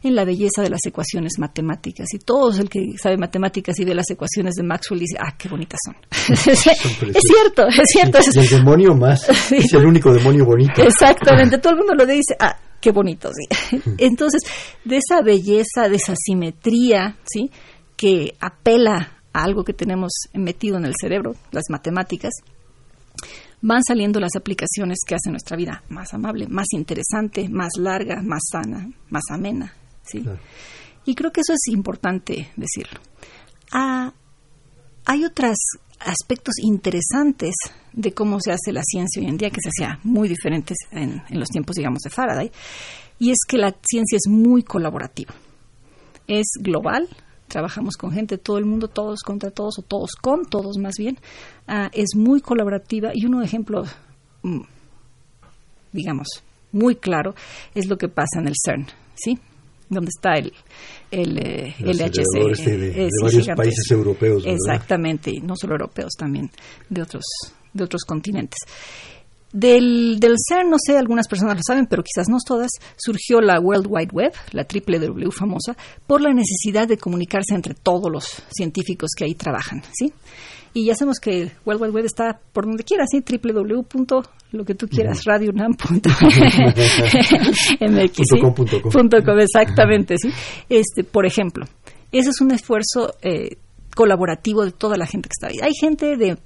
En 0.04 0.16
la 0.16 0.26
belleza 0.26 0.62
de 0.62 0.70
las 0.70 0.82
ecuaciones 0.86 1.34
matemáticas. 1.40 2.08
Y 2.14 2.20
todo 2.20 2.52
el 2.60 2.70
que 2.70 2.98
sabe 3.02 3.18
matemáticas 3.18 3.80
y 3.80 3.86
ve 3.86 3.96
las 3.96 4.10
ecuaciones 4.10 4.56
de 4.56 4.64
Maxwell 4.64 5.00
dice, 5.00 5.18
ah, 5.20 5.36
qué 5.38 5.50
bonitas 5.50 5.80
son. 5.86 5.96
es 6.48 6.60
cierto, 6.60 7.68
es 7.68 7.84
cierto. 7.88 8.20
Y 8.34 8.40
el 8.40 8.50
demonio 8.50 8.96
más. 8.96 9.30
Es 9.54 9.74
el 9.74 9.86
único 9.86 10.12
demonio 10.12 10.46
bonito. 10.46 10.82
Exactamente. 10.82 11.58
Todo 11.60 11.74
el 11.74 11.80
mundo 11.80 11.94
lo 11.94 12.06
dice, 12.06 12.36
ah, 12.40 12.56
qué 12.80 12.92
bonito, 12.92 13.30
sí. 13.34 13.80
Entonces, 13.98 14.42
de 14.84 14.98
esa 14.98 15.22
belleza, 15.22 15.90
de 15.90 15.96
esa 15.96 16.14
simetría, 16.16 17.18
¿sí? 17.24 17.52
Que 17.96 18.34
apela 18.40 19.20
a 19.32 19.44
algo 19.44 19.64
que 19.64 19.74
tenemos 19.74 20.12
metido 20.34 20.78
en 20.78 20.86
el 20.86 20.94
cerebro, 21.00 21.36
las 21.52 21.66
matemáticas, 21.70 22.34
van 23.64 23.82
saliendo 23.82 24.20
las 24.20 24.36
aplicaciones 24.36 25.00
que 25.08 25.16
hacen 25.16 25.32
nuestra 25.32 25.56
vida 25.56 25.84
más 25.88 26.14
amable, 26.14 26.48
más 26.48 26.68
interesante, 26.74 27.48
más 27.48 27.72
larga, 27.80 28.22
más 28.22 28.42
sana, 28.52 28.92
más 29.10 29.24
amena. 29.32 29.74
¿sí? 30.04 30.24
Y 31.06 31.16
creo 31.16 31.32
que 31.32 31.42
eso 31.42 31.54
es 31.54 31.74
importante 31.74 32.52
decirlo. 32.58 33.00
Ah, 33.72 34.14
hay 35.06 35.24
otros 35.24 35.56
aspectos 36.00 36.56
interesantes 36.62 37.56
de 37.94 38.14
cómo 38.14 38.42
se 38.42 38.52
hace 38.52 38.74
la 38.74 38.84
ciencia 38.84 39.22
hoy 39.22 39.30
en 39.30 39.38
día, 39.38 39.50
que 39.50 39.62
se 39.62 39.70
hacía 39.70 39.98
muy 40.04 40.28
diferentes 40.28 40.78
en, 40.92 41.24
en 41.30 41.40
los 41.40 41.48
tiempos, 41.48 41.78
digamos, 41.78 42.02
de 42.02 42.10
Faraday, 42.10 42.52
y 43.18 43.32
es 43.32 43.40
que 43.48 43.58
la 43.58 43.74
ciencia 43.82 44.18
es 44.18 44.30
muy 44.30 44.64
colaborativa. 44.64 45.34
Es 46.28 46.48
global, 46.60 47.08
trabajamos 47.54 47.98
con 47.98 48.12
gente, 48.12 48.40
todo 48.40 48.58
el 48.58 48.66
mundo, 48.66 48.88
todos 48.88 49.22
contra 49.22 49.52
todos 49.52 49.78
o 49.78 49.84
todos 49.84 50.16
con 50.20 50.46
todos 50.46 50.80
más 50.80 50.96
bien, 50.98 51.20
ah, 51.68 51.92
es 51.94 52.16
muy 52.16 52.42
colaborativa 52.42 53.12
y 53.14 53.28
un 53.28 53.44
ejemplo, 53.44 53.84
mm, 54.42 54.62
digamos, 55.92 56.28
muy 56.72 56.96
claro 56.96 57.36
es 57.76 57.86
lo 57.86 57.96
que 57.96 58.08
pasa 58.08 58.40
en 58.40 58.48
el 58.48 58.56
CERN, 58.66 58.88
¿sí? 59.14 59.38
Donde 59.88 60.10
está 60.10 60.34
el, 60.34 60.52
el, 61.12 61.38
eh, 61.38 61.76
LHC. 61.78 62.66
de, 62.66 63.10
varios 63.22 63.48
países 63.56 63.92
europeos. 63.92 64.44
Exactamente, 64.48 65.30
y 65.30 65.40
no 65.40 65.54
solo 65.56 65.74
europeos, 65.74 66.14
también 66.18 66.50
de 66.90 67.04
otros, 67.04 67.24
de 67.72 67.84
otros 67.84 68.02
continentes. 68.04 68.58
Del, 69.54 70.20
del 70.20 70.34
CERN, 70.50 70.72
no 70.72 70.78
sé, 70.84 70.98
algunas 70.98 71.28
personas 71.28 71.56
lo 71.56 71.62
saben, 71.66 71.86
pero 71.86 72.04
quizás 72.04 72.28
no 72.28 72.38
todas, 72.44 72.72
surgió 72.98 73.40
la 73.40 73.60
World 73.60 73.86
Wide 73.88 74.10
Web, 74.12 74.34
la 74.52 74.64
triple 74.64 74.98
W 75.00 75.32
famosa, 75.32 75.78
por 76.08 76.22
la 76.22 76.34
necesidad 76.34 76.88
de 76.88 76.98
comunicarse 76.98 77.54
entre 77.54 77.76
todos 77.76 78.12
los 78.12 78.42
científicos 78.50 79.12
que 79.16 79.26
ahí 79.26 79.36
trabajan, 79.36 79.84
¿sí? 79.94 80.12
Y 80.74 80.86
ya 80.86 80.96
sabemos 80.96 81.20
que 81.20 81.52
World 81.66 81.84
Wide 81.84 81.94
Web 81.94 82.06
está 82.06 82.40
por 82.52 82.66
donde 82.66 82.84
quieras, 82.84 83.10
¿sí? 83.12 83.22
www. 83.24 84.24
lo 84.52 84.66
que 84.66 84.74
tú 84.74 84.88
quieras, 84.88 85.24
radionam.mx, 85.24 86.08
exactamente, 89.40 90.18
¿sí? 90.18 90.30
Este, 90.68 91.04
por 91.04 91.28
ejemplo, 91.28 91.68
ese 92.12 92.32
es 92.32 92.42
un 92.42 92.52
esfuerzo 92.52 93.14
eh, 93.22 93.58
colaborativo 93.96 94.66
de 94.66 94.72
toda 94.72 94.98
la 94.98 95.06
gente 95.06 95.30
que 95.30 95.34
está 95.34 95.48
ahí. 95.48 95.60
Hay 95.62 95.74
gente 95.80 96.18
de 96.18 96.40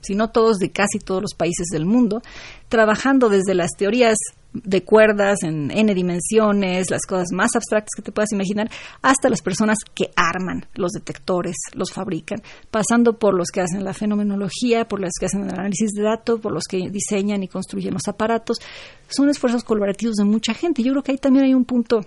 sino 0.00 0.30
todos 0.30 0.58
de 0.58 0.70
casi 0.70 0.98
todos 0.98 1.22
los 1.22 1.34
países 1.34 1.66
del 1.72 1.86
mundo, 1.86 2.22
trabajando 2.68 3.28
desde 3.28 3.54
las 3.54 3.72
teorías 3.76 4.16
de 4.64 4.82
cuerdas 4.84 5.42
en 5.42 5.70
n 5.70 5.94
dimensiones, 5.94 6.90
las 6.90 7.04
cosas 7.06 7.28
más 7.32 7.54
abstractas 7.54 7.90
que 7.94 8.02
te 8.02 8.12
puedas 8.12 8.32
imaginar, 8.32 8.70
hasta 9.02 9.28
las 9.28 9.42
personas 9.42 9.78
que 9.94 10.10
arman 10.16 10.66
los 10.74 10.92
detectores, 10.92 11.56
los 11.74 11.92
fabrican, 11.92 12.42
pasando 12.70 13.18
por 13.18 13.34
los 13.34 13.48
que 13.50 13.60
hacen 13.60 13.84
la 13.84 13.92
fenomenología, 13.92 14.88
por 14.88 15.00
los 15.00 15.12
que 15.18 15.26
hacen 15.26 15.44
el 15.44 15.50
análisis 15.50 15.92
de 15.92 16.02
datos, 16.02 16.40
por 16.40 16.52
los 16.52 16.64
que 16.64 16.88
diseñan 16.90 17.42
y 17.42 17.48
construyen 17.48 17.94
los 17.94 18.08
aparatos. 18.08 18.58
Son 19.08 19.28
esfuerzos 19.28 19.64
colaborativos 19.64 20.16
de 20.16 20.24
mucha 20.24 20.54
gente. 20.54 20.82
Yo 20.82 20.92
creo 20.92 21.02
que 21.02 21.12
ahí 21.12 21.18
también 21.18 21.44
hay 21.44 21.54
un 21.54 21.64
punto 21.64 22.00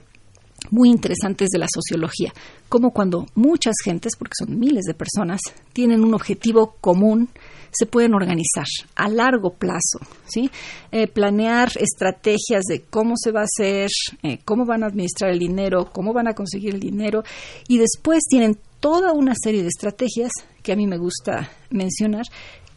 muy 0.72 0.90
interesante 0.90 1.46
de 1.50 1.60
la 1.60 1.68
sociología, 1.74 2.34
como 2.68 2.92
cuando 2.92 3.26
muchas 3.36 3.76
gentes, 3.84 4.16
porque 4.18 4.34
son 4.38 4.60
miles 4.60 4.84
de 4.84 4.94
personas, 4.94 5.40
tienen 5.74 6.04
un 6.04 6.14
objetivo 6.14 6.76
común, 6.82 7.30
se 7.72 7.86
pueden 7.86 8.14
organizar 8.14 8.66
a 8.96 9.10
largo 9.10 9.54
plazo, 9.54 10.00
¿sí? 10.26 10.50
Eh, 10.92 11.08
planear 11.08 11.70
estrategias 11.80 12.64
de 12.68 12.82
cómo 12.90 13.16
se 13.18 13.32
va 13.32 13.42
a 13.42 13.46
hacer, 13.46 13.90
eh, 14.24 14.40
cómo 14.46 14.66
van 14.66 14.84
a 14.84 14.88
administrar 14.88 15.32
el 15.32 15.40
dinero, 15.40 15.92
cómo 15.92 16.14
van 16.14 16.28
a 16.28 16.34
conseguir 16.34 16.74
el 16.74 16.80
dinero 16.80 17.24
y 17.68 17.78
después 17.78 18.24
tienen 18.30 18.58
toda 18.80 19.14
una 19.14 19.34
serie 19.36 19.62
de 19.62 19.68
estrategias 19.68 20.32
que 20.64 20.72
a 20.72 20.76
mí 20.76 20.88
me 20.88 20.98
gusta 20.98 21.52
mencionar, 21.70 22.24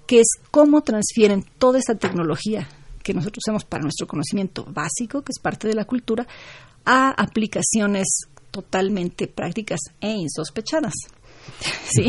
que 0.06 0.20
es 0.20 0.28
cómo 0.50 0.82
transfieren 0.82 1.44
toda 1.58 1.78
esa 1.78 1.94
tecnología 1.94 2.68
que 3.02 3.14
nosotros 3.14 3.42
usamos 3.46 3.64
para 3.64 3.82
nuestro 3.82 4.06
conocimiento 4.06 4.64
básico, 4.64 5.22
que 5.22 5.32
es 5.32 5.40
parte 5.40 5.68
de 5.68 5.74
la 5.74 5.84
cultura, 5.84 6.26
a 6.84 7.10
aplicaciones 7.10 8.06
totalmente 8.50 9.26
prácticas 9.26 9.80
e 10.00 10.10
insospechadas. 10.10 10.94
sí. 11.84 12.06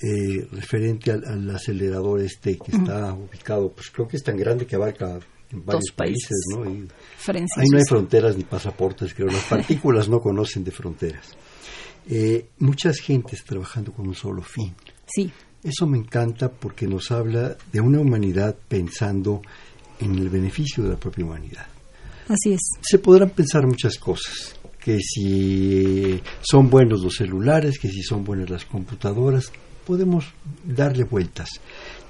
eh, 0.01 0.47
referente 0.51 1.11
al, 1.11 1.49
acelerador 1.49 2.21
este 2.21 2.57
que 2.57 2.71
está 2.71 3.13
ubicado, 3.13 3.71
pues 3.71 3.89
creo 3.91 4.07
que 4.07 4.17
es 4.17 4.23
tan 4.23 4.37
grande 4.37 4.65
que 4.65 4.75
abarca 4.75 5.19
en 5.51 5.65
varios 5.65 5.91
países, 5.95 6.37
¿no? 6.51 6.63
ahí 6.63 6.87
no 7.71 7.77
hay 7.77 7.83
fronteras 7.87 8.35
ni 8.35 8.43
pasaportes, 8.43 9.13
creo. 9.13 9.27
Las 9.27 9.43
partículas 9.43 10.09
no 10.09 10.19
conocen 10.19 10.63
de 10.63 10.71
fronteras. 10.71 11.27
Eh, 12.09 12.47
muchas 12.59 12.99
gentes 12.99 13.43
trabajando 13.43 13.93
con 13.93 14.07
un 14.07 14.15
solo 14.15 14.41
fin. 14.41 14.73
Sí. 15.05 15.31
Eso 15.63 15.87
me 15.87 15.97
encanta 15.97 16.51
porque 16.51 16.87
nos 16.87 17.11
habla 17.11 17.55
de 17.71 17.79
una 17.79 17.99
humanidad 17.99 18.55
pensando 18.67 19.41
en 19.99 20.17
el 20.17 20.29
beneficio 20.29 20.83
de 20.83 20.89
la 20.89 20.97
propia 20.97 21.23
humanidad. 21.23 21.67
Así 22.27 22.53
es. 22.53 22.61
Se 22.81 22.99
podrán 22.99 23.29
pensar 23.29 23.65
muchas 23.65 23.97
cosas, 23.97 24.55
que 24.79 24.99
si 24.99 26.21
son 26.41 26.69
buenos 26.69 27.01
los 27.01 27.15
celulares, 27.15 27.79
que 27.79 27.89
si 27.89 28.01
son 28.01 28.23
buenas 28.25 28.49
las 28.49 28.65
computadoras, 28.65 29.51
podemos 29.85 30.25
darle 30.63 31.03
vueltas. 31.03 31.49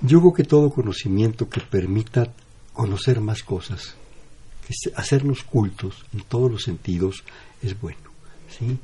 Yo 0.02 0.20
creo 0.20 0.34
que 0.34 0.44
todo 0.44 0.70
conocimiento 0.70 1.50
que 1.50 1.62
permita 1.62 2.32
conocer 2.74 3.22
más 3.22 3.44
cosas, 3.44 3.96
hacernos 4.96 5.44
cultos 5.44 6.06
en 6.14 6.22
todos 6.22 6.52
los 6.52 6.64
sentidos, 6.64 7.24
es 7.62 7.80
bueno. 7.80 8.00
¿sí? 8.50 8.80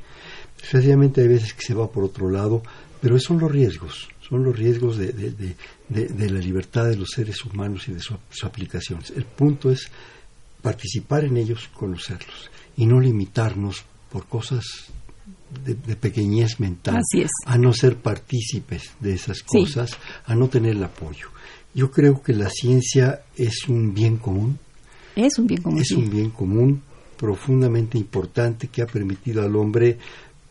Hay 0.73 1.27
veces 1.27 1.53
que 1.53 1.65
se 1.65 1.73
va 1.73 1.91
por 1.91 2.03
otro 2.03 2.29
lado, 2.29 2.61
pero 3.01 3.15
esos 3.15 3.27
son 3.27 3.39
los 3.39 3.51
riesgos, 3.51 4.09
son 4.27 4.43
los 4.43 4.57
riesgos 4.57 4.97
de, 4.97 5.11
de, 5.13 6.29
la 6.29 6.39
libertad 6.39 6.85
de 6.85 6.97
los 6.97 7.09
seres 7.09 7.43
humanos 7.45 7.87
y 7.87 7.93
de 7.93 7.99
sus 7.99 8.43
aplicaciones. 8.43 9.11
El 9.11 9.25
punto 9.25 9.71
es 9.71 9.89
participar 10.61 11.23
en 11.23 11.37
ellos, 11.37 11.69
conocerlos 11.73 12.51
y 12.75 12.85
no 12.85 12.99
limitarnos 12.99 13.85
por 14.11 14.27
cosas 14.27 14.91
de, 15.63 15.95
pequeñez 15.95 16.59
mental, 16.59 17.01
a 17.45 17.57
no 17.57 17.73
ser 17.73 17.97
partícipes 17.97 18.91
de 18.99 19.13
esas 19.13 19.41
cosas, 19.43 19.97
a 20.25 20.35
no 20.35 20.47
tener 20.47 20.75
el 20.75 20.83
apoyo. 20.83 21.27
Yo 21.73 21.91
creo 21.91 22.21
que 22.21 22.33
la 22.33 22.49
ciencia 22.49 23.23
es 23.35 23.67
un 23.67 23.93
bien 23.93 24.17
común. 24.17 24.57
Es 25.15 25.37
un 25.37 25.47
bien 25.47 25.61
común. 25.61 25.81
Es 25.81 25.91
un 25.91 26.09
bien 26.09 26.29
común 26.31 26.81
profundamente 27.17 27.97
importante 27.97 28.69
que 28.69 28.81
ha 28.81 28.87
permitido 28.87 29.43
al 29.43 29.55
hombre 29.55 29.97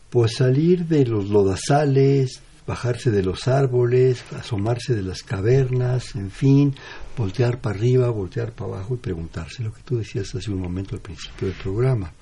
pues 0.09 0.35
salir 0.37 0.85
de 0.85 1.05
los 1.05 1.29
lodazales, 1.29 2.41
bajarse 2.65 3.09
de 3.09 3.23
los 3.23 3.47
árboles, 3.47 4.23
asomarse 4.37 4.95
de 4.95 5.01
las 5.01 5.23
cavernas, 5.23 6.15
en 6.15 6.29
fin, 6.29 6.75
voltear 7.17 7.59
para 7.59 7.75
arriba, 7.75 8.09
voltear 8.09 8.51
para 8.51 8.73
abajo 8.73 8.95
y 8.95 8.97
preguntarse 8.97 9.63
lo 9.63 9.73
que 9.73 9.81
tú 9.81 9.97
decías 9.97 10.33
hace 10.35 10.51
un 10.51 10.61
momento 10.61 10.95
al 10.95 11.01
principio 11.01 11.47
del 11.47 11.57
programa. 11.57 12.13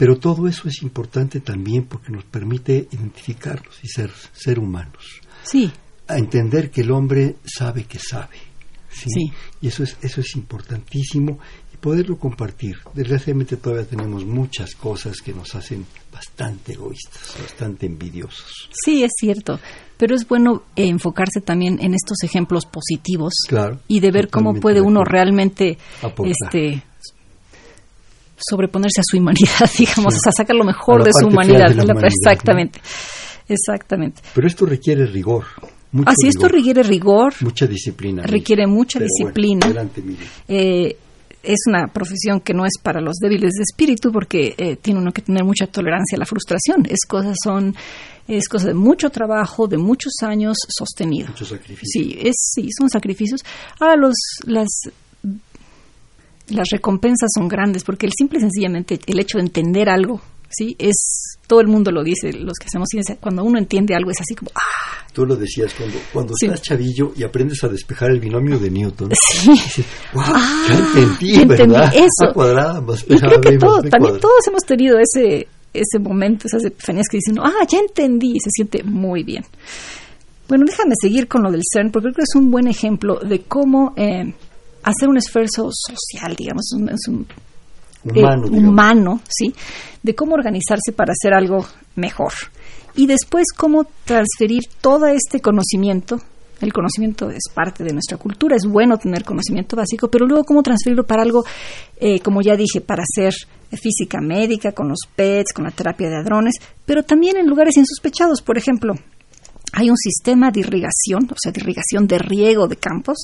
Pero 0.00 0.16
todo 0.16 0.48
eso 0.48 0.66
es 0.66 0.80
importante 0.80 1.40
también 1.40 1.84
porque 1.84 2.10
nos 2.10 2.24
permite 2.24 2.88
identificarnos 2.90 3.84
y 3.84 3.86
ser, 3.86 4.10
ser 4.32 4.58
humanos. 4.58 5.20
Sí. 5.42 5.70
A 6.08 6.16
entender 6.16 6.70
que 6.70 6.80
el 6.80 6.90
hombre 6.90 7.36
sabe 7.44 7.84
que 7.84 7.98
sabe. 7.98 8.38
¿sí? 8.90 9.30
Y 9.60 9.68
eso 9.68 9.82
es, 9.82 9.98
eso 10.00 10.22
es 10.22 10.34
importantísimo 10.36 11.38
y 11.74 11.76
poderlo 11.76 12.16
compartir. 12.16 12.76
Desgraciadamente 12.94 13.58
todavía 13.58 13.84
tenemos 13.84 14.24
muchas 14.24 14.74
cosas 14.74 15.20
que 15.20 15.34
nos 15.34 15.54
hacen 15.54 15.84
bastante 16.10 16.72
egoístas, 16.72 17.36
bastante 17.38 17.84
envidiosos. 17.84 18.70
Sí, 18.72 19.02
es 19.02 19.12
cierto. 19.20 19.60
Pero 19.98 20.16
es 20.16 20.26
bueno 20.26 20.62
enfocarse 20.76 21.42
también 21.42 21.78
en 21.78 21.92
estos 21.92 22.22
ejemplos 22.24 22.64
positivos 22.64 23.34
claro, 23.46 23.80
y 23.86 24.00
de 24.00 24.10
ver 24.12 24.30
cómo 24.30 24.54
puede 24.54 24.80
uno 24.80 25.04
realmente 25.04 25.76
este, 26.24 26.84
sobreponerse 28.48 29.00
a 29.00 29.04
su 29.04 29.18
humanidad, 29.18 29.70
digamos, 29.78 30.14
a 30.26 30.32
sacar 30.32 30.56
lo 30.56 30.64
mejor 30.64 31.04
de 31.04 31.10
su 31.18 31.26
humanidad. 31.26 31.70
Exactamente, 32.04 32.80
exactamente. 33.48 34.22
Pero 34.34 34.46
esto 34.46 34.66
requiere 34.66 35.06
rigor. 35.06 35.44
Así, 36.06 36.28
esto 36.28 36.46
requiere 36.46 36.82
rigor. 36.82 37.34
Mucha 37.40 37.66
disciplina. 37.66 38.22
Requiere 38.22 38.66
mucha 38.66 39.00
disciplina. 39.00 39.66
eh, 40.46 40.96
es 41.42 41.60
una 41.66 41.86
profesión 41.88 42.40
que 42.40 42.52
no 42.52 42.66
es 42.66 42.74
para 42.82 43.00
los 43.00 43.16
débiles 43.16 43.52
de 43.52 43.62
espíritu 43.62 44.12
porque 44.12 44.54
eh, 44.58 44.76
tiene 44.76 45.00
uno 45.00 45.10
que 45.10 45.22
tener 45.22 45.42
mucha 45.42 45.66
tolerancia 45.66 46.16
a 46.16 46.18
la 46.18 46.26
frustración. 46.26 46.86
Es 46.88 47.06
cosas 47.08 47.36
son 47.42 47.74
es 48.28 48.48
cosa 48.48 48.68
de 48.68 48.74
mucho 48.74 49.10
trabajo, 49.10 49.66
de 49.66 49.78
muchos 49.78 50.12
años 50.22 50.56
sostenido. 50.68 51.28
Muchos 51.28 51.48
sacrificios. 51.48 51.90
Sí, 51.90 52.18
es 52.20 52.34
sí, 52.36 52.68
son 52.78 52.88
sacrificios. 52.88 53.40
Ahora 53.80 53.96
los 53.96 54.14
las 54.46 54.68
las 56.50 56.68
recompensas 56.70 57.30
son 57.34 57.48
grandes 57.48 57.84
porque 57.84 58.06
el 58.06 58.12
simple 58.16 58.38
y 58.38 58.42
sencillamente 58.42 59.00
el 59.06 59.18
hecho 59.20 59.38
de 59.38 59.44
entender 59.44 59.88
algo, 59.88 60.20
¿sí? 60.48 60.74
Es, 60.78 61.38
todo 61.46 61.60
el 61.60 61.68
mundo 61.68 61.90
lo 61.90 62.02
dice, 62.02 62.32
los 62.32 62.58
que 62.58 62.66
hacemos 62.66 62.88
ciencia, 62.90 63.16
cuando 63.20 63.44
uno 63.44 63.58
entiende 63.58 63.94
algo 63.94 64.10
es 64.10 64.20
así 64.20 64.34
como, 64.34 64.50
¡ah! 64.54 65.06
Tú 65.12 65.26
lo 65.26 65.36
decías, 65.36 65.74
cuando, 65.74 65.98
cuando 66.12 66.34
estás 66.40 66.62
chavillo 66.62 67.12
y 67.16 67.24
aprendes 67.24 67.62
a 67.64 67.68
despejar 67.68 68.10
el 68.10 68.20
binomio 68.20 68.58
de 68.58 68.70
Newton, 68.70 69.10
sí. 69.32 69.50
dices, 69.50 69.86
wow, 70.12 70.22
ah, 70.26 70.66
ya 70.68 70.78
entendí, 70.78 71.44
¿verdad? 71.44 71.92
Eso. 71.94 72.32
cuadrada 72.32 72.80
más 72.80 73.04
y 73.08 73.16
creo 73.16 73.40
que 73.40 73.58
todo, 73.58 73.82
también 73.82 74.20
todos 74.20 74.46
hemos 74.48 74.62
tenido 74.64 74.98
ese, 74.98 75.48
ese 75.72 75.98
momento, 75.98 76.46
esas 76.46 76.64
epifanías 76.64 77.08
que 77.08 77.16
dicen, 77.16 77.38
ah, 77.40 77.66
ya 77.70 77.78
entendí, 77.78 78.32
y 78.36 78.40
se 78.40 78.50
siente 78.50 78.82
muy 78.84 79.22
bien. 79.22 79.44
Bueno, 80.48 80.64
déjame 80.66 80.94
seguir 81.00 81.28
con 81.28 81.42
lo 81.44 81.50
del 81.52 81.62
CERN, 81.72 81.92
porque 81.92 82.06
creo 82.06 82.14
que 82.14 82.22
es 82.22 82.34
un 82.34 82.50
buen 82.50 82.66
ejemplo 82.66 83.20
de 83.20 83.42
cómo... 83.42 83.94
Eh, 83.96 84.34
hacer 84.82 85.08
un 85.08 85.16
esfuerzo 85.16 85.70
social, 85.72 86.34
digamos, 86.36 86.72
es 86.90 87.08
un, 87.08 87.26
humano, 88.04 88.46
eh, 88.46 88.50
humano, 88.50 89.20
sí, 89.28 89.54
de 90.02 90.14
cómo 90.14 90.34
organizarse 90.34 90.92
para 90.92 91.12
hacer 91.12 91.34
algo 91.34 91.66
mejor. 91.96 92.32
Y 92.94 93.06
después 93.06 93.46
cómo 93.56 93.86
transferir 94.04 94.64
todo 94.80 95.06
este 95.06 95.40
conocimiento. 95.40 96.20
El 96.60 96.72
conocimiento 96.72 97.30
es 97.30 97.44
parte 97.54 97.84
de 97.84 97.92
nuestra 97.92 98.18
cultura, 98.18 98.54
es 98.54 98.66
bueno 98.66 98.98
tener 98.98 99.24
conocimiento 99.24 99.76
básico, 99.76 100.08
pero 100.10 100.26
luego 100.26 100.44
cómo 100.44 100.62
transferirlo 100.62 101.04
para 101.04 101.22
algo, 101.22 101.42
eh, 101.96 102.20
como 102.20 102.42
ya 102.42 102.54
dije, 102.54 102.82
para 102.82 103.02
hacer 103.02 103.32
física 103.70 104.20
médica, 104.20 104.72
con 104.72 104.88
los 104.88 104.98
PETs, 105.16 105.54
con 105.54 105.64
la 105.64 105.70
terapia 105.70 106.10
de 106.10 106.16
hadrones, 106.16 106.56
pero 106.84 107.02
también 107.02 107.38
en 107.38 107.46
lugares 107.46 107.78
insospechados. 107.78 108.42
Por 108.42 108.58
ejemplo, 108.58 108.94
hay 109.72 109.88
un 109.88 109.96
sistema 109.96 110.50
de 110.50 110.60
irrigación, 110.60 111.28
o 111.30 111.36
sea, 111.40 111.52
de 111.52 111.60
irrigación 111.60 112.06
de 112.06 112.18
riego 112.18 112.66
de 112.68 112.76
campos, 112.76 113.18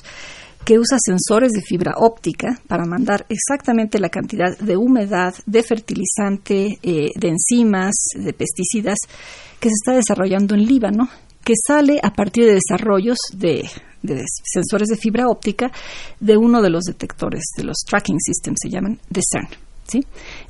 que 0.67 0.81
usa 0.81 0.99
sensores 1.01 1.53
de 1.53 1.63
fibra 1.63 1.95
óptica 1.97 2.61
para 2.67 2.85
mandar 2.85 3.25
exactamente 3.29 4.01
la 4.01 4.09
cantidad 4.09 4.59
de 4.59 4.77
humedad, 4.77 5.33
de 5.47 5.63
fertilizante, 5.63 6.81
eh, 6.83 7.13
de 7.15 7.29
enzimas, 7.29 7.95
de 8.17 8.33
pesticidas 8.33 8.99
que 9.61 9.69
se 9.69 9.75
está 9.81 9.93
desarrollando 9.93 10.57
en 10.57 10.67
Líbano, 10.67 11.09
que 11.45 11.55
sale 11.65 12.01
a 12.03 12.13
partir 12.13 12.47
de 12.47 12.55
desarrollos 12.55 13.17
de, 13.33 13.71
sensores 14.43 14.89
de 14.89 14.97
fibra 14.97 15.29
óptica 15.29 15.71
de 16.19 16.37
uno 16.37 16.61
de 16.61 16.71
los 16.71 16.83
detectores, 16.83 17.45
de 17.57 17.63
los 17.63 17.77
tracking 17.89 18.19
systems 18.19 18.59
se 18.61 18.69
llaman, 18.69 18.99
de 19.09 19.21
CERN. 19.23 19.49
¿Sí? 19.87 20.01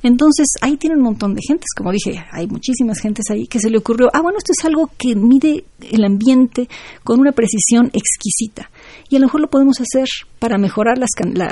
Entonces, 0.01 0.47
ahí 0.61 0.77
tiene 0.77 0.95
un 0.95 1.03
montón 1.03 1.35
de 1.35 1.41
gentes, 1.47 1.67
como 1.77 1.91
dije, 1.91 2.25
hay 2.31 2.47
muchísimas 2.47 2.97
gentes 2.97 3.25
ahí 3.29 3.45
que 3.45 3.59
se 3.59 3.69
le 3.69 3.77
ocurrió, 3.77 4.09
ah, 4.11 4.21
bueno, 4.21 4.39
esto 4.39 4.51
es 4.51 4.65
algo 4.65 4.89
que 4.97 5.15
mide 5.15 5.63
el 5.91 6.03
ambiente 6.03 6.67
con 7.03 7.19
una 7.19 7.33
precisión 7.33 7.91
exquisita 7.93 8.71
y 9.09 9.15
a 9.15 9.19
lo 9.19 9.27
mejor 9.27 9.41
lo 9.41 9.49
podemos 9.49 9.79
hacer 9.79 10.07
para 10.39 10.57
mejorar 10.57 10.97
la, 10.97 11.07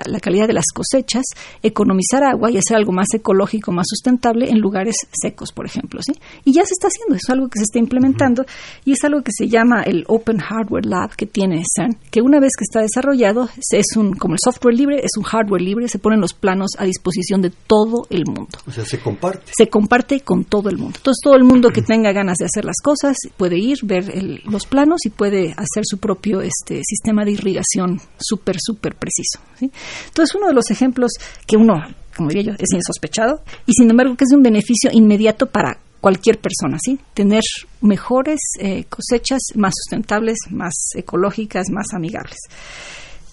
la, 0.06 0.20
calidad 0.20 0.48
de 0.48 0.54
las 0.54 0.66
cosechas, 0.74 1.24
economizar 1.64 2.24
agua 2.24 2.52
y 2.52 2.58
hacer 2.58 2.78
algo 2.78 2.92
más 2.92 3.08
ecológico, 3.14 3.72
más 3.72 3.88
sustentable 3.90 4.50
en 4.50 4.60
lugares 4.60 4.96
secos, 5.12 5.52
por 5.52 5.66
ejemplo. 5.66 6.02
¿sí? 6.04 6.14
Y 6.44 6.54
ya 6.54 6.64
se 6.66 6.74
está 6.74 6.88
haciendo, 6.88 7.16
es 7.16 7.30
algo 7.30 7.48
que 7.48 7.60
se 7.60 7.64
está 7.64 7.80
implementando 7.80 8.46
y 8.84 8.92
es 8.92 9.04
algo 9.04 9.22
que 9.22 9.32
se 9.36 9.48
llama 9.48 9.82
el 9.84 10.06
Open 10.08 10.38
Hardware 10.38 10.86
Lab 10.86 11.16
que 11.16 11.26
tiene 11.26 11.64
CERN, 11.76 11.98
que 12.12 12.22
una 12.22 12.40
vez 12.40 12.52
que 12.58 12.64
está 12.64 12.82
desarrollado, 12.82 13.50
es 13.72 13.98
un, 13.98 14.14
como 14.14 14.36
el 14.36 14.40
software 14.44 14.76
libre, 14.76 14.98
es 14.98 15.12
un 15.18 15.24
hardware 15.24 15.62
libre, 15.62 15.88
se 15.88 16.00
ponen 16.00 16.22
los 16.22 16.34
planos 16.34 16.72
a 16.78 16.86
disposición 16.86 17.42
de 17.42 17.52
todo 17.68 18.08
el 18.10 18.26
mundo. 18.26 18.58
O 18.68 18.72
sea, 18.72 18.86
se 18.86 19.00
comparte. 19.00 19.52
Se 19.56 19.70
comparte 19.70 20.20
con 20.22 20.46
todo 20.46 20.70
el 20.70 20.78
mundo. 20.78 20.94
Entonces, 20.98 21.22
todo 21.24 21.36
el 21.36 21.44
mundo 21.44 21.70
que 21.70 21.82
tenga 21.82 22.12
ganas 22.12 22.38
de 22.38 22.46
hacer 22.46 22.66
las 22.66 22.82
cosas 22.84 23.18
puede 23.38 23.58
ir, 23.58 23.80
ver 23.84 24.12
los 24.46 24.66
planos 24.66 25.06
y 25.06 25.10
puede 25.10 25.52
hacer 25.52 25.84
su 25.84 25.98
propio 25.98 26.42
este, 26.42 26.82
sistema 26.84 27.26
de 27.26 27.32
irrigación 27.36 28.02
súper, 28.18 28.58
súper 28.60 28.96
preciso. 28.96 29.40
Entonces, 29.62 30.36
uno 30.36 30.48
de 30.48 30.54
los 30.54 30.70
ejemplos 30.72 31.12
que 31.46 31.58
uno, 31.58 31.76
como 32.16 32.30
diría 32.30 32.52
yo, 32.52 32.54
es 32.58 32.74
insospechado 32.74 33.42
y 33.66 33.74
sin 33.74 33.90
embargo 33.90 34.16
que 34.16 34.24
es 34.24 34.30
de 34.30 34.38
un 34.38 34.44
beneficio 34.44 34.90
inmediato 34.92 35.48
para 35.48 35.80
cualquier 36.02 36.40
persona, 36.40 36.78
¿sí? 36.80 37.00
Tener 37.14 37.42
mejores 37.82 38.40
eh, 38.60 38.86
cosechas 38.86 39.40
más 39.56 39.74
sustentables, 39.76 40.38
más 40.52 40.74
ecológicas, 40.94 41.70
más 41.72 41.88
amigables. 41.94 42.38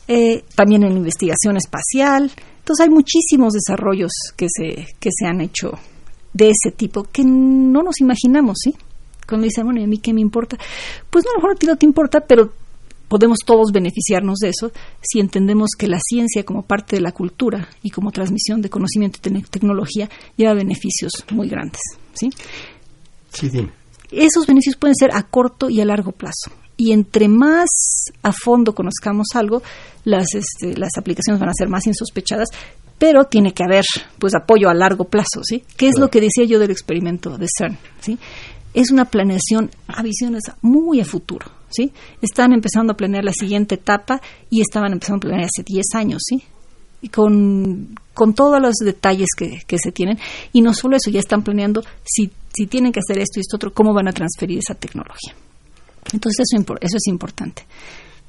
Eh, 0.08 0.44
también 0.54 0.82
en 0.84 0.96
investigación 0.96 1.56
espacial. 1.56 2.30
Entonces 2.58 2.84
hay 2.84 2.90
muchísimos 2.90 3.52
desarrollos 3.52 4.12
que 4.36 4.46
se, 4.48 4.86
que 4.98 5.10
se 5.12 5.26
han 5.26 5.40
hecho 5.40 5.72
de 6.32 6.50
ese 6.50 6.70
tipo 6.74 7.04
que 7.04 7.24
no 7.24 7.82
nos 7.82 8.00
imaginamos, 8.00 8.58
¿sí? 8.62 8.74
Cuando 9.28 9.44
dicen, 9.44 9.64
bueno, 9.64 9.80
¿y 9.80 9.84
a 9.84 9.86
mí 9.86 9.98
qué 9.98 10.12
me 10.12 10.20
importa? 10.20 10.56
Pues 11.10 11.24
no, 11.24 11.30
a 11.30 11.34
lo 11.34 11.38
mejor 11.40 11.56
a 11.56 11.58
ti 11.58 11.66
no 11.66 11.76
te 11.76 11.86
importa, 11.86 12.20
pero 12.20 12.52
podemos 13.12 13.40
todos 13.44 13.72
beneficiarnos 13.72 14.38
de 14.38 14.48
eso 14.48 14.72
si 15.02 15.20
entendemos 15.20 15.72
que 15.76 15.86
la 15.86 15.98
ciencia 16.00 16.44
como 16.44 16.62
parte 16.62 16.96
de 16.96 17.02
la 17.02 17.12
cultura 17.12 17.68
y 17.82 17.90
como 17.90 18.10
transmisión 18.10 18.62
de 18.62 18.70
conocimiento 18.70 19.18
y 19.22 19.42
tecnología 19.42 20.08
lleva 20.34 20.54
beneficios 20.54 21.12
muy 21.30 21.46
grandes. 21.46 21.82
¿sí? 22.14 22.30
Sí, 23.30 23.50
bien. 23.50 23.70
Esos 24.10 24.46
beneficios 24.46 24.76
pueden 24.76 24.94
ser 24.94 25.10
a 25.12 25.24
corto 25.24 25.68
y 25.68 25.82
a 25.82 25.84
largo 25.84 26.12
plazo. 26.12 26.52
Y 26.78 26.92
entre 26.92 27.28
más 27.28 27.68
a 28.22 28.32
fondo 28.32 28.74
conozcamos 28.74 29.26
algo, 29.34 29.62
las, 30.06 30.34
este, 30.34 30.74
las 30.78 30.92
aplicaciones 30.96 31.38
van 31.38 31.50
a 31.50 31.54
ser 31.54 31.68
más 31.68 31.86
insospechadas, 31.86 32.48
pero 32.96 33.24
tiene 33.24 33.52
que 33.52 33.62
haber 33.62 33.84
pues 34.18 34.34
apoyo 34.34 34.70
a 34.70 34.74
largo 34.74 35.04
plazo, 35.04 35.42
¿sí? 35.42 35.64
¿Qué 35.76 35.88
es 35.88 35.98
lo 35.98 36.08
que 36.08 36.22
decía 36.22 36.44
yo 36.44 36.58
del 36.58 36.70
experimento 36.70 37.36
de 37.36 37.46
CERN? 37.58 37.76
¿sí? 38.00 38.18
Es 38.72 38.90
una 38.90 39.04
planeación 39.04 39.70
a 39.86 40.02
visiones 40.02 40.44
muy 40.62 41.00
a 41.00 41.04
futuro, 41.04 41.44
¿sí? 41.72 41.92
Están 42.20 42.52
empezando 42.52 42.92
a 42.92 42.96
planear 42.96 43.24
la 43.24 43.32
siguiente 43.32 43.76
etapa 43.76 44.20
y 44.50 44.60
estaban 44.60 44.92
empezando 44.92 45.18
a 45.18 45.20
planear 45.20 45.44
hace 45.44 45.62
10 45.64 45.84
años, 45.94 46.22
¿sí? 46.24 46.42
Y 47.00 47.08
con, 47.08 47.94
con 48.14 48.34
todos 48.34 48.60
los 48.60 48.74
detalles 48.74 49.28
que, 49.36 49.62
que, 49.66 49.78
se 49.78 49.90
tienen. 49.90 50.18
Y 50.52 50.62
no 50.62 50.72
solo 50.72 50.96
eso, 50.96 51.10
ya 51.10 51.18
están 51.18 51.42
planeando 51.42 51.82
si, 52.04 52.30
si 52.54 52.66
tienen 52.66 52.92
que 52.92 53.00
hacer 53.00 53.18
esto 53.18 53.38
y 53.38 53.40
esto 53.40 53.56
otro, 53.56 53.72
cómo 53.72 53.92
van 53.92 54.08
a 54.08 54.12
transferir 54.12 54.58
esa 54.58 54.74
tecnología. 54.74 55.34
Entonces 56.12 56.46
eso, 56.48 56.74
eso 56.80 56.96
es 56.96 57.06
importante. 57.08 57.64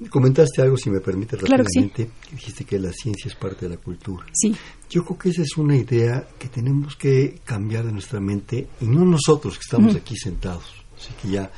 Comentaste 0.09 0.61
algo, 0.61 0.75
si 0.75 0.89
me 0.89 0.99
permite 0.99 1.37
rápidamente, 1.37 2.09
dijiste 2.31 2.65
que 2.65 2.79
la 2.79 2.91
ciencia 2.91 3.29
es 3.29 3.35
parte 3.35 3.67
de 3.67 3.75
la 3.75 3.81
cultura. 3.81 4.25
Sí. 4.33 4.53
Yo 4.89 5.03
creo 5.05 5.17
que 5.17 5.29
esa 5.29 5.43
es 5.43 5.55
una 5.57 5.77
idea 5.77 6.27
que 6.37 6.49
tenemos 6.49 6.95
que 6.95 7.39
cambiar 7.45 7.85
de 7.85 7.91
nuestra 7.91 8.19
mente, 8.19 8.67
y 8.81 8.85
no 8.85 9.05
nosotros 9.05 9.55
que 9.55 9.61
estamos 9.61 9.95
aquí 9.95 10.15
sentados, 10.17 10.65
así 10.97 11.13
que 11.21 11.29
ya, 11.29 11.51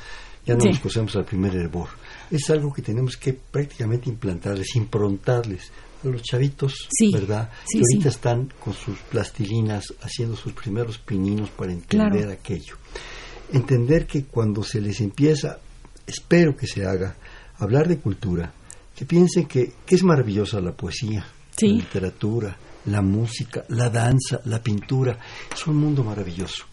ya 0.46 0.54
no 0.54 0.64
nos 0.64 0.78
cosemos 0.78 1.16
al 1.16 1.24
primer 1.24 1.56
hervor. 1.56 1.88
Es 2.30 2.48
algo 2.50 2.72
que 2.72 2.80
tenemos 2.80 3.16
que 3.16 3.32
prácticamente 3.32 4.08
implantarles, 4.08 4.76
improntarles 4.76 5.72
a 6.04 6.08
los 6.08 6.22
chavitos, 6.22 6.88
¿verdad? 7.12 7.50
que 7.68 7.78
ahorita 7.78 8.08
están 8.08 8.52
con 8.60 8.72
sus 8.72 8.98
plastilinas 9.00 9.92
haciendo 10.02 10.36
sus 10.36 10.52
primeros 10.52 10.98
pininos 10.98 11.50
para 11.50 11.72
entender 11.72 12.30
aquello. 12.30 12.76
Entender 13.52 14.06
que 14.06 14.24
cuando 14.24 14.62
se 14.62 14.80
les 14.80 15.00
empieza, 15.00 15.58
espero 16.06 16.56
que 16.56 16.66
se 16.66 16.86
haga, 16.86 17.16
hablar 17.58 17.88
de 17.88 17.98
cultura, 17.98 18.52
que 18.94 19.04
piensen 19.04 19.46
que, 19.46 19.72
es 19.88 20.02
maravillosa 20.04 20.60
la 20.60 20.72
poesía, 20.72 21.26
la 21.60 21.68
literatura, 21.68 22.56
la 22.86 23.02
música, 23.02 23.64
la 23.68 23.90
danza, 23.90 24.40
la 24.44 24.62
pintura. 24.62 25.18
Es 25.52 25.66
un 25.66 25.76
mundo 25.76 26.04
maravilloso, 26.04 26.64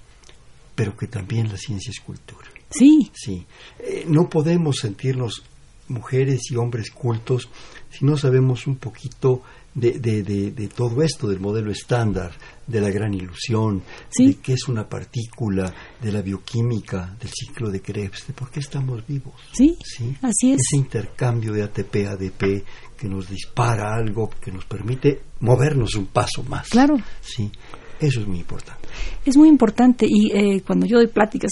pero 0.76 0.96
que 0.96 1.08
también 1.08 1.50
la 1.50 1.58
ciencia 1.58 1.92
es 1.92 2.00
cultura. 2.00 2.53
Sí. 2.74 3.12
Sí. 3.14 3.46
Eh, 3.80 4.06
no 4.08 4.30
podemos 4.30 4.78
sentirnos 4.78 5.44
mujeres 5.88 6.42
y 6.50 6.56
hombres 6.56 6.92
cultos 6.92 7.50
si 7.90 8.06
no 8.06 8.18
sabemos 8.18 8.66
un 8.68 8.78
poquito 8.78 9.44
de, 9.76 10.00
de, 10.00 10.24
de, 10.24 10.68
todo 10.68 11.02
esto, 11.02 11.28
del 11.28 11.40
modelo 11.40 11.72
estándar, 11.72 12.32
de 12.66 12.82
la 12.82 12.90
gran 12.90 13.14
ilusión, 13.14 13.84
de 14.18 14.36
qué 14.36 14.54
es 14.54 14.68
una 14.68 14.88
partícula, 14.88 15.74
de 16.02 16.12
la 16.12 16.22
bioquímica, 16.22 17.16
del 17.20 17.30
ciclo 17.30 17.70
de 17.70 17.82
Krebs, 17.82 18.28
de 18.28 18.34
por 18.34 18.50
qué 18.50 18.60
estamos 18.60 19.06
vivos. 19.06 19.34
Sí, 19.52 19.78
así 20.22 20.52
es. 20.52 20.62
Ese 20.62 20.78
intercambio 20.78 21.54
de 21.54 21.64
ATP-ADP 21.64 22.64
que 22.98 23.08
nos 23.08 23.30
dispara 23.30 23.96
algo, 23.96 24.30
que 24.42 24.52
nos 24.52 24.66
permite 24.66 25.22
movernos 25.40 25.96
un 25.96 26.08
paso 26.08 26.44
más. 26.44 26.70
Claro. 26.70 26.96
Sí, 27.22 27.52
eso 28.00 28.22
es 28.22 28.28
muy 28.28 28.40
importante. 28.40 28.88
Es 29.26 29.38
muy 29.38 29.50
importante 29.50 30.06
y 30.08 30.32
eh, 30.32 30.62
cuando 30.66 30.86
yo 30.86 30.98
doy 30.98 31.08
pláticas 31.08 31.52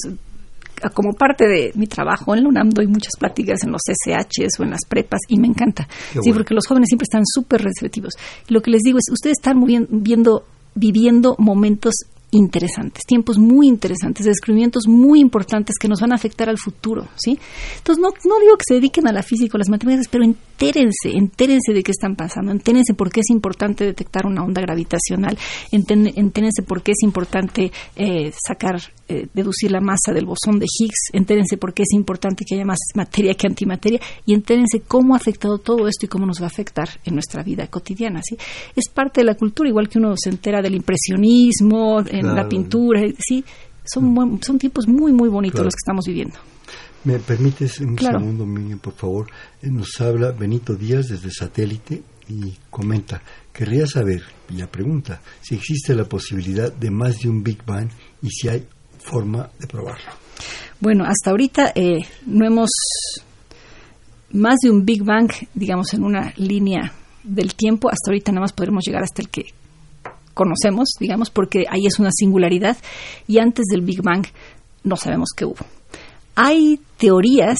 como 0.89 1.13
parte 1.13 1.47
de 1.47 1.71
mi 1.75 1.87
trabajo 1.87 2.35
en 2.35 2.43
la 2.43 2.49
UNAM 2.49 2.69
doy 2.69 2.87
muchas 2.87 3.13
pláticas 3.17 3.63
en 3.63 3.71
los 3.71 3.81
SHs 3.85 4.59
o 4.59 4.63
en 4.63 4.71
las 4.71 4.85
prepas 4.87 5.19
y 5.27 5.39
me 5.39 5.47
encanta. 5.47 5.87
sí, 6.21 6.33
porque 6.33 6.53
los 6.53 6.65
jóvenes 6.67 6.87
siempre 6.89 7.03
están 7.03 7.23
súper 7.25 7.61
receptivos. 7.61 8.13
Lo 8.47 8.61
que 8.61 8.71
les 8.71 8.81
digo 8.81 8.97
es, 8.97 9.11
ustedes 9.11 9.37
están 9.39 9.63
viendo, 9.89 10.45
viviendo 10.75 11.35
momentos 11.37 11.93
interesantes, 12.31 13.03
tiempos 13.05 13.37
muy 13.37 13.67
interesantes, 13.67 14.25
descubrimientos 14.25 14.87
muy 14.87 15.19
importantes 15.19 15.75
que 15.79 15.87
nos 15.87 15.99
van 15.99 16.13
a 16.13 16.15
afectar 16.15 16.49
al 16.49 16.57
futuro, 16.57 17.07
¿sí? 17.15 17.37
Entonces, 17.77 18.01
no, 18.01 18.09
no 18.09 18.39
digo 18.39 18.57
que 18.57 18.63
se 18.67 18.75
dediquen 18.75 19.07
a 19.07 19.11
la 19.11 19.21
física 19.21 19.55
o 19.55 19.57
las 19.57 19.69
matemáticas, 19.69 20.07
pero 20.09 20.23
entérense, 20.23 21.09
entérense 21.13 21.73
de 21.73 21.83
qué 21.83 21.91
están 21.91 22.15
pasando, 22.15 22.51
entérense 22.51 22.93
por 22.93 23.11
qué 23.11 23.19
es 23.19 23.29
importante 23.29 23.83
detectar 23.83 24.25
una 24.25 24.43
onda 24.43 24.61
gravitacional, 24.61 25.37
entérense 25.71 26.63
por 26.63 26.81
qué 26.81 26.93
es 26.93 27.03
importante 27.03 27.71
eh, 27.95 28.31
sacar, 28.31 28.81
eh, 29.09 29.27
deducir 29.33 29.71
la 29.71 29.81
masa 29.81 30.13
del 30.13 30.25
bosón 30.25 30.57
de 30.57 30.67
Higgs, 30.67 31.09
entérense 31.13 31.57
por 31.57 31.73
qué 31.73 31.83
es 31.83 31.93
importante 31.93 32.45
que 32.45 32.55
haya 32.55 32.65
más 32.65 32.79
materia 32.95 33.33
que 33.33 33.47
antimateria 33.47 33.99
y 34.25 34.33
entérense 34.33 34.81
cómo 34.87 35.15
ha 35.15 35.17
afectado 35.17 35.57
todo 35.57 35.87
esto 35.87 36.05
y 36.05 36.09
cómo 36.09 36.25
nos 36.25 36.39
va 36.39 36.45
a 36.45 36.47
afectar 36.47 36.89
en 37.03 37.15
nuestra 37.15 37.43
vida 37.43 37.67
cotidiana, 37.67 38.21
¿sí? 38.23 38.37
Es 38.75 38.87
parte 38.87 39.21
de 39.21 39.25
la 39.25 39.35
cultura, 39.35 39.69
igual 39.69 39.89
que 39.89 39.99
uno 39.99 40.13
se 40.15 40.29
entera 40.29 40.61
del 40.61 40.75
impresionismo, 40.75 42.01
en 42.21 42.35
la 42.35 42.47
pintura, 42.47 43.01
sí, 43.19 43.43
son, 43.83 44.39
son 44.41 44.57
tiempos 44.57 44.87
muy, 44.87 45.11
muy 45.11 45.29
bonitos 45.29 45.63
los 45.63 45.73
que 45.73 45.83
estamos 45.83 46.05
viviendo. 46.05 46.35
¿Me 47.03 47.17
permites 47.17 47.79
un 47.79 47.97
segundo, 47.97 48.45
Miriam, 48.45 48.79
por 48.79 48.93
favor? 48.93 49.27
Eh, 49.61 49.69
nos 49.71 49.99
habla 49.99 50.31
Benito 50.31 50.75
Díaz 50.75 51.07
desde 51.07 51.31
satélite 51.31 52.03
y 52.29 52.53
comenta, 52.69 53.21
querría 53.51 53.87
saber, 53.87 54.21
y 54.49 54.57
la 54.57 54.67
pregunta, 54.67 55.19
si 55.41 55.55
existe 55.55 55.95
la 55.95 56.05
posibilidad 56.05 56.71
de 56.71 56.91
más 56.91 57.19
de 57.19 57.29
un 57.29 57.43
Big 57.43 57.65
Bang 57.65 57.89
y 58.21 58.29
si 58.29 58.47
hay 58.47 58.67
forma 58.99 59.49
de 59.59 59.67
probarlo. 59.67 60.11
Bueno, 60.79 61.03
hasta 61.05 61.31
ahorita 61.31 61.73
eh, 61.75 62.05
no 62.27 62.45
hemos 62.45 62.69
más 64.31 64.57
de 64.61 64.69
un 64.69 64.85
Big 64.85 65.03
Bang, 65.03 65.31
digamos, 65.53 65.93
en 65.93 66.03
una 66.03 66.33
línea 66.37 66.93
del 67.23 67.55
tiempo, 67.55 67.89
hasta 67.89 68.11
ahorita 68.11 68.31
nada 68.31 68.41
más 68.41 68.53
podremos 68.53 68.83
llegar 68.85 69.03
hasta 69.03 69.21
el 69.21 69.29
que 69.29 69.45
conocemos, 70.33 70.89
digamos, 70.99 71.29
porque 71.29 71.65
ahí 71.69 71.85
es 71.85 71.99
una 71.99 72.11
singularidad 72.11 72.77
y 73.27 73.39
antes 73.39 73.65
del 73.71 73.81
Big 73.81 74.01
Bang 74.01 74.25
no 74.83 74.95
sabemos 74.95 75.29
qué 75.35 75.45
hubo. 75.45 75.65
Hay 76.35 76.79
teorías 76.97 77.59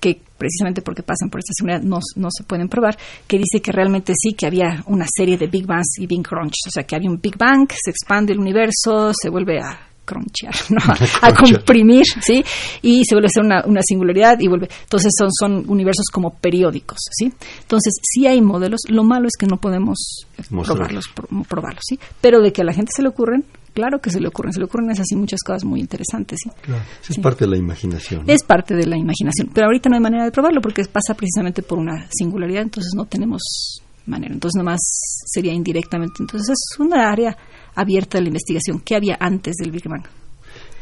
que 0.00 0.20
precisamente 0.38 0.80
porque 0.80 1.02
pasan 1.02 1.28
por 1.28 1.40
esta 1.40 1.52
singularidad 1.54 1.86
no, 1.86 2.00
no, 2.16 2.28
se 2.30 2.44
pueden 2.44 2.68
probar, 2.68 2.96
que 3.26 3.38
dice 3.38 3.60
que 3.62 3.72
realmente 3.72 4.14
sí, 4.16 4.32
que 4.32 4.46
había 4.46 4.82
una 4.86 5.06
serie 5.06 5.36
de 5.36 5.46
Big 5.46 5.66
Bangs 5.66 5.98
y 5.98 6.06
Big 6.06 6.22
Crunch, 6.26 6.54
o 6.66 6.70
sea, 6.70 6.84
que 6.84 6.96
había 6.96 7.10
un 7.10 7.20
Big 7.20 7.36
Bang, 7.36 7.68
se 7.70 7.90
expande 7.90 8.32
el 8.32 8.40
universo, 8.40 9.12
se 9.12 9.28
vuelve 9.28 9.60
a 9.60 9.89
¿no? 10.70 10.78
a, 11.22 11.34
comprimir, 11.34 12.04
¿sí? 12.20 12.44
Y 12.82 13.04
se 13.04 13.14
vuelve 13.14 13.26
a 13.26 13.30
ser 13.30 13.44
una, 13.44 13.64
una, 13.66 13.80
singularidad 13.82 14.38
y 14.40 14.48
vuelve. 14.48 14.68
Entonces 14.82 15.12
son, 15.16 15.28
son 15.32 15.64
universos 15.68 16.06
como 16.12 16.34
periódicos, 16.34 16.98
¿sí? 17.10 17.32
Entonces 17.60 17.94
sí 18.02 18.26
hay 18.26 18.40
modelos, 18.40 18.80
lo 18.88 19.04
malo 19.04 19.26
es 19.26 19.36
que 19.38 19.46
no 19.46 19.56
podemos 19.56 20.26
probarlos, 20.48 21.04
probarlos, 21.48 21.82
¿sí? 21.86 21.98
Pero 22.20 22.40
de 22.40 22.52
que 22.52 22.62
a 22.62 22.64
la 22.64 22.72
gente 22.72 22.92
se 22.94 23.02
le 23.02 23.08
ocurren, 23.08 23.44
claro 23.74 24.00
que 24.00 24.10
se 24.10 24.20
le 24.20 24.28
ocurren, 24.28 24.52
se 24.52 24.58
le 24.58 24.66
ocurren 24.66 24.90
esas 24.90 25.10
y 25.10 25.16
muchas 25.16 25.40
cosas 25.42 25.64
muy 25.64 25.80
interesantes, 25.80 26.40
¿sí? 26.42 26.50
Claro, 26.62 26.82
es 27.08 27.18
parte 27.18 27.44
de 27.44 27.50
la 27.50 27.56
imaginación. 27.56 28.24
Es 28.26 28.42
parte 28.42 28.74
de 28.74 28.86
la 28.86 28.96
imaginación, 28.96 29.50
pero 29.54 29.66
ahorita 29.66 29.88
no 29.88 29.96
hay 29.96 30.02
manera 30.02 30.24
de 30.24 30.30
probarlo 30.30 30.60
porque 30.60 30.84
pasa 30.84 31.14
precisamente 31.14 31.62
por 31.62 31.78
una 31.78 32.06
singularidad, 32.10 32.62
entonces 32.62 32.92
no 32.94 33.06
tenemos 33.06 33.82
manera, 34.10 34.34
entonces 34.34 34.58
nomás 34.58 34.80
sería 35.26 35.52
indirectamente. 35.52 36.16
Entonces 36.20 36.50
es 36.50 36.78
una 36.78 37.10
área 37.10 37.36
abierta 37.74 38.18
de 38.18 38.22
la 38.22 38.28
investigación. 38.28 38.80
¿Qué 38.80 38.96
había 38.96 39.16
antes 39.18 39.54
del 39.56 39.70
Big 39.70 39.88
Bang? 39.88 40.04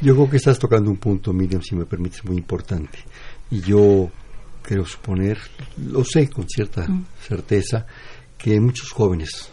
Yo 0.01 0.15
creo 0.15 0.31
que 0.31 0.37
estás 0.37 0.59
tocando 0.59 0.91
un 0.91 0.97
punto, 0.97 1.33
Miriam, 1.33 1.63
si 1.63 1.75
me 1.75 1.85
permites, 1.85 2.25
muy 2.25 2.37
importante. 2.37 2.99
Y 3.51 3.61
yo 3.61 4.11
quiero 4.63 4.85
suponer, 4.85 5.39
lo 5.77 6.05
sé 6.05 6.29
con 6.29 6.49
cierta 6.49 6.87
mm. 6.89 7.07
certeza, 7.21 7.87
que 8.37 8.61
muchos 8.61 8.91
jóvenes 8.91 9.51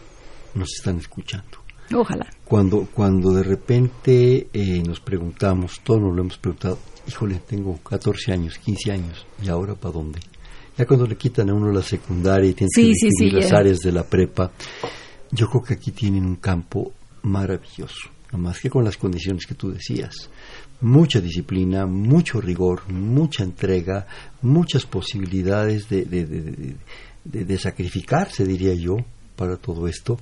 nos 0.54 0.68
están 0.76 0.98
escuchando. 0.98 1.58
Ojalá. 1.94 2.26
Cuando, 2.44 2.86
cuando 2.92 3.32
de 3.32 3.42
repente 3.42 4.48
eh, 4.52 4.82
nos 4.82 5.00
preguntamos, 5.00 5.80
todos 5.82 6.00
nos 6.00 6.14
lo 6.14 6.22
hemos 6.22 6.38
preguntado, 6.38 6.78
híjole, 7.08 7.40
tengo 7.46 7.78
14 7.78 8.32
años, 8.32 8.58
15 8.58 8.92
años, 8.92 9.26
¿y 9.42 9.48
ahora 9.48 9.74
para 9.74 9.94
dónde? 9.94 10.20
Ya 10.76 10.84
cuando 10.86 11.06
le 11.06 11.16
quitan 11.16 11.48
a 11.48 11.54
uno 11.54 11.72
la 11.72 11.82
secundaria 11.82 12.50
y 12.50 12.54
tienen 12.54 12.70
que 12.74 12.94
sí, 12.94 13.30
las 13.30 13.52
áreas 13.52 13.78
de 13.78 13.92
la 13.92 14.04
prepa, 14.04 14.52
yo 15.30 15.46
creo 15.46 15.62
que 15.62 15.74
aquí 15.74 15.90
tienen 15.90 16.24
un 16.24 16.36
campo 16.36 16.92
maravilloso, 17.22 18.10
nada 18.26 18.38
más 18.38 18.60
que 18.60 18.68
con 18.68 18.84
las 18.84 18.96
condiciones 18.96 19.46
que 19.46 19.54
tú 19.54 19.70
decías. 19.70 20.30
Mucha 20.82 21.20
disciplina, 21.20 21.86
mucho 21.86 22.40
rigor, 22.40 22.90
mucha 22.92 23.42
entrega, 23.42 24.06
muchas 24.42 24.84
posibilidades 24.84 25.88
de, 25.88 26.04
de, 27.24 27.58
sacrificarse, 27.58 28.44
diría 28.44 28.74
yo, 28.74 28.98
para 29.34 29.56
todo 29.56 29.88
esto, 29.88 30.18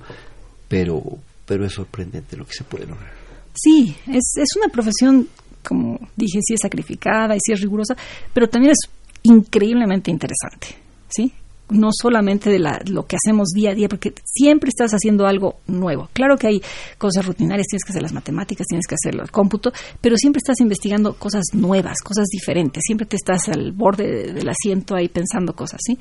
pero, 0.69 1.01
pero 1.45 1.65
es 1.65 1.73
sorprendente 1.73 2.37
lo 2.37 2.45
que 2.45 2.53
se 2.53 2.63
puede 2.63 2.85
lograr. 2.85 3.13
Sí, 3.53 3.93
es, 4.07 4.33
es 4.37 4.55
una 4.55 4.69
profesión, 4.69 5.27
como 5.67 5.99
dije, 6.15 6.39
sí 6.41 6.53
es 6.53 6.61
sacrificada 6.61 7.35
y 7.35 7.39
sí 7.41 7.51
es 7.51 7.59
rigurosa, 7.59 7.95
pero 8.33 8.47
también 8.47 8.71
es 8.71 8.89
increíblemente 9.25 10.11
interesante, 10.11 10.67
¿sí? 11.09 11.31
no 11.69 11.89
solamente 11.91 12.49
de 12.49 12.59
lo 12.59 13.07
que 13.07 13.15
hacemos 13.15 13.49
día 13.49 13.71
a 13.71 13.75
día, 13.75 13.89
porque 13.89 14.13
siempre 14.23 14.69
estás 14.69 14.91
haciendo 14.91 15.25
algo 15.25 15.55
nuevo. 15.67 16.09
Claro 16.13 16.37
que 16.37 16.47
hay 16.47 16.61
cosas 16.97 17.25
rutinarias, 17.25 17.67
tienes 17.67 17.83
que 17.83 17.91
hacer 17.91 18.03
las 18.03 18.13
matemáticas, 18.13 18.67
tienes 18.67 18.85
que 18.85 18.95
hacer 18.95 19.19
el 19.19 19.31
cómputo, 19.31 19.71
pero 19.99 20.15
siempre 20.15 20.39
estás 20.39 20.59
investigando 20.61 21.15
cosas 21.15 21.43
nuevas, 21.53 22.01
cosas 22.03 22.25
diferentes, 22.27 22.83
siempre 22.85 23.07
te 23.07 23.15
estás 23.15 23.49
al 23.49 23.71
borde 23.71 24.33
del 24.33 24.47
asiento 24.47 24.95
ahí 24.95 25.09
pensando 25.09 25.55
cosas, 25.55 25.81
¿sí? 25.83 25.97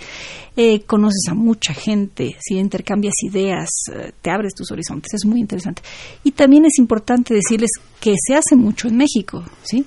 Eh, 0.57 0.83
conoces 0.83 1.29
a 1.31 1.35
mucha 1.35 1.73
gente, 1.73 2.37
si 2.41 2.57
intercambias 2.57 3.15
ideas, 3.23 3.69
eh, 3.93 4.13
te 4.21 4.31
abres 4.31 4.55
tus 4.55 4.71
horizontes, 4.71 5.15
es 5.15 5.25
muy 5.25 5.41
interesante. 5.41 5.83
Y 6.25 6.33
también 6.33 6.67
es 6.67 6.79
importante 6.79 7.33
decirles 7.33 7.71
que 8.01 8.15
se 8.19 8.35
hace 8.35 8.55
mucho 8.55 8.89
en 8.89 8.97
México, 8.97 9.43
¿sí? 9.63 9.85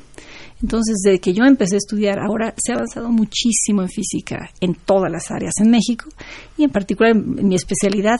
Entonces, 0.62 0.98
desde 1.04 1.20
que 1.20 1.34
yo 1.34 1.44
empecé 1.44 1.76
a 1.76 1.78
estudiar, 1.78 2.20
ahora 2.20 2.54
se 2.58 2.72
ha 2.72 2.76
avanzado 2.76 3.10
muchísimo 3.10 3.82
en 3.82 3.90
física 3.90 4.50
en 4.60 4.74
todas 4.74 5.12
las 5.12 5.30
áreas 5.30 5.54
en 5.60 5.70
México 5.70 6.10
y 6.58 6.64
en 6.64 6.72
particular 6.72 7.12
en 7.12 7.48
mi 7.48 7.56
especialidad, 7.56 8.20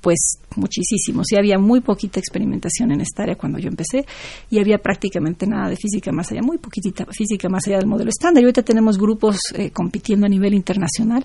pues 0.00 0.38
muchísimo. 0.56 1.22
Sí, 1.24 1.36
había 1.36 1.58
muy 1.58 1.80
poquita 1.80 2.20
experimentación 2.20 2.92
en 2.92 3.00
esta 3.00 3.22
área 3.22 3.36
cuando 3.36 3.58
yo 3.58 3.68
empecé 3.68 4.04
y 4.50 4.58
había 4.58 4.78
prácticamente 4.78 5.46
nada 5.46 5.68
de 5.70 5.76
física 5.76 6.12
más 6.12 6.30
allá, 6.30 6.42
muy 6.42 6.58
poquitita 6.58 7.06
física 7.06 7.48
más 7.48 7.66
allá 7.66 7.78
del 7.78 7.86
modelo 7.86 8.10
estándar. 8.10 8.42
Y 8.42 8.44
ahorita 8.44 8.62
tenemos 8.62 8.98
grupos 8.98 9.38
eh, 9.54 9.70
compitiendo 9.70 10.26
a 10.26 10.28
nivel 10.28 10.54
internacional, 10.54 11.24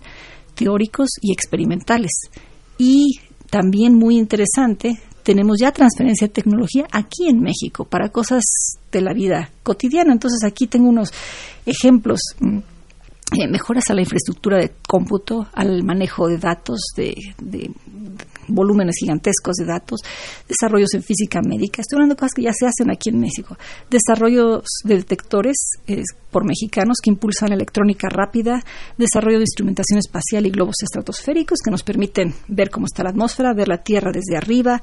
teóricos 0.56 1.10
y 1.22 1.34
experimentales. 1.34 2.12
Y 2.78 3.20
también 3.50 3.96
muy 3.96 4.18
interesante, 4.18 4.98
tenemos 5.24 5.58
ya 5.60 5.72
transferencia 5.72 6.28
de 6.28 6.34
tecnología 6.34 6.88
aquí 6.92 7.28
en 7.28 7.42
México 7.42 7.86
para 7.86 8.10
cosas 8.10 8.44
de 9.00 9.06
la 9.06 9.14
vida 9.14 9.50
cotidiana. 9.64 10.14
Entonces 10.14 10.44
aquí 10.44 10.68
tengo 10.68 10.90
unos 10.90 11.12
ejemplos. 11.66 12.20
Mm, 12.40 12.60
eh, 13.36 13.48
mejoras 13.48 13.86
a 13.90 13.96
la 13.96 14.02
infraestructura 14.02 14.60
de 14.60 14.74
cómputo, 14.88 15.48
al 15.54 15.84
manejo 15.84 16.28
de 16.28 16.38
datos, 16.38 16.80
de, 16.96 17.16
volúmenes 18.48 18.96
gigantescos 19.00 19.56
de 19.56 19.66
datos, 19.66 20.02
desarrollos 20.48 20.94
en 20.94 21.02
física 21.02 21.42
médica. 21.42 21.82
Estoy 21.82 21.98
hablando 21.98 22.14
de 22.14 22.20
cosas 22.20 22.34
que 22.36 22.44
ya 22.44 22.54
se 22.54 22.68
hacen 22.68 22.92
aquí 22.92 23.10
en 23.10 23.20
México. 23.20 23.58
Desarrollos 23.90 24.66
de 24.84 24.98
detectores 24.98 25.56
por 26.30 26.46
mexicanos 26.46 26.98
que 27.02 27.10
impulsan 27.10 27.54
electrónica 27.54 28.08
rápida, 28.08 28.64
desarrollo 28.98 29.38
de 29.38 29.46
instrumentación 29.46 29.98
espacial 29.98 30.46
y 30.46 30.52
globos 30.52 30.76
estratosféricos 30.84 31.60
que 31.64 31.72
nos 31.72 31.82
permiten 31.82 32.36
ver 32.50 32.70
cómo 32.70 32.86
está 32.86 33.04
la 33.04 33.12
atmósfera, 33.12 33.54
ver 33.56 33.70
la 33.70 33.82
Tierra 33.82 34.12
desde 34.12 34.38
arriba. 34.38 34.80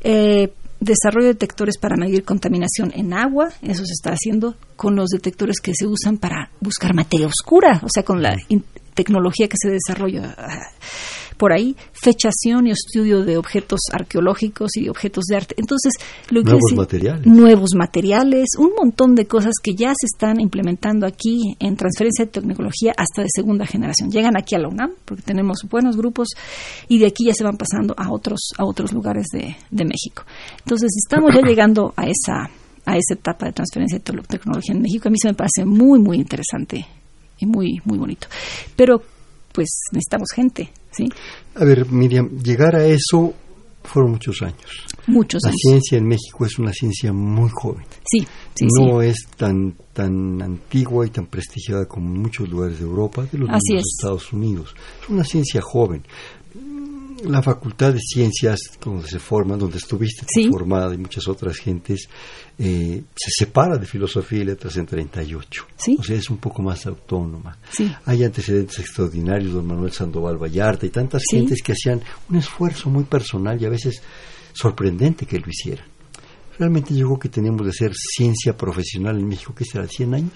Eh, 0.00 0.52
desarrollo 0.84 1.28
de 1.28 1.34
detectores 1.34 1.78
para 1.78 1.96
medir 1.96 2.24
contaminación 2.24 2.92
en 2.94 3.12
agua, 3.12 3.50
eso 3.62 3.84
se 3.84 3.92
está 3.92 4.10
haciendo 4.10 4.56
con 4.76 4.96
los 4.96 5.10
detectores 5.10 5.60
que 5.60 5.72
se 5.74 5.86
usan 5.86 6.18
para 6.18 6.50
buscar 6.60 6.94
materia 6.94 7.26
oscura, 7.26 7.80
o 7.82 7.88
sea, 7.92 8.02
con 8.02 8.22
la 8.22 8.36
tecnología 8.94 9.48
que 9.48 9.56
se 9.60 9.70
desarrolla 9.70 10.36
por 11.36 11.52
ahí, 11.52 11.76
fechación 11.92 12.66
y 12.66 12.70
estudio 12.70 13.24
de 13.24 13.36
objetos 13.36 13.80
arqueológicos 13.92 14.76
y 14.76 14.88
objetos 14.88 15.24
de 15.24 15.36
arte. 15.36 15.54
Entonces, 15.58 15.92
lo 16.30 16.42
nuevos 16.42 16.72
materiales. 16.74 17.26
Nuevos 17.26 17.70
materiales, 17.74 18.48
un 18.58 18.72
montón 18.76 19.14
de 19.14 19.26
cosas 19.26 19.54
que 19.62 19.74
ya 19.74 19.88
se 19.88 20.06
están 20.06 20.40
implementando 20.40 21.06
aquí 21.06 21.56
en 21.58 21.76
transferencia 21.76 22.24
de 22.26 22.30
tecnología 22.30 22.92
hasta 22.96 23.22
de 23.22 23.28
segunda 23.34 23.66
generación. 23.66 24.10
Llegan 24.10 24.36
aquí 24.36 24.54
a 24.54 24.58
la 24.58 24.68
UNAM, 24.68 24.92
porque 25.04 25.22
tenemos 25.22 25.58
buenos 25.70 25.96
grupos, 25.96 26.28
y 26.88 26.98
de 26.98 27.06
aquí 27.06 27.26
ya 27.26 27.34
se 27.34 27.44
van 27.44 27.56
pasando 27.56 27.94
a 27.96 28.12
otros, 28.12 28.50
a 28.58 28.64
otros 28.64 28.92
lugares 28.92 29.26
de, 29.32 29.56
de 29.70 29.84
México. 29.84 30.24
Entonces, 30.58 30.90
estamos 30.96 31.34
ya 31.34 31.40
llegando 31.46 31.92
a 31.96 32.06
esa 32.06 32.50
a 32.84 32.96
esa 32.96 33.14
etapa 33.14 33.46
de 33.46 33.52
transferencia 33.52 33.98
de 33.98 34.22
tecnología 34.22 34.74
en 34.74 34.82
México. 34.82 35.08
A 35.08 35.10
mí 35.10 35.18
se 35.18 35.28
me 35.28 35.34
parece 35.34 35.64
muy, 35.64 36.00
muy 36.00 36.16
interesante 36.16 36.86
y 37.38 37.46
muy, 37.46 37.80
muy 37.84 37.98
bonito. 37.98 38.28
Pero, 38.76 39.02
pues, 39.52 39.68
necesitamos 39.92 40.28
gente, 40.34 40.70
¿sí? 40.92 41.08
A 41.54 41.64
ver, 41.64 41.90
Miriam, 41.90 42.38
llegar 42.42 42.76
a 42.76 42.84
eso 42.86 43.34
fueron 43.84 44.12
muchos 44.12 44.42
años. 44.42 44.86
Muchos 45.06 45.42
la 45.44 45.52
ciencia 45.52 45.98
en 45.98 46.06
México 46.06 46.46
es 46.46 46.58
una 46.58 46.72
ciencia 46.72 47.12
muy 47.12 47.50
joven. 47.52 47.84
Sí, 48.04 48.26
sí 48.54 48.66
No 48.78 49.02
es 49.02 49.26
tan 49.36 49.74
tan 49.92 50.40
antigua 50.40 51.06
y 51.06 51.10
tan 51.10 51.26
prestigiada 51.26 51.86
como 51.86 52.14
en 52.14 52.22
muchos 52.22 52.48
lugares 52.48 52.78
de 52.78 52.84
Europa, 52.84 53.26
de 53.30 53.38
los 53.38 53.50
Estados 53.68 54.32
Unidos. 54.32 54.74
Es 55.02 55.08
una 55.08 55.24
ciencia 55.24 55.60
joven 55.60 56.02
la 57.24 57.42
Facultad 57.42 57.92
de 57.92 58.00
Ciencias, 58.00 58.58
donde 58.82 59.08
se 59.08 59.18
forma, 59.18 59.56
donde 59.56 59.78
estuviste 59.78 60.26
formada 60.50 60.94
y 60.94 60.98
muchas 60.98 61.28
otras 61.28 61.56
gentes, 61.56 62.08
eh, 62.58 63.02
se 63.14 63.44
separa 63.44 63.78
de 63.78 63.86
Filosofía 63.86 64.40
y 64.40 64.44
Letras 64.44 64.76
en 64.76 64.86
38. 64.86 65.66
O 65.98 66.02
sea, 66.02 66.16
es 66.16 66.30
un 66.30 66.38
poco 66.38 66.62
más 66.62 66.86
autónoma. 66.86 67.56
Hay 68.04 68.24
antecedentes 68.24 68.78
extraordinarios, 68.78 69.52
don 69.52 69.66
Manuel 69.66 69.92
Sandoval 69.92 70.36
Vallarta 70.36 70.86
y 70.86 70.90
tantas 70.90 71.22
gentes 71.30 71.62
que 71.62 71.72
hacían 71.72 72.00
un 72.28 72.36
esfuerzo 72.36 72.90
muy 72.90 73.04
personal 73.04 73.60
y 73.60 73.66
a 73.66 73.70
veces 73.70 74.02
sorprendente 74.52 75.26
que 75.26 75.38
lo 75.38 75.46
hicieran. 75.48 75.86
Realmente 76.58 76.94
llegó 76.94 77.18
que 77.18 77.28
tenemos 77.28 77.66
de 77.66 77.72
ser 77.72 77.92
ciencia 77.94 78.56
profesional 78.56 79.18
en 79.18 79.26
México, 79.26 79.54
que 79.54 79.64
será 79.64 79.86
100 79.86 80.14
años. 80.14 80.32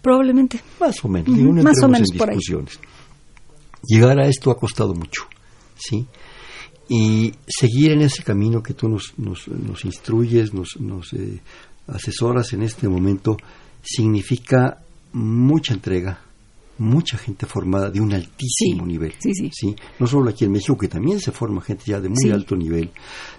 Probablemente. 0.00 0.60
Más 0.80 1.04
o 1.04 1.08
menos. 1.08 1.28
más 1.62 1.82
o 1.82 1.88
menos 1.88 2.08
por 2.16 2.28
discusiones. 2.28 2.80
Llegar 3.84 4.18
a 4.20 4.28
esto 4.28 4.50
ha 4.50 4.56
costado 4.56 4.94
mucho. 4.94 5.22
¿Sí? 5.88 6.06
Y 6.88 7.32
seguir 7.46 7.92
en 7.92 8.02
ese 8.02 8.22
camino 8.22 8.62
que 8.62 8.74
tú 8.74 8.88
nos, 8.88 9.14
nos, 9.16 9.48
nos 9.48 9.84
instruyes, 9.84 10.52
nos, 10.52 10.78
nos 10.80 11.12
eh, 11.14 11.40
asesoras 11.86 12.52
en 12.52 12.62
este 12.62 12.88
momento, 12.88 13.36
significa 13.82 14.82
mucha 15.12 15.74
entrega, 15.74 16.20
mucha 16.78 17.16
gente 17.18 17.46
formada 17.46 17.90
de 17.90 18.00
un 18.00 18.12
altísimo 18.12 18.86
nivel. 18.86 19.14
Sí, 19.18 19.32
sí. 19.52 19.76
No 19.98 20.06
solo 20.06 20.30
aquí 20.30 20.44
en 20.44 20.52
México, 20.52 20.76
que 20.76 20.88
también 20.88 21.20
se 21.20 21.32
forma 21.32 21.60
gente 21.60 21.84
ya 21.86 22.00
de 22.00 22.08
muy 22.08 22.30
alto 22.30 22.56
nivel, 22.56 22.90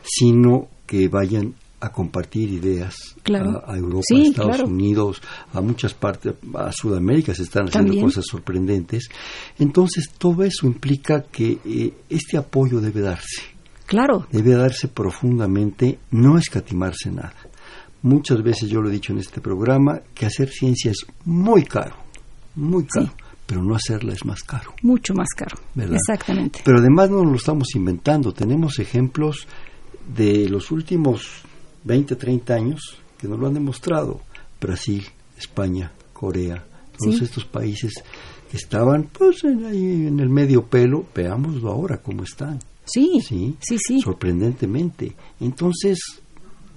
sino 0.03 0.67
que 0.85 1.07
vayan 1.07 1.55
a 1.83 1.89
compartir 1.89 2.49
ideas 2.49 2.95
a, 3.25 3.75
Europa, 3.75 4.05
a 4.09 4.17
Estados 4.17 4.61
Unidos, 4.61 5.21
a 5.51 5.59
muchas 5.59 5.93
partes, 5.93 6.33
a 6.55 6.71
Sudamérica 6.71 7.35
se 7.35 7.43
están 7.43 7.67
haciendo 7.67 7.99
cosas 7.99 8.23
sorprendentes. 8.25 9.09
Entonces, 9.59 10.11
todo 10.17 10.45
eso 10.45 10.65
implica 10.65 11.23
que 11.23 11.59
eh, 11.65 11.93
este 12.09 12.37
apoyo 12.37 12.79
debe 12.79 13.01
darse. 13.01 13.41
Claro. 13.85 14.25
Debe 14.31 14.51
darse 14.51 14.87
profundamente, 14.87 15.99
no 16.11 16.37
escatimarse 16.37 17.11
nada. 17.11 17.35
Muchas 18.01 18.41
veces 18.41 18.69
yo 18.69 18.81
lo 18.81 18.87
he 18.87 18.93
dicho 18.93 19.11
en 19.11 19.19
este 19.19 19.41
programa 19.41 19.99
que 20.13 20.25
hacer 20.25 20.47
ciencia 20.47 20.91
es 20.91 21.05
muy 21.25 21.65
caro, 21.65 21.97
muy 22.55 22.85
caro. 22.85 23.13
pero 23.45 23.61
no 23.61 23.75
hacerla 23.75 24.13
es 24.13 24.23
más 24.23 24.41
caro. 24.43 24.73
Mucho 24.83 25.13
más 25.13 25.27
caro. 25.35 25.57
Exactamente. 25.75 26.61
Pero 26.63 26.79
además 26.79 27.09
no 27.09 27.25
lo 27.25 27.35
estamos 27.35 27.75
inventando. 27.75 28.31
Tenemos 28.31 28.79
ejemplos 28.79 29.47
de 30.15 30.47
los 30.47 30.71
últimos 30.71 31.43
20, 31.83 32.15
30 32.15 32.53
años 32.53 32.97
que 33.17 33.27
nos 33.27 33.39
lo 33.39 33.47
han 33.47 33.53
demostrado. 33.53 34.21
Brasil, 34.59 35.05
España, 35.37 35.91
Corea, 36.13 36.63
todos 36.97 37.21
estos 37.21 37.45
países 37.45 37.93
que 38.49 38.57
estaban 38.57 39.09
pues 39.11 39.43
en, 39.43 39.65
ahí 39.65 40.07
en 40.07 40.19
el 40.19 40.29
medio 40.29 40.65
pelo, 40.65 41.05
veámoslo 41.13 41.71
ahora 41.71 41.97
cómo 41.97 42.23
están. 42.23 42.59
Sí, 42.85 43.19
sí, 43.21 43.55
sí, 43.59 43.77
sí. 43.79 44.01
Sorprendentemente. 44.01 45.15
Entonces, 45.39 45.99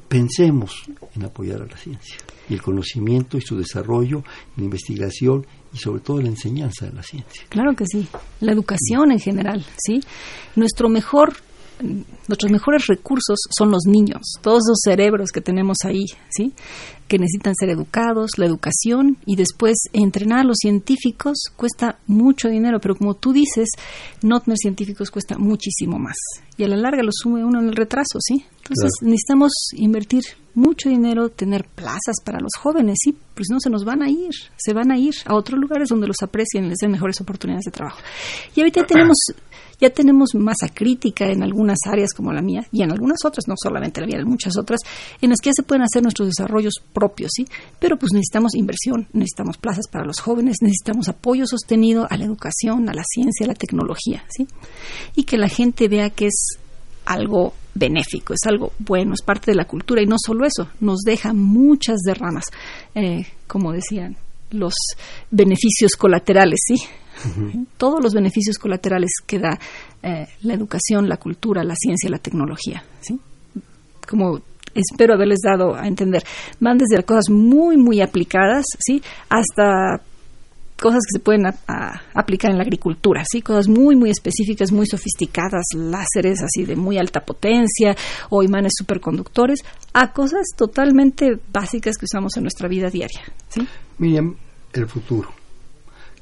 pensemos 0.09 0.85
en 1.15 1.25
apoyar 1.25 1.63
a 1.63 1.67
la 1.67 1.77
ciencia 1.77 2.17
y 2.49 2.55
el 2.55 2.63
conocimiento 2.63 3.37
y 3.37 3.41
su 3.41 3.57
desarrollo, 3.57 4.23
la 4.57 4.65
investigación 4.65 5.47
y 5.73 5.79
sobre 5.79 6.01
todo 6.01 6.21
la 6.23 6.29
enseñanza 6.29 6.87
de 6.87 6.93
la 6.93 7.03
ciencia. 7.03 7.43
Claro 7.49 7.75
que 7.75 7.85
sí, 7.87 8.07
la 8.41 8.53
educación 8.53 9.11
en 9.11 9.19
general, 9.19 9.65
¿sí? 9.77 10.01
Nuestro 10.55 10.89
mejor 10.89 11.35
nuestros 12.29 12.51
mejores 12.51 12.87
recursos 12.87 13.39
son 13.57 13.70
los 13.70 13.83
niños, 13.87 14.22
todos 14.41 14.62
los 14.68 14.79
cerebros 14.83 15.31
que 15.31 15.41
tenemos 15.41 15.79
ahí, 15.85 16.05
¿sí? 16.31 16.53
que 17.09 17.18
necesitan 17.18 17.55
ser 17.55 17.70
educados, 17.70 18.33
la 18.37 18.47
educación 18.47 19.18
y 19.27 19.37
después 19.37 19.77
entrenar 19.93 20.41
a 20.41 20.45
los 20.45 20.57
científicos 20.61 21.39
cuesta 21.57 21.99
mucho 22.07 22.49
dinero, 22.49 22.81
pero 22.81 22.97
como 22.97 23.14
tú 23.14 23.33
dices, 23.33 23.68
no 24.22 24.41
tener 24.41 24.59
científicos 24.59 25.11
cuesta 25.11 25.39
muchísimo 25.39 25.99
más. 25.99 26.16
Y 26.57 26.64
a 26.64 26.68
la 26.68 26.77
larga 26.77 27.03
lo 27.03 27.12
sume 27.12 27.45
uno 27.45 27.61
en 27.61 27.68
el 27.68 27.77
retraso, 27.77 28.18
¿sí? 28.20 28.45
Entonces 28.59 28.91
necesitamos 29.03 29.53
invertir 29.74 30.24
mucho 30.55 30.89
dinero, 30.89 31.29
tener 31.29 31.66
plazas 31.66 32.16
para 32.24 32.41
los 32.41 32.53
jóvenes, 32.59 32.97
¿sí? 33.03 33.16
Pues 33.35 33.49
no 33.51 33.61
se 33.61 33.70
nos 33.70 33.85
van 33.85 34.03
a 34.03 34.11
ir, 34.11 34.33
se 34.57 34.72
van 34.72 34.91
a 34.91 34.99
ir 34.99 35.14
a 35.27 35.35
otros 35.35 35.61
lugares 35.61 35.91
donde 35.91 36.09
los 36.09 36.22
aprecien 36.22 36.68
les 36.68 36.79
den 36.79 36.91
mejores 36.91 37.20
oportunidades 37.20 37.66
de 37.66 37.72
trabajo. 37.72 38.01
Y 38.55 38.61
ahorita 38.61 38.85
tenemos 38.87 39.16
ya 39.81 39.91
tenemos 39.91 40.35
masa 40.35 40.68
crítica 40.72 41.27
en 41.27 41.43
algunas 41.43 41.79
áreas 41.87 42.12
como 42.14 42.33
la 42.33 42.43
mía 42.43 42.66
y 42.72 42.83
en 42.83 42.91
algunas 42.91 43.24
otras, 43.24 43.47
no 43.49 43.55
solamente 43.61 44.01
la 44.01 44.07
mía, 44.07 44.18
en 44.18 44.29
muchas 44.29 44.57
otras, 44.57 44.81
en 45.20 45.31
las 45.31 45.41
que 45.41 45.51
ya 45.51 45.55
se 45.57 45.62
pueden 45.62 45.83
hacer 45.83 46.03
nuestros 46.03 46.29
desarrollos 46.29 46.74
propios, 46.93 47.33
¿sí? 47.35 47.47
Pero 47.79 47.99
pues 47.99 48.12
necesitamos 48.12 48.55
inversión, 48.55 49.09
necesitamos 49.12 49.59
plazas 49.59 49.87
para 49.91 50.05
los 50.05 50.20
jóvenes, 50.20 50.59
necesitamos 50.61 51.09
apoyo 51.09 51.47
sostenido 51.47 52.07
a 52.11 52.16
la 52.16 52.24
educación, 52.24 52.89
a 52.89 52.95
la 52.95 53.05
ciencia, 53.05 53.45
a 53.45 53.49
la 53.49 53.55
tecnología, 53.55 54.24
¿sí? 54.29 54.47
Y 55.14 55.24
que 55.24 55.39
la 55.39 55.49
gente 55.49 55.89
vea 55.89 56.11
que 56.11 56.27
es 56.27 56.59
algo 57.05 57.55
benéfico, 57.74 58.33
es 58.33 58.47
algo 58.47 58.72
bueno, 58.79 59.14
es 59.14 59.22
parte 59.22 59.51
de 59.51 59.57
la 59.57 59.66
cultura 59.66 60.03
y 60.03 60.07
no 60.07 60.16
solo 60.18 60.47
eso, 60.47 60.68
nos 60.81 61.01
deja 61.01 61.33
muchas 61.33 61.99
derramas, 62.05 62.47
eh, 62.95 63.27
como 63.47 63.72
decían 63.72 64.16
los 64.51 64.74
beneficios 65.31 65.93
colaterales, 65.97 66.61
¿sí? 66.66 66.77
Todos 67.77 68.03
los 68.03 68.14
beneficios 68.14 68.59
colaterales 68.59 69.11
que 69.27 69.39
da 69.39 69.59
eh, 70.03 70.27
la 70.43 70.55
educación, 70.55 71.09
la 71.09 71.17
cultura, 71.17 71.64
la 71.64 71.75
ciencia, 71.77 72.11
la 72.11 72.19
tecnología. 72.19 72.85
¿sí? 73.01 73.19
Como 74.09 74.41
espero 74.75 75.14
haberles 75.14 75.41
dado 75.43 75.75
a 75.75 75.87
entender, 75.87 76.25
van 76.61 76.79
desde 76.79 77.03
cosas 77.05 77.31
muy, 77.31 77.77
muy 77.77 78.01
aplicadas, 78.01 78.64
¿sí? 78.79 79.03
hasta 79.29 80.03
cosas 80.81 81.01
que 81.07 81.19
se 81.19 81.25
pueden 81.25 81.47
aplicar 82.14 82.51
en 82.51 82.59
la 82.59 82.62
agricultura, 82.62 83.25
sí, 83.25 83.41
cosas 83.41 83.67
muy 83.69 83.97
muy 83.97 84.11
específicas, 84.11 84.73
muy 84.73 84.87
sofisticadas, 84.87 85.64
láseres 85.75 86.43
así 86.43 86.64
de 86.64 86.77
muy 86.77 86.99
alta 86.99 87.21
potencia 87.21 87.97
o 88.31 88.43
imanes 88.43 88.73
superconductores, 88.77 89.61
a 89.95 90.12
cosas 90.12 90.47
totalmente 90.57 91.39
básicas 91.53 91.97
que 91.97 92.05
usamos 92.05 92.37
en 92.37 92.43
nuestra 92.43 92.69
vida 92.69 92.91
diaria, 92.91 93.23
¿sí? 93.49 93.67
Miriam, 93.99 94.37
el 94.75 94.87
futuro. 94.87 95.36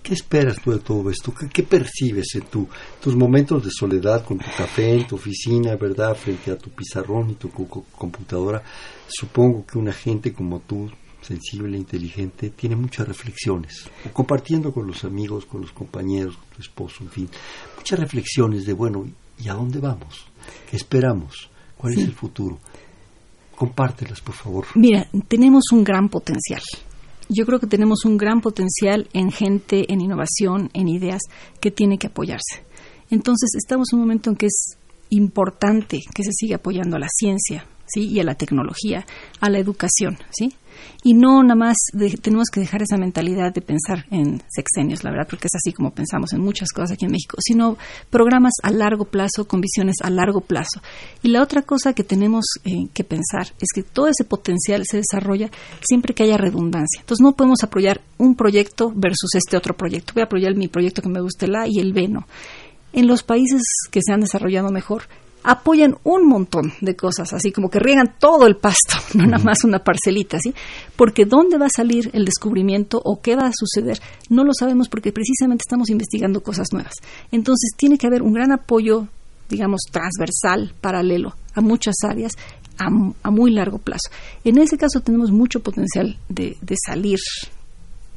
¿Qué 0.04 0.12
esperas 0.12 0.60
tú 0.60 0.70
de 0.72 0.80
todo 0.80 1.08
esto? 1.08 1.32
¿Qué, 1.50 1.62
percibes 1.62 2.34
en 2.34 2.42
tu, 2.42 2.68
tus 3.00 3.16
momentos 3.16 3.64
de 3.64 3.70
soledad 3.70 4.22
con 4.22 4.36
tu 4.36 4.44
café 4.54 4.92
en 4.92 5.06
tu 5.06 5.16
oficina, 5.16 5.76
verdad, 5.76 6.14
frente 6.14 6.50
a 6.50 6.58
tu 6.58 6.68
pizarrón 6.68 7.30
y 7.30 7.34
tu 7.36 7.50
computadora? 7.50 8.62
Supongo 9.08 9.64
que 9.64 9.78
una 9.78 9.94
gente 9.94 10.34
como 10.34 10.60
tú 10.60 10.90
sensible, 11.22 11.78
inteligente, 11.78 12.50
tiene 12.50 12.76
muchas 12.76 13.08
reflexiones, 13.08 13.88
compartiendo 14.12 14.74
con 14.74 14.86
los 14.86 15.04
amigos, 15.04 15.46
con 15.46 15.62
los 15.62 15.72
compañeros, 15.72 16.36
con 16.36 16.48
tu 16.56 16.60
esposo, 16.60 17.02
en 17.02 17.08
fin, 17.08 17.30
muchas 17.74 17.98
reflexiones 17.98 18.66
de, 18.66 18.74
bueno, 18.74 19.06
¿y 19.42 19.48
a 19.48 19.54
dónde 19.54 19.80
vamos? 19.80 20.26
¿Qué 20.70 20.76
esperamos? 20.76 21.48
¿Cuál 21.78 21.94
es 21.94 22.00
el 22.00 22.12
futuro? 22.12 22.58
Compártelas, 23.56 24.20
por 24.20 24.34
favor. 24.34 24.66
Mira, 24.74 25.08
tenemos 25.26 25.64
un 25.72 25.82
gran 25.82 26.10
potencial. 26.10 26.60
Yo 27.28 27.46
creo 27.46 27.58
que 27.58 27.66
tenemos 27.66 28.04
un 28.04 28.16
gran 28.16 28.40
potencial 28.40 29.08
en 29.12 29.30
gente, 29.30 29.92
en 29.92 30.00
innovación, 30.00 30.70
en 30.74 30.88
ideas 30.88 31.22
que 31.60 31.70
tiene 31.70 31.98
que 31.98 32.08
apoyarse. 32.08 32.64
Entonces, 33.10 33.50
estamos 33.56 33.92
en 33.92 33.98
un 33.98 34.04
momento 34.04 34.30
en 34.30 34.36
que 34.36 34.46
es 34.46 34.78
importante 35.10 36.00
que 36.14 36.22
se 36.22 36.32
siga 36.32 36.56
apoyando 36.56 36.96
a 36.96 37.00
la 37.00 37.08
ciencia, 37.08 37.66
¿sí? 37.86 38.08
y 38.08 38.20
a 38.20 38.24
la 38.24 38.34
tecnología, 38.34 39.06
a 39.40 39.50
la 39.50 39.58
educación, 39.58 40.18
¿sí? 40.30 40.54
Y 41.02 41.14
no 41.14 41.42
nada 41.42 41.54
más 41.54 41.76
tenemos 42.22 42.48
que 42.52 42.60
dejar 42.60 42.82
esa 42.82 42.96
mentalidad 42.96 43.52
de 43.52 43.60
pensar 43.60 44.06
en 44.10 44.42
sexenios, 44.48 45.04
la 45.04 45.10
verdad, 45.10 45.26
porque 45.28 45.46
es 45.46 45.54
así 45.54 45.72
como 45.72 45.90
pensamos 45.90 46.32
en 46.32 46.40
muchas 46.40 46.70
cosas 46.70 46.92
aquí 46.92 47.04
en 47.04 47.12
México, 47.12 47.36
sino 47.40 47.76
programas 48.10 48.52
a 48.62 48.70
largo 48.70 49.04
plazo, 49.04 49.46
con 49.46 49.60
visiones 49.60 49.96
a 50.02 50.10
largo 50.10 50.40
plazo. 50.40 50.80
Y 51.22 51.28
la 51.28 51.42
otra 51.42 51.62
cosa 51.62 51.92
que 51.92 52.04
tenemos 52.04 52.44
eh, 52.64 52.88
que 52.92 53.04
pensar 53.04 53.48
es 53.60 53.68
que 53.74 53.82
todo 53.82 54.08
ese 54.08 54.24
potencial 54.24 54.84
se 54.88 54.98
desarrolla 54.98 55.50
siempre 55.80 56.14
que 56.14 56.24
haya 56.24 56.36
redundancia. 56.36 57.00
Entonces 57.00 57.22
no 57.22 57.32
podemos 57.32 57.62
apoyar 57.62 58.00
un 58.18 58.34
proyecto 58.34 58.92
versus 58.94 59.34
este 59.34 59.56
otro 59.56 59.76
proyecto. 59.76 60.14
Voy 60.14 60.22
a 60.22 60.26
apoyar 60.26 60.54
mi 60.54 60.68
proyecto 60.68 61.02
que 61.02 61.08
me 61.08 61.20
guste 61.20 61.46
el 61.46 61.56
A 61.56 61.66
y 61.66 61.80
el 61.80 61.92
B 61.92 62.08
no. 62.08 62.26
En 62.92 63.08
los 63.08 63.22
países 63.22 63.62
que 63.90 64.00
se 64.02 64.12
han 64.12 64.20
desarrollado 64.20 64.70
mejor, 64.70 65.02
apoyan 65.44 65.96
un 66.02 66.26
montón 66.26 66.72
de 66.80 66.96
cosas, 66.96 67.32
así 67.32 67.52
como 67.52 67.68
que 67.70 67.78
riegan 67.78 68.14
todo 68.18 68.46
el 68.46 68.56
pasto, 68.56 68.96
no 69.14 69.26
nada 69.26 69.44
más 69.44 69.62
una 69.62 69.78
parcelita, 69.78 70.38
¿sí? 70.40 70.54
Porque 70.96 71.26
dónde 71.26 71.58
va 71.58 71.66
a 71.66 71.70
salir 71.74 72.10
el 72.14 72.24
descubrimiento 72.24 73.00
o 73.04 73.20
qué 73.20 73.36
va 73.36 73.46
a 73.46 73.52
suceder, 73.54 74.00
no 74.30 74.42
lo 74.42 74.52
sabemos 74.54 74.88
porque 74.88 75.12
precisamente 75.12 75.62
estamos 75.66 75.90
investigando 75.90 76.42
cosas 76.42 76.68
nuevas. 76.72 76.94
Entonces 77.30 77.72
tiene 77.76 77.98
que 77.98 78.06
haber 78.06 78.22
un 78.22 78.32
gran 78.32 78.52
apoyo, 78.52 79.06
digamos, 79.48 79.82
transversal, 79.90 80.74
paralelo 80.80 81.34
a 81.54 81.60
muchas 81.60 81.96
áreas 82.02 82.32
a, 82.78 83.30
muy 83.30 83.52
largo 83.52 83.78
plazo. 83.78 84.10
En 84.42 84.58
ese 84.58 84.76
caso 84.78 85.00
tenemos 85.00 85.30
mucho 85.30 85.60
potencial 85.60 86.18
de, 86.28 86.56
de 86.60 86.74
salir 86.84 87.18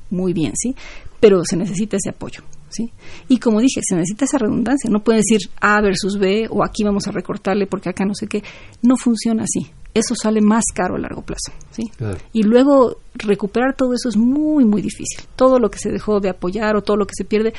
muy 0.10 0.34
bien, 0.34 0.54
¿sí? 0.56 0.76
Pero 1.20 1.44
se 1.46 1.58
necesita 1.58 1.98
ese 1.98 2.10
apoyo. 2.10 2.42
¿Sí? 2.70 2.92
Y 3.28 3.40
como 3.40 3.60
dije, 3.60 3.82
se 3.84 3.96
necesita 3.96 4.26
esa 4.26 4.38
redundancia, 4.38 4.90
no 4.90 5.04
puede 5.04 5.20
decir 5.20 5.40
A 5.62 5.82
versus 5.82 6.18
B 6.18 6.48
o 6.50 6.64
aquí 6.64 6.84
vamos 6.84 7.08
a 7.08 7.12
recortarle 7.12 7.68
porque 7.68 7.90
acá 7.90 8.06
no 8.06 8.14
sé 8.14 8.28
qué, 8.28 8.44
no 8.82 8.98
funciona 8.98 9.44
así. 9.44 9.72
Eso 9.94 10.14
sale 10.16 10.42
más 10.42 10.66
caro 10.74 10.96
a 10.96 11.00
largo 11.00 11.24
plazo, 11.24 11.52
¿sí? 11.72 11.90
Y 12.32 12.44
luego 12.44 12.98
recuperar 13.16 13.76
todo 13.76 13.94
eso 13.94 14.10
es 14.10 14.18
muy 14.18 14.64
muy 14.64 14.82
difícil. 14.82 15.26
Todo 15.36 15.60
lo 15.60 15.72
que 15.72 15.80
se 15.80 15.90
dejó 15.90 16.20
de 16.20 16.30
apoyar 16.30 16.76
o 16.76 16.84
todo 16.84 16.98
lo 16.98 17.08
que 17.08 17.14
se 17.16 17.26
pierde 17.26 17.54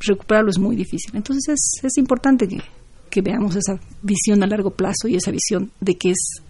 recuperarlo 0.00 0.50
es 0.50 0.58
muy 0.58 0.76
difícil. 0.76 1.14
Entonces 1.14 1.48
es, 1.48 1.84
es 1.84 1.98
importante 1.98 2.48
que, 2.48 2.62
que 3.10 3.20
veamos 3.20 3.56
esa 3.56 3.78
visión 4.02 4.42
a 4.42 4.46
largo 4.46 4.70
plazo 4.70 5.08
y 5.08 5.16
esa 5.16 5.30
visión 5.30 5.70
de 5.80 5.96
que 5.96 6.10
es 6.10 6.42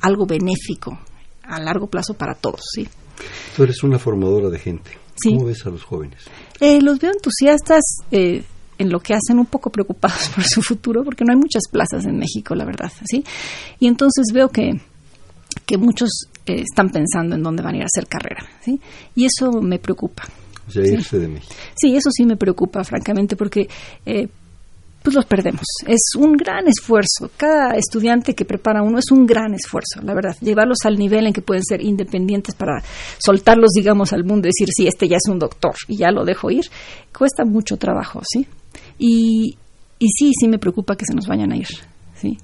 algo 0.00 0.26
benéfico 0.26 0.98
a 1.42 1.60
largo 1.60 1.86
plazo 1.86 2.14
para 2.14 2.34
todos, 2.34 2.60
¿sí? 2.74 2.86
Tú 3.56 3.62
eres 3.62 3.82
una 3.82 3.98
formadora 3.98 4.48
de 4.48 4.58
gente. 4.58 4.90
¿Cómo 5.24 5.46
ves 5.46 5.64
a 5.66 5.70
los 5.70 5.82
jóvenes? 5.82 6.22
Eh, 6.60 6.80
los 6.80 6.98
veo 6.98 7.12
entusiastas 7.12 7.82
eh, 8.10 8.42
en 8.78 8.90
lo 8.90 9.00
que 9.00 9.14
hacen, 9.14 9.38
un 9.38 9.46
poco 9.46 9.70
preocupados 9.70 10.28
por 10.34 10.44
su 10.44 10.62
futuro, 10.62 11.04
porque 11.04 11.24
no 11.24 11.32
hay 11.32 11.38
muchas 11.38 11.62
plazas 11.70 12.04
en 12.06 12.18
México, 12.18 12.54
la 12.54 12.64
verdad, 12.64 12.92
¿sí? 13.08 13.24
Y 13.80 13.86
entonces 13.86 14.26
veo 14.32 14.48
que, 14.48 14.80
que 15.66 15.78
muchos 15.78 16.10
eh, 16.46 16.62
están 16.62 16.90
pensando 16.90 17.36
en 17.36 17.42
dónde 17.42 17.62
van 17.62 17.74
a 17.74 17.78
ir 17.78 17.82
a 17.82 17.86
hacer 17.86 18.08
carrera, 18.08 18.46
¿sí? 18.60 18.80
Y 19.14 19.26
eso 19.26 19.60
me 19.60 19.78
preocupa. 19.78 20.24
O 20.66 20.70
sea, 20.70 20.86
irse 20.86 21.18
de 21.18 21.28
México. 21.28 21.54
Sí, 21.74 21.96
eso 21.96 22.10
sí 22.10 22.26
me 22.26 22.36
preocupa, 22.36 22.84
francamente, 22.84 23.36
porque 23.36 23.68
pues 25.02 25.14
los 25.14 25.26
perdemos. 25.26 25.64
Es 25.86 26.14
un 26.16 26.32
gran 26.32 26.66
esfuerzo. 26.66 27.30
Cada 27.36 27.76
estudiante 27.76 28.34
que 28.34 28.44
prepara 28.44 28.82
uno 28.82 28.98
es 28.98 29.10
un 29.10 29.26
gran 29.26 29.54
esfuerzo, 29.54 30.00
la 30.02 30.14
verdad. 30.14 30.36
Llevarlos 30.40 30.78
al 30.84 30.98
nivel 30.98 31.26
en 31.26 31.32
que 31.32 31.42
pueden 31.42 31.64
ser 31.64 31.82
independientes 31.82 32.54
para 32.54 32.82
soltarlos, 33.18 33.70
digamos, 33.74 34.12
al 34.12 34.24
mundo 34.24 34.48
y 34.48 34.50
decir, 34.50 34.68
sí, 34.74 34.86
este 34.86 35.08
ya 35.08 35.16
es 35.16 35.30
un 35.30 35.38
doctor 35.38 35.74
y 35.86 35.96
ya 35.96 36.10
lo 36.10 36.24
dejo 36.24 36.50
ir, 36.50 36.64
cuesta 37.16 37.44
mucho 37.44 37.76
trabajo, 37.76 38.20
¿sí? 38.28 38.46
Y, 38.98 39.56
y 39.98 40.08
sí, 40.08 40.32
sí 40.38 40.48
me 40.48 40.58
preocupa 40.58 40.96
que 40.96 41.06
se 41.06 41.14
nos 41.14 41.26
vayan 41.26 41.52
a 41.52 41.56
ir, 41.56 41.68
¿sí? 42.16 42.38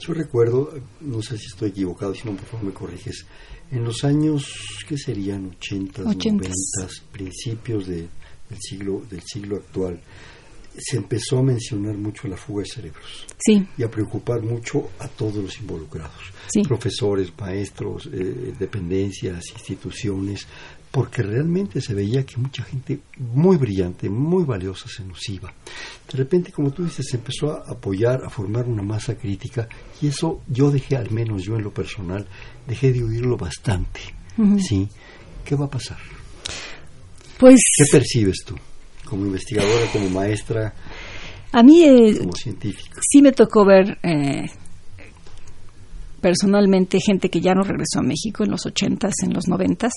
Yo 0.00 0.14
recuerdo, 0.14 0.72
no 1.00 1.22
sé 1.22 1.38
si 1.38 1.46
estoy 1.46 1.70
equivocado, 1.70 2.14
si 2.14 2.28
no, 2.28 2.34
por 2.36 2.46
favor 2.46 2.66
me 2.66 2.72
corriges, 2.72 3.26
en 3.70 3.84
los 3.84 4.04
años, 4.04 4.44
¿qué 4.86 4.98
serían? 4.98 5.46
80, 5.56 6.02
90, 6.02 6.50
principios 7.12 7.86
de, 7.86 8.08
del, 8.48 8.58
siglo, 8.60 9.02
del 9.08 9.22
siglo 9.22 9.56
actual 9.56 10.00
se 10.78 10.96
empezó 10.96 11.38
a 11.38 11.42
mencionar 11.42 11.96
mucho 11.96 12.28
la 12.28 12.36
fuga 12.36 12.62
de 12.62 12.68
cerebros 12.68 13.26
sí. 13.38 13.66
y 13.76 13.82
a 13.82 13.90
preocupar 13.90 14.42
mucho 14.42 14.90
a 14.98 15.08
todos 15.08 15.36
los 15.36 15.58
involucrados, 15.60 16.32
profesores, 16.66 17.32
maestros, 17.38 18.08
eh, 18.12 18.54
dependencias, 18.58 19.50
instituciones, 19.52 20.46
porque 20.90 21.22
realmente 21.22 21.80
se 21.80 21.94
veía 21.94 22.24
que 22.24 22.36
mucha 22.36 22.62
gente 22.64 23.00
muy 23.16 23.56
brillante, 23.56 24.10
muy 24.10 24.44
valiosa 24.44 24.88
se 24.88 25.02
nos 25.04 25.26
iba. 25.28 25.52
De 26.10 26.18
repente, 26.18 26.52
como 26.52 26.70
tú 26.70 26.84
dices, 26.84 27.06
se 27.08 27.16
empezó 27.16 27.50
a 27.50 27.70
apoyar, 27.70 28.22
a 28.24 28.28
formar 28.28 28.66
una 28.66 28.82
masa 28.82 29.16
crítica 29.16 29.66
y 30.02 30.08
eso 30.08 30.42
yo 30.48 30.70
dejé, 30.70 30.96
al 30.96 31.10
menos 31.10 31.44
yo 31.44 31.56
en 31.56 31.62
lo 31.62 31.72
personal, 31.72 32.26
dejé 32.68 32.92
de 32.92 33.02
oírlo 33.02 33.36
bastante. 33.36 34.00
¿Sí? 34.58 34.88
¿Qué 35.44 35.56
va 35.56 35.66
a 35.66 35.70
pasar? 35.70 35.98
Pues... 37.38 37.60
¿Qué 37.76 37.84
percibes 37.90 38.44
tú? 38.46 38.56
Como 39.12 39.26
investigadora, 39.26 39.84
como 39.92 40.08
maestra, 40.08 40.72
a 41.52 41.62
mí 41.62 41.84
eh, 41.84 42.16
como 42.18 42.32
científica. 42.32 42.98
Sí 43.02 43.20
me 43.20 43.32
tocó 43.32 43.66
ver 43.66 43.98
eh, 44.02 44.50
personalmente 46.18 46.98
gente 46.98 47.28
que 47.28 47.42
ya 47.42 47.54
no 47.54 47.62
regresó 47.62 47.98
a 47.98 48.02
México 48.02 48.42
en 48.42 48.50
los 48.52 48.64
ochentas, 48.64 49.12
en 49.22 49.34
los 49.34 49.48
noventas, 49.48 49.92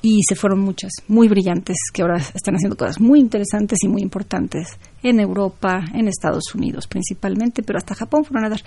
y 0.00 0.20
se 0.28 0.36
fueron 0.36 0.60
muchas, 0.60 0.92
muy 1.08 1.28
brillantes, 1.28 1.76
que 1.92 2.02
ahora 2.02 2.18
están 2.34 2.54
haciendo 2.54 2.76
cosas 2.76 3.00
muy 3.00 3.18
interesantes 3.18 3.78
y 3.82 3.88
muy 3.88 4.02
importantes 4.02 4.78
en 5.02 5.20
Europa, 5.20 5.84
en 5.94 6.08
Estados 6.08 6.54
Unidos 6.54 6.86
principalmente, 6.86 7.62
pero 7.62 7.78
hasta 7.78 7.94
Japón 7.94 8.24
fueron 8.24 8.46
a 8.46 8.48
dar. 8.50 8.62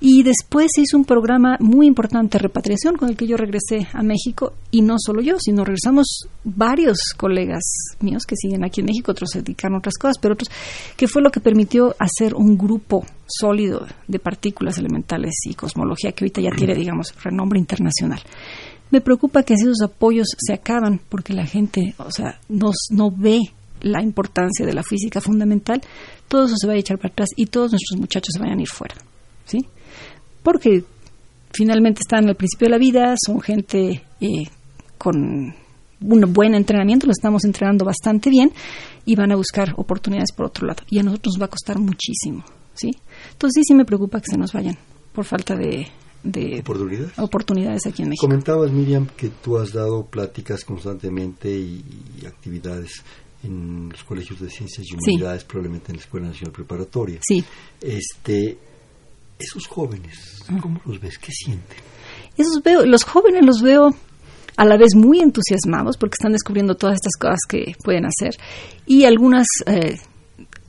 Y 0.00 0.22
después 0.22 0.68
se 0.74 0.82
hizo 0.82 0.96
un 0.96 1.04
programa 1.04 1.56
muy 1.60 1.86
importante 1.86 2.36
de 2.38 2.42
repatriación 2.42 2.96
con 2.96 3.08
el 3.08 3.16
que 3.16 3.26
yo 3.26 3.36
regresé 3.36 3.86
a 3.92 4.02
México, 4.02 4.54
y 4.70 4.82
no 4.82 4.96
solo 4.98 5.22
yo, 5.22 5.36
sino 5.38 5.64
regresamos 5.64 6.28
varios 6.44 6.98
colegas 7.16 7.64
míos 8.00 8.24
que 8.26 8.36
siguen 8.36 8.64
aquí 8.64 8.80
en 8.80 8.86
México, 8.86 9.12
otros 9.12 9.30
se 9.32 9.42
dedicaron 9.42 9.76
a 9.76 9.78
otras 9.78 9.96
cosas, 9.96 10.18
pero 10.20 10.34
otros, 10.34 10.50
que 10.96 11.08
fue 11.08 11.22
lo 11.22 11.30
que 11.30 11.40
permitió 11.40 11.94
hacer 11.98 12.34
un 12.34 12.56
grupo 12.56 13.04
sólido 13.26 13.86
de 14.06 14.18
partículas 14.18 14.78
elementales 14.78 15.34
y 15.44 15.54
cosmología 15.54 16.12
que 16.12 16.24
ahorita 16.24 16.40
ya 16.40 16.50
tiene, 16.50 16.74
digamos, 16.76 17.14
renombre 17.22 17.58
internacional. 17.58 18.20
Me 18.90 19.00
preocupa 19.00 19.42
que 19.42 19.54
esos 19.54 19.80
apoyos 19.82 20.28
se 20.38 20.52
acaban 20.52 21.00
porque 21.08 21.32
la 21.32 21.46
gente, 21.46 21.94
o 21.98 22.10
sea, 22.10 22.38
nos, 22.48 22.76
no 22.90 23.10
ve 23.10 23.40
la 23.80 24.02
importancia 24.02 24.64
de 24.64 24.72
la 24.72 24.82
física 24.82 25.20
fundamental, 25.20 25.82
todo 26.28 26.46
eso 26.46 26.56
se 26.56 26.66
va 26.66 26.74
a 26.74 26.76
echar 26.76 26.98
para 26.98 27.12
atrás 27.12 27.30
y 27.36 27.46
todos 27.46 27.72
nuestros 27.72 28.00
muchachos 28.00 28.30
se 28.32 28.40
vayan 28.40 28.58
a 28.58 28.62
ir 28.62 28.68
fuera, 28.68 28.94
¿sí? 29.44 29.58
Porque 30.42 30.84
finalmente 31.52 32.00
están 32.02 32.28
al 32.28 32.36
principio 32.36 32.66
de 32.66 32.70
la 32.70 32.78
vida, 32.78 33.14
son 33.24 33.40
gente 33.40 34.02
eh, 34.20 34.48
con 34.98 35.54
un 36.00 36.32
buen 36.32 36.54
entrenamiento, 36.54 37.06
lo 37.06 37.12
estamos 37.12 37.44
entrenando 37.44 37.84
bastante 37.84 38.30
bien 38.30 38.52
y 39.04 39.14
van 39.16 39.32
a 39.32 39.36
buscar 39.36 39.72
oportunidades 39.76 40.32
por 40.32 40.46
otro 40.46 40.66
lado 40.66 40.82
y 40.90 40.98
a 40.98 41.02
nosotros 41.02 41.34
nos 41.34 41.42
va 41.42 41.46
a 41.46 41.50
costar 41.50 41.78
muchísimo, 41.78 42.44
¿sí? 42.74 42.90
Entonces 43.32 43.62
sí, 43.62 43.62
sí 43.68 43.74
me 43.74 43.84
preocupa 43.84 44.20
que 44.20 44.30
se 44.30 44.38
nos 44.38 44.52
vayan 44.52 44.76
por 45.12 45.24
falta 45.24 45.54
de, 45.54 45.88
de 46.30 46.62
oportunidades. 47.16 47.86
aquí 47.86 48.02
en 48.02 48.10
México. 48.10 48.26
Comentabas, 48.26 48.70
Miriam, 48.70 49.06
que 49.16 49.28
tú 49.28 49.58
has 49.58 49.72
dado 49.72 50.06
pláticas 50.06 50.64
constantemente 50.64 51.50
y, 51.50 51.82
actividades 52.26 53.02
en 53.42 53.88
los 53.90 54.02
colegios 54.04 54.40
de 54.40 54.50
ciencias 54.50 54.86
y 54.88 54.94
humanidades, 54.94 55.44
probablemente 55.44 55.92
en 55.92 55.98
la 55.98 56.02
Escuela 56.02 56.28
Nacional 56.28 56.52
Preparatoria. 56.52 57.20
Sí. 57.26 57.44
Este, 57.80 58.58
esos 59.38 59.66
jóvenes, 59.66 60.42
¿cómo 60.60 60.80
los 60.84 61.00
ves? 61.00 61.18
¿Qué 61.18 61.32
sienten? 61.32 61.78
Esos 62.36 62.62
veo, 62.62 62.84
los 62.84 63.04
jóvenes 63.04 63.44
los 63.44 63.62
veo 63.62 63.94
a 64.56 64.64
la 64.64 64.76
vez 64.76 64.94
muy 64.94 65.20
entusiasmados 65.20 65.96
porque 65.96 66.14
están 66.18 66.32
descubriendo 66.32 66.74
todas 66.74 66.96
estas 66.96 67.12
cosas 67.18 67.40
que 67.48 67.74
pueden 67.84 68.06
hacer 68.06 68.34
y 68.86 69.04
algunas 69.04 69.46
eh, 69.66 69.98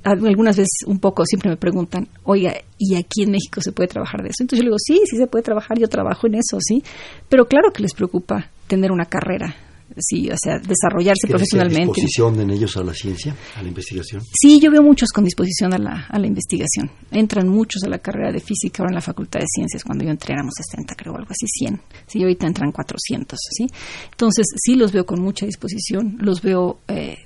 algunas 0.08 0.56
veces 0.56 0.86
un 0.86 1.00
poco 1.00 1.26
siempre 1.26 1.50
me 1.50 1.58
preguntan, 1.58 2.08
oiga, 2.24 2.54
¿y 2.78 2.96
aquí 2.96 3.24
en 3.24 3.32
México 3.32 3.62
se 3.62 3.72
puede 3.72 3.88
trabajar 3.90 4.22
de 4.22 4.30
eso? 4.30 4.44
Entonces 4.44 4.60
yo 4.60 4.64
le 4.64 4.70
digo, 4.70 4.80
sí, 4.80 5.02
sí 5.06 5.18
se 5.18 5.28
puede 5.28 5.44
trabajar, 5.44 5.78
yo 5.80 5.88
trabajo 5.88 6.28
en 6.28 6.36
eso, 6.36 6.58
sí, 6.60 6.84
pero 7.30 7.46
claro 7.46 7.72
que 7.74 7.82
les 7.82 7.94
preocupa 7.94 8.50
tener 8.68 8.92
una 8.92 9.06
carrera, 9.06 9.56
sí, 9.98 10.30
o 10.30 10.36
sea, 10.38 10.60
desarrollarse 10.60 11.28
profesionalmente. 11.28 11.86
disposición 11.88 12.40
en 12.40 12.52
ellos 12.52 12.78
a 12.78 12.84
la 12.84 12.94
ciencia, 12.94 13.36
a 13.56 13.62
la 13.62 13.68
investigación? 13.68 14.22
Sí, 14.34 14.60
yo 14.60 14.72
veo 14.72 14.84
muchos 14.84 15.10
con 15.10 15.24
disposición 15.24 15.74
a 15.74 15.78
la, 15.78 16.08
a 16.10 16.20
la 16.20 16.28
investigación. 16.28 16.92
Entran 17.12 17.48
muchos 17.48 17.84
a 17.84 17.90
la 17.90 18.00
carrera 18.00 18.32
de 18.32 18.40
física 18.40 18.84
ahora 18.84 18.92
en 18.92 18.96
la 18.96 19.02
Facultad 19.02 19.40
de 19.40 19.48
Ciencias, 19.48 19.84
cuando 19.84 20.06
yo 20.06 20.12
entré 20.12 20.34
éramos 20.34 20.54
60, 20.56 20.96
creo, 20.96 21.16
algo 21.16 21.32
así, 21.32 21.48
100. 21.48 21.82
Sí, 22.06 22.22
ahorita 22.22 22.48
entran 22.48 22.72
400, 22.72 23.40
¿sí? 23.52 23.68
Entonces, 24.12 24.46
sí 24.58 24.76
los 24.76 24.92
veo 24.92 25.06
con 25.06 25.22
mucha 25.22 25.46
disposición, 25.46 26.18
los 26.20 26.42
veo... 26.42 26.80
Eh, 26.88 27.18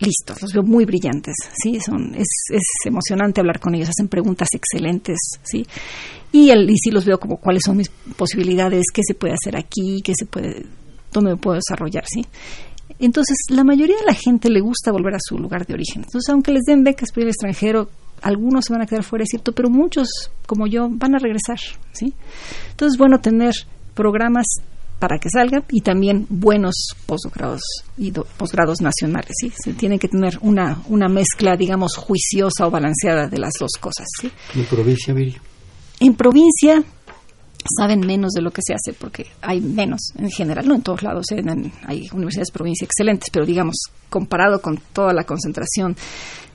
listos, 0.00 0.40
los 0.42 0.52
veo 0.52 0.62
muy 0.62 0.84
brillantes, 0.84 1.34
¿sí? 1.62 1.78
Son, 1.80 2.14
es, 2.14 2.28
es 2.50 2.62
emocionante 2.84 3.40
hablar 3.40 3.60
con 3.60 3.74
ellos, 3.74 3.88
hacen 3.88 4.08
preguntas 4.08 4.48
excelentes, 4.52 5.18
¿sí? 5.42 5.66
Y, 6.32 6.50
el, 6.50 6.68
y 6.70 6.76
sí 6.76 6.90
los 6.90 7.04
veo 7.04 7.18
como 7.18 7.38
cuáles 7.38 7.62
son 7.64 7.76
mis 7.76 7.88
posibilidades, 8.16 8.86
qué 8.92 9.02
se 9.06 9.14
puede 9.14 9.34
hacer 9.34 9.56
aquí, 9.56 10.00
qué 10.04 10.12
se 10.16 10.26
puede, 10.26 10.66
dónde 11.12 11.32
me 11.32 11.36
puedo 11.36 11.56
desarrollar, 11.56 12.04
¿sí? 12.06 12.24
Entonces, 13.00 13.36
la 13.50 13.64
mayoría 13.64 13.96
de 13.96 14.06
la 14.06 14.14
gente 14.14 14.50
le 14.50 14.60
gusta 14.60 14.90
volver 14.90 15.14
a 15.14 15.20
su 15.20 15.38
lugar 15.38 15.66
de 15.66 15.74
origen. 15.74 16.02
Entonces, 16.04 16.28
aunque 16.30 16.52
les 16.52 16.64
den 16.64 16.82
becas 16.82 17.12
por 17.12 17.22
el 17.22 17.28
extranjero, 17.28 17.88
algunos 18.22 18.64
se 18.64 18.72
van 18.72 18.82
a 18.82 18.86
quedar 18.86 19.04
fuera, 19.04 19.22
es 19.22 19.28
cierto, 19.30 19.52
pero 19.52 19.70
muchos, 19.70 20.08
como 20.46 20.66
yo, 20.66 20.88
van 20.90 21.14
a 21.14 21.18
regresar, 21.18 21.58
¿sí? 21.92 22.12
Entonces, 22.70 22.98
bueno, 22.98 23.20
tener 23.20 23.54
programas 23.94 24.46
para 24.98 25.18
que 25.18 25.28
salgan 25.30 25.64
y 25.70 25.80
también 25.80 26.26
buenos 26.28 26.88
posgrados 27.06 27.62
y 27.96 28.10
posgrados 28.10 28.80
nacionales, 28.80 29.32
¿sí? 29.40 29.52
Se 29.56 29.72
tiene 29.72 29.98
que 29.98 30.08
tener 30.08 30.38
una, 30.40 30.82
una 30.88 31.08
mezcla, 31.08 31.56
digamos, 31.56 31.96
juiciosa 31.96 32.66
o 32.66 32.70
balanceada 32.70 33.28
de 33.28 33.38
las 33.38 33.52
dos 33.58 33.72
cosas, 33.80 34.06
¿sí? 34.20 34.30
¿Y 34.54 34.60
en 34.60 34.66
provincia, 34.66 35.14
Miriam? 35.14 35.40
En 36.00 36.14
provincia 36.14 36.82
saben 37.76 38.00
menos 38.00 38.32
de 38.32 38.42
lo 38.42 38.50
que 38.50 38.62
se 38.64 38.72
hace 38.72 38.92
porque 38.92 39.26
hay 39.42 39.60
menos 39.60 40.12
en 40.16 40.30
general, 40.30 40.66
no 40.66 40.76
en 40.76 40.82
todos 40.82 41.02
lados, 41.02 41.26
¿eh? 41.32 41.42
hay 41.86 42.08
universidades 42.12 42.48
de 42.48 42.52
provincia 42.52 42.84
excelentes, 42.84 43.30
pero 43.30 43.44
digamos, 43.44 43.76
comparado 44.08 44.60
con 44.60 44.78
toda 44.92 45.12
la 45.12 45.24
concentración 45.24 45.96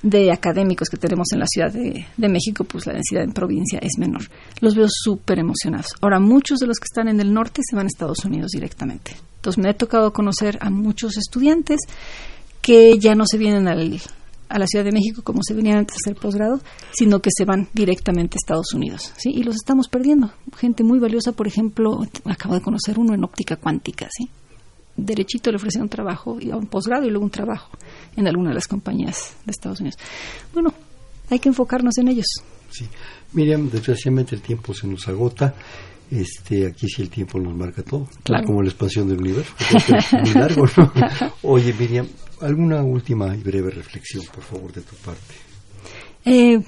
de 0.04 0.32
académicos 0.32 0.90
que 0.90 0.98
tenemos 0.98 1.28
en 1.32 1.40
la 1.40 1.48
Ciudad 1.48 1.72
de, 1.72 2.30
México, 2.30 2.66
pues 2.66 2.86
la 2.86 2.94
densidad 2.94 3.24
en 3.24 3.32
provincia 3.32 3.80
es 3.80 3.98
menor. 3.98 4.24
Los 4.60 4.76
veo 4.76 4.88
súper 4.90 5.40
emocionados. 5.40 5.96
Ahora, 6.02 6.20
muchos 6.20 6.60
de 6.60 6.68
los 6.68 6.78
que 6.78 6.86
están 6.86 7.08
en 7.08 7.22
el 7.22 7.34
norte 7.34 7.62
se 7.64 7.76
van 7.76 7.86
a 7.86 7.88
Estados 7.88 8.24
Unidos 8.26 8.52
directamente. 8.52 9.16
Entonces, 9.38 9.64
me 9.64 9.70
ha 9.70 9.74
tocado 9.74 10.12
conocer 10.12 10.58
a 10.62 10.70
muchos 10.70 11.18
estudiantes 11.18 11.80
que 12.62 13.00
ya 13.00 13.16
no 13.16 13.26
se 13.26 13.38
vienen 13.38 13.68
a 13.68 14.60
la 14.60 14.68
Ciudad 14.68 14.86
de 14.86 14.92
México 14.92 15.22
como 15.24 15.40
se 15.42 15.54
venían 15.54 15.80
antes 15.80 15.96
de 15.96 16.12
hacer 16.12 16.22
posgrado, 16.22 16.60
sino 16.92 17.20
que 17.20 17.30
se 17.36 17.46
van 17.46 17.70
directamente 17.74 18.36
a 18.36 18.40
Estados 18.44 18.74
Unidos, 18.74 19.14
¿sí? 19.18 19.32
Y 19.34 19.44
los 19.44 19.56
estamos 19.56 19.88
perdiendo. 19.88 20.34
Gente 20.58 20.84
muy 20.84 21.00
valiosa, 21.00 21.32
por 21.32 21.48
ejemplo, 21.48 22.06
acabo 22.26 22.56
de 22.56 22.62
conocer 22.62 23.00
uno 23.00 23.14
en 23.14 23.24
óptica 23.24 23.56
cuántica, 23.56 24.08
¿sí? 24.12 24.30
derechito 24.96 25.50
le 25.52 25.58
ofrecieron 25.58 25.90
trabajo, 25.90 26.38
y 26.40 26.52
un 26.52 26.68
posgrado 26.68 27.06
y 27.06 27.10
luego 27.10 27.26
un 27.26 27.32
trabajo 27.32 27.70
en 28.16 28.28
alguna 28.28 28.50
de 28.50 28.56
las 28.56 28.68
compañías 28.68 29.36
de 29.46 29.52
Estados 29.52 29.80
Unidos. 29.80 30.00
Bueno, 30.54 30.74
hay 31.30 31.40
que 31.40 31.50
enfocarnos 31.50 31.98
en 31.98 32.10
ellos. 32.10 32.26
Sí. 32.70 32.88
Miriam, 33.34 33.70
desgraciadamente 33.70 34.36
el 34.36 34.42
tiempo 34.42 34.74
se 34.74 34.88
nos 34.88 35.08
agota. 35.08 35.54
Este, 36.12 36.68
aquí 36.68 36.88
sí 36.88 37.02
el 37.02 37.10
tiempo 37.10 37.40
nos 37.40 37.56
marca 37.56 37.82
todo, 37.82 38.08
claro. 38.24 38.46
como 38.46 38.62
la 38.62 38.70
expansión 38.70 39.08
del 39.08 39.20
universo, 39.20 39.52
muy 40.12 40.34
largo, 40.36 40.66
Oye, 41.42 41.74
Miriam, 41.74 42.08
alguna 42.42 42.84
última 42.84 43.36
y 43.36 43.42
breve 43.42 43.72
reflexión, 43.72 44.24
por 44.32 44.44
favor, 44.44 44.72
de 44.74 44.82
tu 44.82 44.96
parte. 44.98 45.34
Eh, 46.26 46.60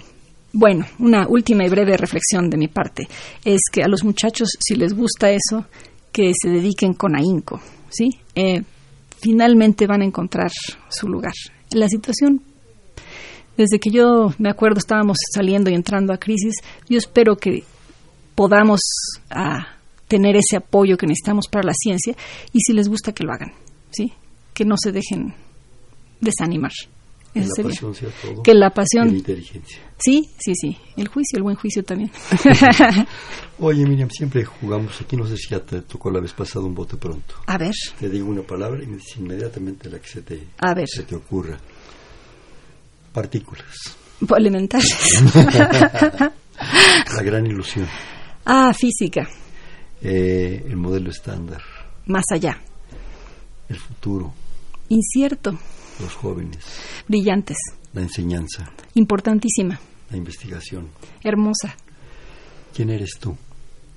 bueno, 0.51 0.85
una 0.99 1.27
última 1.27 1.65
y 1.65 1.69
breve 1.69 1.97
reflexión 1.97 2.49
de 2.49 2.57
mi 2.57 2.69
parte 2.69 3.07
es 3.43 3.61
que 3.71 3.83
a 3.83 3.87
los 3.87 4.03
muchachos, 4.03 4.49
si 4.59 4.75
les 4.75 4.93
gusta 4.93 5.29
eso, 5.29 5.65
que 6.11 6.31
se 6.33 6.49
dediquen 6.49 6.93
con 6.93 7.15
ahínco, 7.15 7.61
¿sí? 7.89 8.09
Eh, 8.33 8.63
finalmente 9.21 9.87
van 9.87 10.01
a 10.01 10.05
encontrar 10.05 10.51
su 10.89 11.07
lugar. 11.07 11.33
La 11.71 11.87
situación, 11.87 12.41
desde 13.57 13.79
que 13.79 13.89
yo 13.89 14.33
me 14.37 14.49
acuerdo 14.49 14.79
estábamos 14.79 15.17
saliendo 15.33 15.69
y 15.69 15.73
entrando 15.73 16.13
a 16.13 16.17
crisis, 16.17 16.55
yo 16.89 16.97
espero 16.97 17.35
que 17.37 17.63
podamos 18.35 18.81
ah, 19.29 19.75
tener 20.07 20.35
ese 20.35 20.57
apoyo 20.57 20.97
que 20.97 21.07
necesitamos 21.07 21.47
para 21.49 21.65
la 21.65 21.73
ciencia 21.73 22.15
y 22.53 22.59
si 22.59 22.73
les 22.73 22.89
gusta 22.89 23.13
que 23.13 23.23
lo 23.23 23.31
hagan, 23.31 23.53
¿sí? 23.91 24.13
Que 24.53 24.65
no 24.65 24.75
se 24.77 24.91
dejen 24.91 25.33
desanimar. 26.21 26.71
Que 27.35 27.41
la 27.41 27.63
pasión 27.63 27.93
sea 27.93 28.09
todo. 28.21 28.43
Que 28.43 28.53
la 28.53 28.69
pasión. 28.69 29.07
la 29.09 29.17
inteligencia. 29.17 29.79
Sí, 29.97 30.29
sí, 30.39 30.53
sí. 30.55 30.77
El 30.95 31.09
juicio, 31.09 31.35
el 31.35 31.43
buen 31.43 31.57
juicio 31.57 31.83
también. 31.83 32.09
Oye, 33.59 33.85
Miriam, 33.85 34.09
siempre 34.09 34.45
jugamos 34.45 35.01
aquí. 35.01 35.17
No 35.17 35.27
sé 35.27 35.35
si 35.35 35.49
ya 35.49 35.59
te 35.59 35.81
tocó 35.81 36.09
la 36.09 36.21
vez 36.21 36.31
pasada 36.31 36.65
un 36.65 36.73
bote 36.73 36.95
pronto. 36.95 37.35
A 37.47 37.57
ver. 37.57 37.73
Te 37.99 38.09
digo 38.09 38.29
una 38.29 38.41
palabra 38.41 38.81
y 38.81 38.87
me 38.87 38.95
dices 38.95 39.17
inmediatamente 39.17 39.89
la 39.89 39.99
que 39.99 40.07
se 40.07 40.21
te, 40.21 40.47
A 40.59 40.73
ver. 40.73 40.87
Se 40.87 41.03
te 41.03 41.15
ocurra. 41.15 41.57
Partículas. 43.11 43.97
Elementales. 44.37 45.21
la 47.15 47.21
gran 47.21 47.45
ilusión. 47.45 47.85
Ah, 48.45 48.73
física. 48.73 49.27
Eh, 50.01 50.63
el 50.65 50.77
modelo 50.77 51.09
estándar. 51.09 51.61
Más 52.05 52.23
allá. 52.31 52.61
El 53.67 53.77
futuro. 53.77 54.33
Incierto 54.87 55.59
los 55.99 56.13
jóvenes. 56.15 56.63
Brillantes. 57.07 57.57
La 57.93 58.01
enseñanza. 58.01 58.71
Importantísima. 58.93 59.79
La 60.09 60.17
investigación. 60.17 60.89
Hermosa. 61.23 61.75
¿Quién 62.73 62.89
eres 62.89 63.11
tú? 63.19 63.35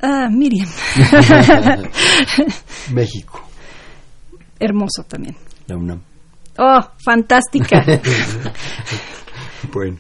Ah, 0.01 0.29
Miriam. 0.31 0.69
México. 2.93 3.43
Hermoso 4.61 5.03
también. 5.09 5.37
La 5.67 5.77
UNAM. 5.77 6.01
Oh, 6.59 6.81
fantástica. 7.05 7.85
bueno. 9.73 9.99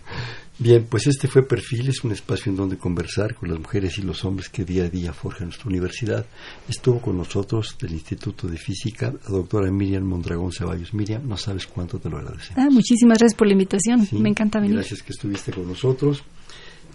Bien, 0.60 0.84
pues 0.90 1.06
este 1.06 1.28
fue 1.28 1.46
Perfil, 1.46 1.88
es 1.88 2.02
un 2.02 2.10
espacio 2.10 2.50
en 2.50 2.56
donde 2.56 2.76
conversar 2.76 3.36
con 3.36 3.48
las 3.48 3.60
mujeres 3.60 3.96
y 3.98 4.02
los 4.02 4.24
hombres 4.24 4.48
que 4.48 4.64
día 4.64 4.86
a 4.86 4.88
día 4.88 5.12
forjan 5.12 5.46
nuestra 5.46 5.68
universidad. 5.68 6.26
Estuvo 6.68 7.00
con 7.00 7.16
nosotros 7.16 7.76
del 7.80 7.92
Instituto 7.92 8.48
de 8.48 8.58
Física 8.58 9.12
la 9.12 9.30
doctora 9.30 9.70
Miriam 9.70 10.02
Mondragón 10.02 10.50
Ceballos. 10.50 10.92
Miriam, 10.94 11.28
no 11.28 11.36
sabes 11.36 11.68
cuánto 11.68 12.00
te 12.00 12.10
lo 12.10 12.18
agradecemos. 12.18 12.58
Ah, 12.58 12.70
muchísimas 12.72 13.18
gracias 13.18 13.38
por 13.38 13.46
la 13.46 13.52
invitación, 13.52 14.08
me 14.10 14.30
encanta 14.30 14.58
venir. 14.58 14.74
Gracias 14.74 15.02
que 15.02 15.12
estuviste 15.12 15.52
con 15.52 15.68
nosotros. 15.68 16.24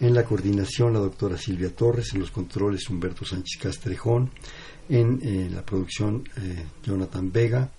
En 0.01 0.13
la 0.13 0.25
coordinación 0.25 0.91
la 0.91 0.99
doctora 0.99 1.37
Silvia 1.37 1.73
Torres, 1.73 2.13
en 2.13 2.19
los 2.19 2.31
controles 2.31 2.89
Humberto 2.89 3.23
Sánchez 3.23 3.61
Castrejón, 3.61 4.29
en 4.89 5.21
eh, 5.23 5.49
la 5.49 5.61
producción 5.61 6.27
eh, 6.35 6.65
Jonathan 6.85 7.31
Vega, 7.31 7.71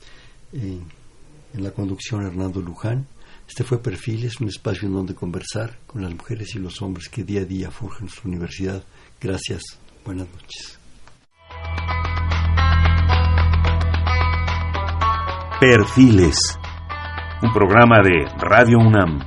en 0.51 1.63
la 1.63 1.73
conducción 1.73 2.25
Hernando 2.25 2.61
Luján 2.61 3.07
este 3.49 3.65
fue 3.65 3.83
Perfiles, 3.83 4.41
un 4.41 4.49
espacio 4.49 4.89
en 4.89 4.95
donde 4.95 5.15
conversar 5.15 5.79
con 5.87 6.03
las 6.03 6.13
mujeres 6.13 6.55
y 6.55 6.59
los 6.59 6.81
hombres 6.83 7.09
que 7.09 7.25
día 7.25 7.43
a 7.43 7.45
día 7.45 7.71
forjan 7.71 8.09
su 8.09 8.27
universidad. 8.29 8.83
Gracias. 9.21 9.63
Buenas 10.05 10.27
noches. 10.29 10.79
Perfiles, 15.61 16.59
un 17.43 17.53
programa 17.53 18.03
de 18.03 18.27
Radio 18.39 18.79
UNAM. 18.79 19.21